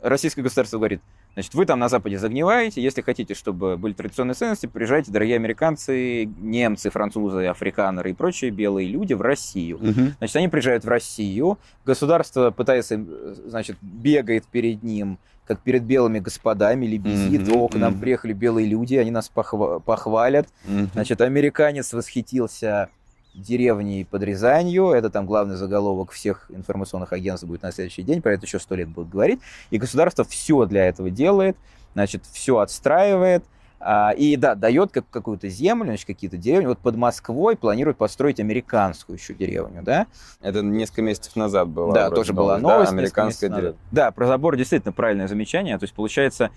российское 0.04 0.42
государство 0.42 0.76
говорит, 0.76 1.00
значит, 1.32 1.54
вы 1.54 1.66
там 1.66 1.78
на 1.78 1.88
Западе 1.88 2.18
загниваете, 2.18 2.82
если 2.82 3.00
хотите, 3.00 3.34
чтобы 3.34 3.76
были 3.76 3.94
традиционные 3.94 4.34
ценности, 4.34 4.66
приезжайте, 4.66 5.10
дорогие 5.10 5.36
американцы, 5.36 6.26
немцы, 6.38 6.90
французы, 6.90 7.46
африканеры 7.46 8.10
и 8.10 8.12
прочие 8.12 8.50
белые 8.50 8.86
люди 8.88 9.14
в 9.14 9.22
Россию. 9.22 9.78
Мгм. 9.80 10.14
Значит, 10.18 10.36
они 10.36 10.48
приезжают 10.48 10.84
в 10.84 10.88
Россию, 10.88 11.58
государство 11.84 12.50
пытается, 12.50 13.02
значит, 13.46 13.76
бегает 13.80 14.44
перед 14.44 14.82
ним, 14.82 15.18
как 15.46 15.60
перед 15.60 15.82
белыми 15.82 16.20
господами, 16.20 16.86
лебезит, 16.86 17.48
Мгм, 17.48 17.56
о, 17.56 17.68
к 17.68 17.74
нам 17.74 17.92
мгм. 17.92 18.00
приехали 18.00 18.32
белые 18.32 18.66
люди, 18.66 18.94
они 18.94 19.10
нас 19.10 19.30
похва- 19.34 19.80
похвалят. 19.80 20.48
Мгм. 20.64 20.90
Значит, 20.94 21.20
американец 21.20 21.92
восхитился 21.92 22.88
деревней 23.34 24.04
под 24.04 24.22
Рязанью, 24.22 24.90
это 24.90 25.10
там 25.10 25.26
главный 25.26 25.56
заголовок 25.56 26.12
всех 26.12 26.50
информационных 26.50 27.12
агентств 27.12 27.46
будет 27.46 27.62
на 27.62 27.72
следующий 27.72 28.02
день, 28.02 28.22
про 28.22 28.34
это 28.34 28.46
еще 28.46 28.58
сто 28.58 28.74
лет 28.74 28.88
будут 28.88 29.10
говорить, 29.10 29.40
и 29.70 29.78
государство 29.78 30.24
все 30.24 30.64
для 30.66 30.86
этого 30.86 31.10
делает, 31.10 31.56
значит, 31.94 32.24
все 32.32 32.58
отстраивает, 32.58 33.44
а, 33.86 34.12
и 34.16 34.36
да, 34.36 34.54
дает 34.54 34.92
как, 34.92 35.04
какую-то 35.10 35.50
землю, 35.50 35.84
значит, 35.84 36.06
какие-то 36.06 36.38
деревни. 36.38 36.66
Вот 36.66 36.78
под 36.78 36.96
Москвой 36.96 37.54
планируют 37.54 37.98
построить 37.98 38.40
американскую 38.40 39.18
еще 39.18 39.34
деревню, 39.34 39.82
да? 39.82 40.06
Это 40.40 40.62
несколько 40.62 41.02
месяцев 41.02 41.36
назад 41.36 41.68
было. 41.68 41.92
Да, 41.92 42.10
тоже 42.10 42.32
была 42.32 42.56
новость. 42.56 42.92
Да, 42.92 42.96
американская 42.96 43.50
деревня. 43.50 43.76
Да, 43.92 44.10
про 44.10 44.26
забор 44.26 44.56
действительно 44.56 44.92
правильное 44.92 45.28
замечание. 45.28 45.76
То 45.76 45.84
есть 45.84 45.94
получается, 45.94 46.50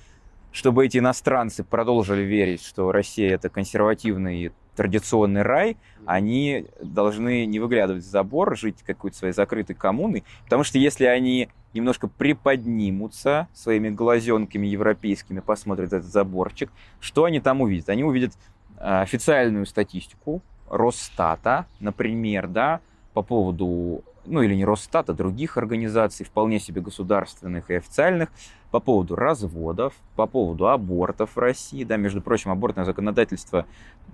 чтобы 0.54 0.86
эти 0.86 1.00
иностранцы 1.00 1.66
продолжили 1.66 2.22
верить, 2.22 2.64
что 2.64 2.94
Россия 2.94 3.36
это 3.36 3.50
консервативный 3.50 4.54
традиционный 4.78 5.42
рай, 5.42 5.76
они 6.06 6.68
должны 6.82 7.46
не 7.46 7.60
выглядывать 7.60 8.06
за 8.06 8.12
забор, 8.12 8.56
жить 8.56 8.78
какой-то 8.86 9.18
своей 9.18 9.34
закрытой 9.34 9.74
коммуной, 9.74 10.24
потому 10.46 10.64
что 10.64 10.78
если 10.78 11.06
они 11.06 11.50
немножко 11.74 12.08
приподнимутся 12.08 13.48
своими 13.54 13.90
глазенками 13.90 14.68
европейскими, 14.68 15.40
посмотрят 15.40 15.92
этот 15.92 16.06
заборчик, 16.06 16.72
что 17.00 17.26
они 17.26 17.40
там 17.40 17.62
увидят? 17.62 17.90
Они 17.90 18.04
увидят 18.04 18.34
э, 18.80 19.02
официальную 19.02 19.66
статистику 19.66 20.42
Росстата, 20.70 21.66
например, 21.80 22.48
да, 22.48 22.82
по 23.14 23.24
поводу, 23.24 24.04
ну 24.26 24.42
или 24.42 24.54
не 24.54 24.64
Росстата, 24.66 25.14
других 25.14 25.58
организаций, 25.58 26.26
вполне 26.26 26.60
себе 26.60 26.82
государственных 26.82 27.72
и 27.72 27.76
официальных, 27.76 28.30
по 28.72 28.80
поводу 28.80 29.16
разводов, 29.16 29.94
по 30.16 30.28
поводу 30.28 30.68
абортов 30.68 31.36
в 31.36 31.40
России. 31.40 31.84
Да, 31.84 31.98
между 31.98 32.22
прочим, 32.22 32.52
абортное 32.52 32.86
законодательство, 32.86 33.66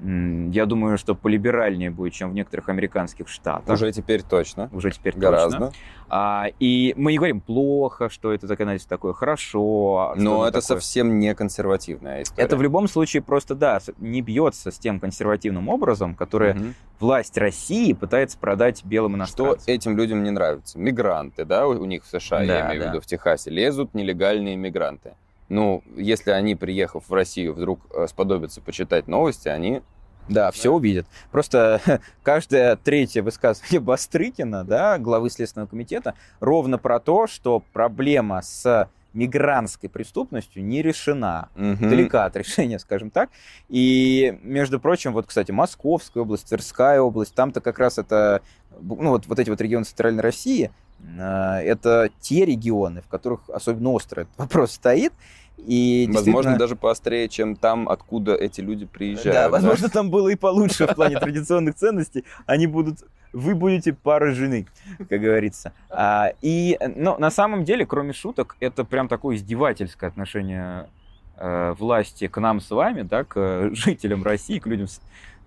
я 0.02 0.66
думаю, 0.66 0.98
что 0.98 1.16
полиберальнее 1.16 1.90
будет, 1.92 2.14
чем 2.14 2.32
в 2.32 2.34
некоторых 2.34 2.68
американских 2.70 3.28
штатах. 3.30 3.74
Уже 3.74 3.92
теперь 3.92 4.22
точно. 4.22 4.70
Уже 4.74 4.92
теперь 4.92 5.16
Гораздо. 5.16 5.58
точно. 5.58 5.72
А, 6.10 6.48
и 6.60 6.94
мы 6.98 7.12
не 7.14 7.18
говорим 7.18 7.42
плохо, 7.42 8.10
что 8.10 8.34
это 8.34 8.46
законодательство 8.48 8.98
такое, 8.98 9.14
хорошо. 9.14 10.12
а 10.12 10.16
что 10.16 10.24
Но 10.24 10.44
это 10.44 10.62
такое. 10.62 10.62
совсем 10.78 11.20
не 11.20 11.34
консервативная 11.34 12.22
история. 12.24 12.46
Это 12.46 12.58
в 12.58 12.62
любом 12.62 12.88
случае 12.88 13.22
просто, 13.24 13.56
да, 13.56 13.80
не 13.98 14.22
бьется 14.22 14.72
с 14.72 14.78
тем 14.78 15.00
консервативным 15.00 15.70
образом, 15.70 16.16
который 16.16 16.54
Мгм. 16.54 16.76
власть 17.00 17.38
России 17.38 17.94
пытается 17.94 18.38
продать 18.38 18.84
белым 18.86 19.14
Что 19.14 19.18
иностранцам. 19.20 19.74
этим 19.74 19.98
людям 19.98 20.24
не 20.24 20.32
нравится? 20.32 20.78
Мигранты, 20.78 21.46
да, 21.46 21.68
у 21.68 21.86
них 21.86 22.04
в 22.04 22.08
США, 22.08 22.40
Да, 22.40 22.44
я 22.44 22.66
имею 22.68 22.82
в 22.82 22.84
да. 22.84 22.90
виду, 22.92 23.02
в 23.02 23.06
Техасе, 23.06 23.50
лезут 23.50 23.94
нелегальные 23.94 24.56
мигранты. 24.56 25.14
Ну, 25.54 25.84
если 25.96 26.32
они, 26.32 26.56
приехав 26.56 27.04
в 27.08 27.14
Россию, 27.14 27.54
вдруг 27.54 27.80
э, 27.94 28.08
сподобятся 28.08 28.60
почитать 28.60 29.08
новости, 29.08 29.50
они... 29.50 29.84
Да, 30.28 30.50
все 30.52 30.72
увидят. 30.72 31.06
Просто 31.32 31.80
каждое 32.24 32.76
третье 32.76 33.22
высказывание 33.22 33.80
Бастрыкина, 33.82 34.64
да, 34.64 34.98
главы 34.98 35.30
Следственного 35.30 35.70
комитета, 35.70 36.16
ровно 36.40 36.80
про 36.80 37.00
то, 37.00 37.28
что 37.28 37.62
проблема 37.72 38.42
с 38.42 38.90
мигрантской 39.14 39.90
преступностью 39.90 40.66
не 40.66 40.82
решена. 40.82 41.50
Мгм. 41.56 41.88
далека 41.88 42.26
от 42.26 42.36
решения, 42.36 42.80
скажем 42.80 43.12
так. 43.12 43.30
И, 43.70 44.40
между 44.42 44.80
прочим, 44.80 45.14
вот, 45.14 45.28
кстати, 45.28 45.52
Московская 45.52 46.22
область, 46.22 46.50
Тверская 46.50 47.00
область, 47.00 47.36
там-то 47.36 47.62
как 47.62 47.78
раз 47.78 48.00
это, 48.00 48.42
ну, 48.82 49.10
вот, 49.10 49.28
вот 49.28 49.38
эти 49.38 49.52
вот 49.52 49.62
регионы 49.62 49.86
Центральной 49.86 50.24
России, 50.24 50.72
э, 51.00 51.22
это 51.22 52.10
те 52.22 52.44
регионы, 52.44 53.02
в 53.02 53.08
которых 53.08 53.42
особенно 53.50 53.92
остро 53.92 54.22
этот 54.22 54.34
вопрос 54.38 54.72
стоит. 54.72 55.14
И 55.58 56.10
Возможно, 56.12 56.58
даже 56.58 56.76
поострее, 56.76 57.30
чем 57.30 57.56
там, 57.56 57.88
откуда 57.88 58.36
эти 58.36 58.60
люди 58.60 58.86
приезжают. 58.86 59.34
да, 59.34 59.50
возможно, 59.50 59.88
там 59.90 60.10
было 60.10 60.28
и 60.30 60.36
получше 60.36 60.88
в 60.88 60.96
плане 60.96 61.18
традиционных 61.20 61.76
ценностей. 61.76 62.26
Они 62.46 62.68
будут, 62.68 63.00
вы 63.32 63.56
будете 63.56 63.94
поражены, 63.94 64.68
как 65.10 65.22
говорится. 65.22 65.72
А, 65.90 66.32
и, 66.42 66.78
но 66.96 67.18
на 67.18 67.32
самом 67.32 67.64
деле, 67.64 67.86
кроме 67.86 68.12
шуток, 68.14 68.58
это 68.60 68.84
прям 68.84 69.08
такое 69.08 69.36
издевательское 69.38 70.10
отношение 70.10 70.90
э, 71.38 71.74
власти 71.80 72.28
к 72.28 72.42
нам 72.42 72.60
с 72.60 72.70
вами, 72.70 73.04
да, 73.04 73.24
к 73.24 73.34
э, 73.40 73.70
жителям 73.74 74.24
России, 74.24 74.60
к 74.60 74.68
людям 74.68 74.88
с, 74.88 75.00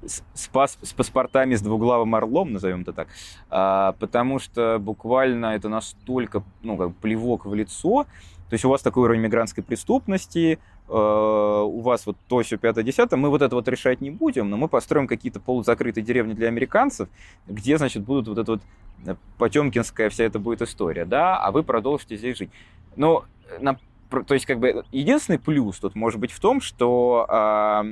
с- 0.07 0.23
с 0.35 0.49
пас- 0.49 0.79
с 0.83 0.93
паспортами 0.95 1.57
с 1.57 1.61
двуглавым 1.61 2.15
орлом, 2.15 2.53
назовем 2.55 2.83
это 2.83 2.93
так, 2.95 3.09
А, 3.51 3.93
потому 3.99 4.39
что 4.39 4.79
буквально 4.81 5.47
это 5.57 5.69
настолько, 5.69 6.43
ну, 6.63 6.77
как 6.79 6.95
плевок 6.97 7.45
в 7.45 7.55
лицо, 7.55 8.07
то 8.49 8.55
есть 8.55 8.65
у 8.65 8.69
вас 8.69 8.83
такой 8.83 9.05
уровень 9.05 9.23
мигрантской 9.23 9.65
преступности, 9.65 10.59
э, 10.89 10.93
у 10.93 11.81
вас 11.81 12.07
вот 12.07 12.17
то, 12.29 12.43
все, 12.43 12.57
пятое, 12.57 12.85
десятое, 12.85 13.19
мы 13.19 13.29
вот 13.29 13.43
это 13.43 13.57
вот 13.57 13.67
решать 13.69 14.01
не 14.01 14.11
будем, 14.11 14.49
но 14.51 14.57
мы 14.57 14.69
построим 14.69 15.09
какие-то 15.09 15.41
полузакрытые 15.41 16.05
деревни 16.05 16.33
для 16.33 16.49
американцев, 16.49 17.09
где, 17.47 17.77
значит, 17.77 18.05
будут 18.05 18.29
вот 18.29 18.39
это 18.39 18.53
вот 18.53 18.61
э, 19.05 19.17
потемкинская 19.39 20.11
вся 20.11 20.25
эта 20.25 20.39
будет 20.39 20.63
история, 20.63 21.05
да, 21.05 21.37
а 21.39 21.51
вы 21.51 21.65
продолжите 21.65 22.17
здесь 22.17 22.39
жить. 22.39 22.51
Но, 22.95 23.25
э, 23.51 23.59
на, 23.61 23.79
то 24.11 24.35
есть, 24.35 24.47
как 24.47 24.61
бы, 24.61 24.85
единственный 24.93 25.41
плюс 25.41 25.79
тут 25.81 25.97
может 25.97 26.21
быть 26.21 26.31
в 26.31 26.39
том, 26.39 26.61
что, 26.61 27.83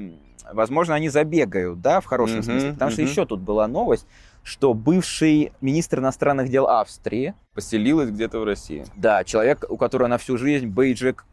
возможно, 0.52 0.94
они 0.94 1.08
забегают, 1.08 1.80
да, 1.80 2.00
в 2.00 2.04
хорошем 2.04 2.44
смысле, 2.44 2.72
потому 2.74 2.92
что 2.92 3.02
еще 3.02 3.26
тут 3.26 3.40
была 3.40 3.66
новость, 3.66 4.06
что 4.44 4.74
бывший 4.74 5.52
министр 5.60 5.98
иностранных 5.98 6.48
дел 6.48 6.68
Австрии, 6.68 7.34
Поселилась 7.54 8.10
где-то 8.10 8.38
в 8.38 8.44
России. 8.44 8.84
да, 8.94 9.24
человек, 9.24 9.64
у 9.68 9.76
которого 9.76 10.06
на 10.06 10.18
всю 10.18 10.36
жизнь 10.38 10.66
бейджик 10.66 11.24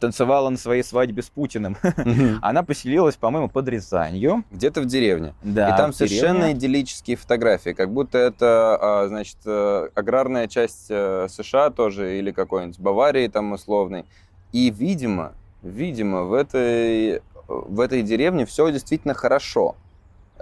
танцевала 0.00 0.48
на 0.48 0.56
своей 0.56 0.82
свадьбе 0.82 1.22
с 1.22 1.30
Путиным. 1.30 1.76
Она 2.42 2.62
поселилась, 2.62 3.16
по-моему, 3.16 3.48
под 3.48 3.68
Рязанью. 3.68 4.44
Где-то 4.50 4.80
в 4.80 4.86
деревне. 4.86 5.34
Да, 5.42 5.68
и 5.68 5.76
там 5.76 5.92
совершенно 5.92 6.52
идиллические 6.52 7.16
фотографии, 7.16 7.70
как 7.70 7.92
будто 7.92 8.18
это, 8.18 8.78
а, 8.80 9.08
значит, 9.08 9.36
э, 9.44 9.88
аграрная 9.94 10.48
часть 10.48 10.86
э, 10.88 11.26
США 11.28 11.70
тоже, 11.70 12.18
или 12.18 12.30
какой-нибудь 12.30 12.78
Баварии 12.78 13.28
там 13.28 13.52
условной. 13.52 14.04
И, 14.52 14.70
видимо, 14.70 15.34
видимо, 15.62 16.24
в 16.24 16.32
этой, 16.32 17.22
в 17.46 17.80
этой 17.80 18.02
деревне 18.02 18.46
все 18.46 18.70
действительно 18.70 19.14
хорошо. 19.14 19.76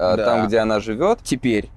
Э, 0.00 0.16
Да. 0.16 0.24
Там, 0.24 0.46
где 0.46 0.58
она 0.58 0.80
живет. 0.80 1.18
Теперь. 1.22 1.68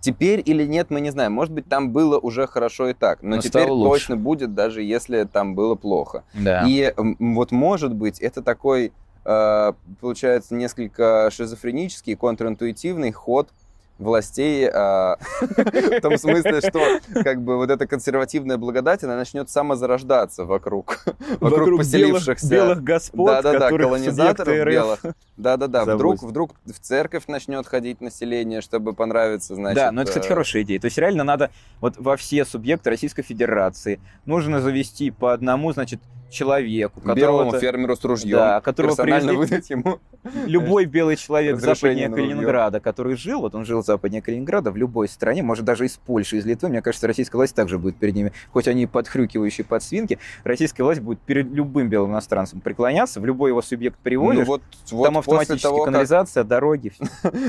Теперь 0.00 0.42
или 0.44 0.66
нет, 0.66 0.90
мы 0.90 1.00
не 1.00 1.10
знаем. 1.10 1.32
Может 1.32 1.54
быть, 1.54 1.68
там 1.68 1.92
было 1.92 2.18
уже 2.18 2.48
хорошо 2.48 2.88
и 2.88 2.94
так. 2.94 3.22
Но, 3.22 3.36
Но 3.36 3.42
теперь 3.42 3.68
точно 3.68 4.16
будет, 4.16 4.54
даже 4.54 4.82
если 4.82 5.24
там 5.24 5.54
было 5.54 5.76
плохо. 5.76 6.24
Да. 6.34 6.64
И 6.66 6.92
вот, 6.96 7.52
может 7.52 7.94
быть, 7.94 8.18
это 8.18 8.42
такой, 8.42 8.92
э, 9.24 9.72
получается, 10.00 10.54
несколько 10.56 11.30
шизофренический, 11.30 12.16
контринтуитивный 12.16 13.12
ход 13.12 13.50
властей, 13.98 14.64
э, 14.64 14.70
в 15.40 16.00
том 16.00 16.18
смысле, 16.18 16.60
что 16.60 17.00
как 17.22 17.42
бы 17.42 17.56
вот 17.56 17.70
эта 17.70 17.86
консервативная 17.86 18.56
благодать, 18.56 19.04
она 19.04 19.16
начнет 19.16 19.48
самозарождаться 19.48 20.44
вокруг, 20.44 21.04
вокруг, 21.40 21.78
поселившихся. 21.78 22.48
белых, 22.48 22.68
белых 22.68 22.84
господ, 22.84 23.26
Да-да-да, 23.26 23.58
которых 23.66 23.86
колонизаторов 23.86 24.36
субъекты 24.36 24.64
РФ 24.64 24.72
белых. 24.72 25.16
Да-да-да, 25.36 25.84
вдруг, 25.94 26.22
вдруг 26.22 26.54
в 26.64 26.78
церковь 26.80 27.24
начнет 27.28 27.66
ходить 27.66 28.00
население, 28.00 28.60
чтобы 28.60 28.94
понравиться, 28.94 29.54
значит... 29.54 29.76
да, 29.76 29.92
но 29.92 30.02
это, 30.02 30.10
кстати, 30.10 30.26
э, 30.26 30.28
хорошая 30.28 30.62
идея. 30.62 30.80
То 30.80 30.86
есть 30.86 30.98
реально 30.98 31.24
надо 31.24 31.50
вот 31.80 31.94
во 31.98 32.16
все 32.16 32.44
субъекты 32.44 32.90
Российской 32.90 33.22
Федерации 33.22 34.00
нужно 34.26 34.60
завести 34.60 35.10
по 35.10 35.32
одному, 35.32 35.72
значит, 35.72 36.00
человеку, 36.30 37.00
Белому 37.00 37.50
которого 37.50 37.60
фермеру 37.60 37.96
с 37.96 38.04
ружьем. 38.04 38.38
Да, 38.38 38.60
которого 38.60 38.92
персонально 38.92 39.32
привезли- 39.32 39.36
выдать 39.36 39.70
ему. 39.70 40.00
любой 40.46 40.84
белый 40.86 41.16
человек 41.16 41.58
западнее. 41.60 42.08
Калининграда, 42.08 42.80
который 42.80 43.16
жил, 43.16 43.40
вот 43.40 43.54
он 43.54 43.64
жил 43.64 43.82
западнее 43.82 44.22
Калининграда, 44.22 44.70
в 44.70 44.76
любой 44.76 45.08
стране, 45.08 45.42
может 45.42 45.64
даже 45.64 45.86
из 45.86 45.96
Польши, 45.96 46.38
из 46.38 46.46
Литвы, 46.46 46.68
мне 46.68 46.82
кажется, 46.82 47.06
российская 47.06 47.36
власть 47.36 47.54
также 47.54 47.78
будет 47.78 47.96
перед 47.96 48.14
ними, 48.14 48.32
хоть 48.52 48.68
они 48.68 48.84
и 48.84 48.86
подхрюкивающие 48.86 49.64
под 49.64 49.82
свинки, 49.82 50.18
российская 50.44 50.82
власть 50.82 51.00
будет 51.00 51.20
перед 51.20 51.50
любым 51.52 51.88
белым 51.88 52.12
иностранцем 52.12 52.60
преклоняться, 52.60 53.20
в 53.20 53.26
любой 53.26 53.50
его 53.50 53.62
субъект 53.62 53.96
Ну 53.96 54.04
приводишь, 54.04 54.46
вот, 54.46 54.62
вот 54.90 55.04
там 55.04 55.18
автоматически 55.18 55.62
того, 55.62 55.78
как 55.78 55.86
канализация, 55.86 56.44
дороги, 56.44 56.90
всё. 56.90 57.04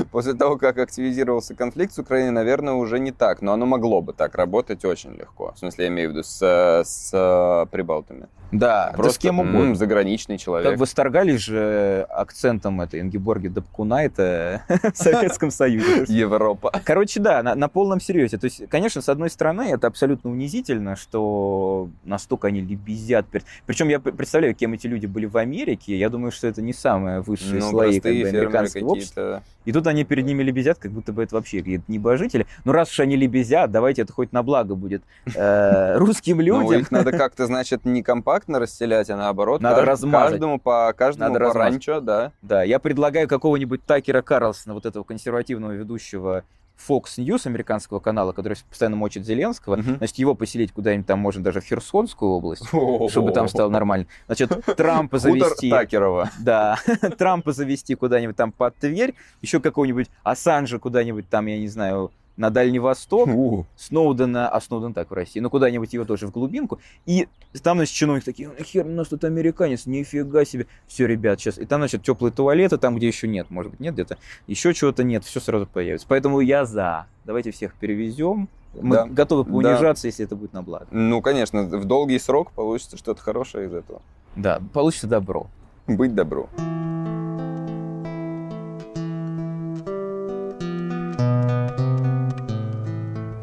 После 0.12 0.34
того, 0.34 0.58
как 0.58 0.78
активизировался 0.78 1.56
конфликт 1.56 1.94
с 1.94 2.00
Украиной, 2.00 2.32
наверное, 2.32 2.74
уже 2.74 3.00
не 3.00 3.12
так, 3.12 3.42
но 3.42 3.54
оно 3.54 3.66
могло 3.66 4.02
бы 4.02 4.14
так 4.14 4.36
работать 4.36 4.84
очень 4.86 5.14
легко. 5.14 5.54
В 5.56 5.60
смысле, 5.60 5.86
я 5.86 5.92
имею 5.92 6.10
в 6.10 6.12
виду 6.14 6.24
с, 6.24 6.42
с 6.84 7.12
э, 7.14 7.66
прибалтами. 7.72 8.28
Да, 8.52 8.94
да 8.98 9.10
с 9.10 9.18
кем 9.18 9.40
угодно. 9.40 9.58
м, 9.70 9.76
заграничный 9.76 10.38
человек. 10.38 10.72
Так 10.72 10.80
восторгались 10.80 11.42
же 11.42 12.06
акцентом 12.10 12.80
этой 12.82 13.02
Ингеборги 13.02 13.48
Дабкунайта 13.48 14.62
в 14.94 14.96
Советском 14.98 15.52
Союзе. 15.52 16.06
Европа. 16.08 16.72
Короче, 16.84 17.20
да, 17.20 17.42
на, 17.44 17.56
на 17.56 17.68
полном 17.68 18.00
серьезе. 18.00 18.38
То 18.38 18.46
есть, 18.46 18.68
конечно, 18.70 19.02
с 19.02 19.10
одной 19.10 19.30
стороны, 19.30 19.64
это 19.64 19.88
абсолютно 19.88 20.30
унизительно, 20.32 20.96
что 20.96 21.90
настолько 22.04 22.48
они 22.48 22.62
лебезят. 22.62 23.26
Причем 23.66 23.90
я 23.90 24.00
представляю, 24.00 24.54
кем 24.56 24.74
эти 24.74 24.88
люди 24.88 25.06
были 25.08 25.26
в 25.26 25.38
Америке. 25.38 25.98
Я 25.98 26.10
думаю, 26.10 26.32
что 26.32 26.48
это 26.48 26.62
не 26.62 26.74
самые 26.74 27.22
высшие 27.22 27.60
Ну, 27.62 27.70
слои 27.72 28.00
как 28.00 28.14
бы, 28.14 28.28
американского 28.28 28.90
общества. 28.90 29.44
И 29.66 29.72
тут 29.72 29.88
они 29.88 30.04
перед 30.04 30.26
ними 30.26 30.44
лебезят, 30.44 30.78
как 30.78 30.92
будто 30.92 31.12
бы 31.12 31.24
это 31.24 31.36
вообще 31.36 31.58
какие-то 31.60 31.86
небожители. 31.88 32.46
Ну, 32.66 32.72
раз 32.72 32.92
уж 32.92 33.00
они 33.00 33.16
лебезят, 33.16 33.72
давайте 33.72 34.04
это 34.04 34.14
хоть 34.14 34.32
на 34.32 34.44
благо 34.44 34.76
будет 34.76 35.02
э, 35.34 35.98
русским 35.98 36.38
Ну, 36.38 36.44
людям. 36.44 36.82
их 36.82 36.92
надо 36.92 37.12
как-то, 37.12 37.48
значит, 37.48 37.84
не 37.84 38.04
компактно 38.04 38.35
расселять, 38.48 39.10
а 39.10 39.18
наоборот. 39.18 39.62
Надо 39.62 39.82
кажд- 39.82 39.86
размазать. 39.86 40.30
Каждому 40.32 40.60
по 40.60 40.94
каждому 40.98 41.28
Надо 41.34 41.40
по 41.40 41.46
размазать. 41.50 41.72
ранчо, 41.74 42.00
да. 42.02 42.32
Да, 42.42 42.64
я 42.64 42.80
предлагаю 42.80 43.28
какого-нибудь 43.28 43.84
Такера 43.86 44.22
Карлсона, 44.22 44.74
вот 44.74 44.86
этого 44.86 45.04
консервативного 45.04 45.72
ведущего 45.72 46.44
Fox 46.90 47.04
News 47.20 47.48
американского 47.48 48.00
канала, 48.02 48.34
который 48.34 48.58
постоянно 48.70 48.98
мочит 48.98 49.26
Зеленского, 49.26 49.78
Мгм. 49.78 49.96
значит, 49.98 50.18
его 50.18 50.36
поселить 50.36 50.74
куда-нибудь 50.74 51.08
там, 51.08 51.20
можно 51.20 51.42
даже 51.42 51.62
в 51.62 51.64
Херсонскую 51.64 52.32
область, 52.32 52.68
чтобы 52.68 53.32
там 53.32 53.48
стало 53.48 53.70
нормально. 53.70 54.08
Значит, 54.26 54.52
Трампа 54.76 55.18
завести... 55.18 55.70
Такерова. 55.70 56.30
Да, 56.40 56.78
Трампа 57.18 57.54
завести 57.54 57.96
куда-нибудь 57.96 58.36
там 58.36 58.52
под 58.52 58.76
Тверь, 58.76 59.16
еще 59.42 59.62
какого-нибудь 59.62 60.10
Ассанжа 60.24 60.78
куда-нибудь 60.78 61.30
там, 61.30 61.46
я 61.46 61.58
не 61.60 61.70
знаю, 61.70 62.12
на 62.38 62.50
Дальний 62.50 62.80
Восток, 62.80 63.28
У, 63.28 63.66
Сноудена, 63.78 64.50
а 64.50 64.60
Сноуден 64.62 64.94
так 64.94 65.10
в 65.10 65.14
России, 65.14 65.40
ну 65.40 65.50
куда-нибудь 65.50 65.94
его 65.94 66.06
тоже 66.06 66.28
в 66.28 66.32
глубинку, 66.32 66.80
и 67.06 67.28
там, 67.64 67.78
значит, 67.78 67.94
чиновники 67.96 68.26
такие, 68.26 68.50
«Ну, 68.50 68.64
хер, 68.64 68.86
у 68.86 68.90
нас 68.90 69.08
тут 69.08 69.24
американец, 69.24 69.86
нифига 69.86 70.44
себе, 70.46 70.68
все, 70.88 71.06
ребят, 71.08 71.40
сейчас, 71.40 71.58
и 71.58 71.66
там, 71.66 71.80
значит, 71.82 72.04
теплые 72.04 72.32
туалеты, 72.32 72.78
там, 72.78 72.96
где 72.98 73.08
еще 73.08 73.28
нет, 73.28 73.50
может 73.50 73.72
быть, 73.72 73.80
нет 73.80 73.94
где-то, 73.94 74.18
еще 74.48 74.74
чего-то 74.74 75.04
нет, 75.04 75.24
все 75.24 75.40
сразу 75.40 75.66
появится, 75.66 76.06
поэтому 76.10 76.40
я 76.42 76.66
за, 76.66 77.06
давайте 77.24 77.52
всех 77.52 77.74
перевезем, 77.76 78.50
мы 78.74 78.96
Да. 78.98 79.06
готовы 79.06 79.46
Да. 79.46 79.52
поунижаться, 79.52 80.08
если 80.08 80.26
это 80.26 80.36
будет 80.36 80.52
на 80.52 80.62
благо. 80.62 80.88
Ну, 80.92 81.22
конечно, 81.22 81.64
в 81.64 81.86
долгий 81.86 82.20
срок 82.20 82.52
получится 82.52 82.98
что-то 82.98 83.22
хорошее 83.22 83.68
из 83.68 83.74
этого. 83.74 84.02
Да, 84.36 84.62
получится 84.74 85.08
добро. 85.08 85.48
Быть 85.88 86.14
добру. 86.14 86.50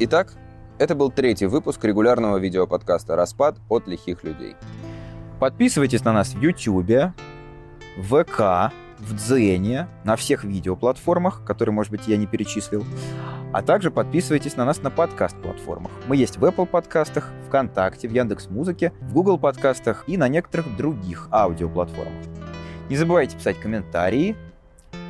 Итак, 0.05 0.33
это 0.79 0.95
был 0.95 1.11
третий 1.11 1.45
выпуск 1.45 1.81
регулярного 1.85 2.35
видеоподкаста 2.35 3.15
«Распад 3.15 3.55
от 3.69 3.87
лихих 3.87 4.25
людей». 4.25 4.57
Подписывайтесь 5.39 6.03
на 6.03 6.11
нас 6.11 6.33
в 6.33 6.41
Ютубе, 6.41 7.13
в 7.97 8.21
ВК, 8.21 8.73
в 8.99 9.15
Дзене, 9.15 9.87
на 10.03 10.17
всех 10.17 10.43
видеоплатформах, 10.43 11.45
которые, 11.45 11.73
может 11.73 11.89
быть, 11.89 12.05
я 12.09 12.17
не 12.17 12.27
перечислил. 12.27 12.83
А 13.53 13.61
также 13.61 13.91
подписывайтесь 13.91 14.57
на 14.57 14.65
нас 14.65 14.81
на 14.81 14.89
подкаст-платформах. 14.91 15.93
Мы 16.07 16.17
есть 16.17 16.35
в 16.35 16.43
Apple 16.43 16.65
подкастах, 16.65 17.31
ВКонтакте, 17.47 18.09
в 18.09 18.11
Яндекс 18.11 18.49
Музыке, 18.49 18.91
в 18.99 19.13
Google 19.13 19.39
подкастах 19.39 20.03
и 20.07 20.17
на 20.17 20.27
некоторых 20.27 20.75
других 20.75 21.29
аудиоплатформах. 21.31 22.25
Не 22.89 22.97
забывайте 22.97 23.37
писать 23.37 23.57
комментарии, 23.57 24.35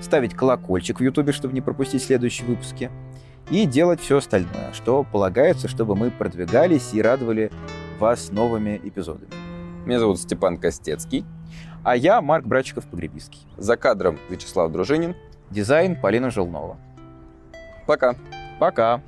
ставить 0.01 0.35
колокольчик 0.35 0.99
в 0.99 1.03
Ютубе, 1.03 1.31
чтобы 1.31 1.55
не 1.55 1.61
пропустить 1.61 2.03
следующие 2.03 2.47
выпуски, 2.47 2.91
и 3.49 3.65
делать 3.65 3.99
все 3.99 4.17
остальное, 4.17 4.71
что 4.73 5.03
полагается, 5.03 5.67
чтобы 5.67 5.95
мы 5.95 6.11
продвигались 6.11 6.93
и 6.93 7.01
радовали 7.01 7.51
вас 7.99 8.31
новыми 8.31 8.79
эпизодами. 8.83 9.31
Меня 9.85 9.99
зовут 9.99 10.19
Степан 10.19 10.57
Костецкий. 10.57 11.25
А 11.83 11.97
я 11.97 12.21
Марк 12.21 12.45
Брачиков-Погребиский. 12.45 13.45
За 13.57 13.75
кадром 13.75 14.17
Вячеслав 14.29 14.71
Дружинин. 14.71 15.15
Дизайн 15.49 15.99
Полина 15.99 16.31
Желнова. 16.31 16.77
Пока. 17.85 18.15
Пока. 18.59 19.01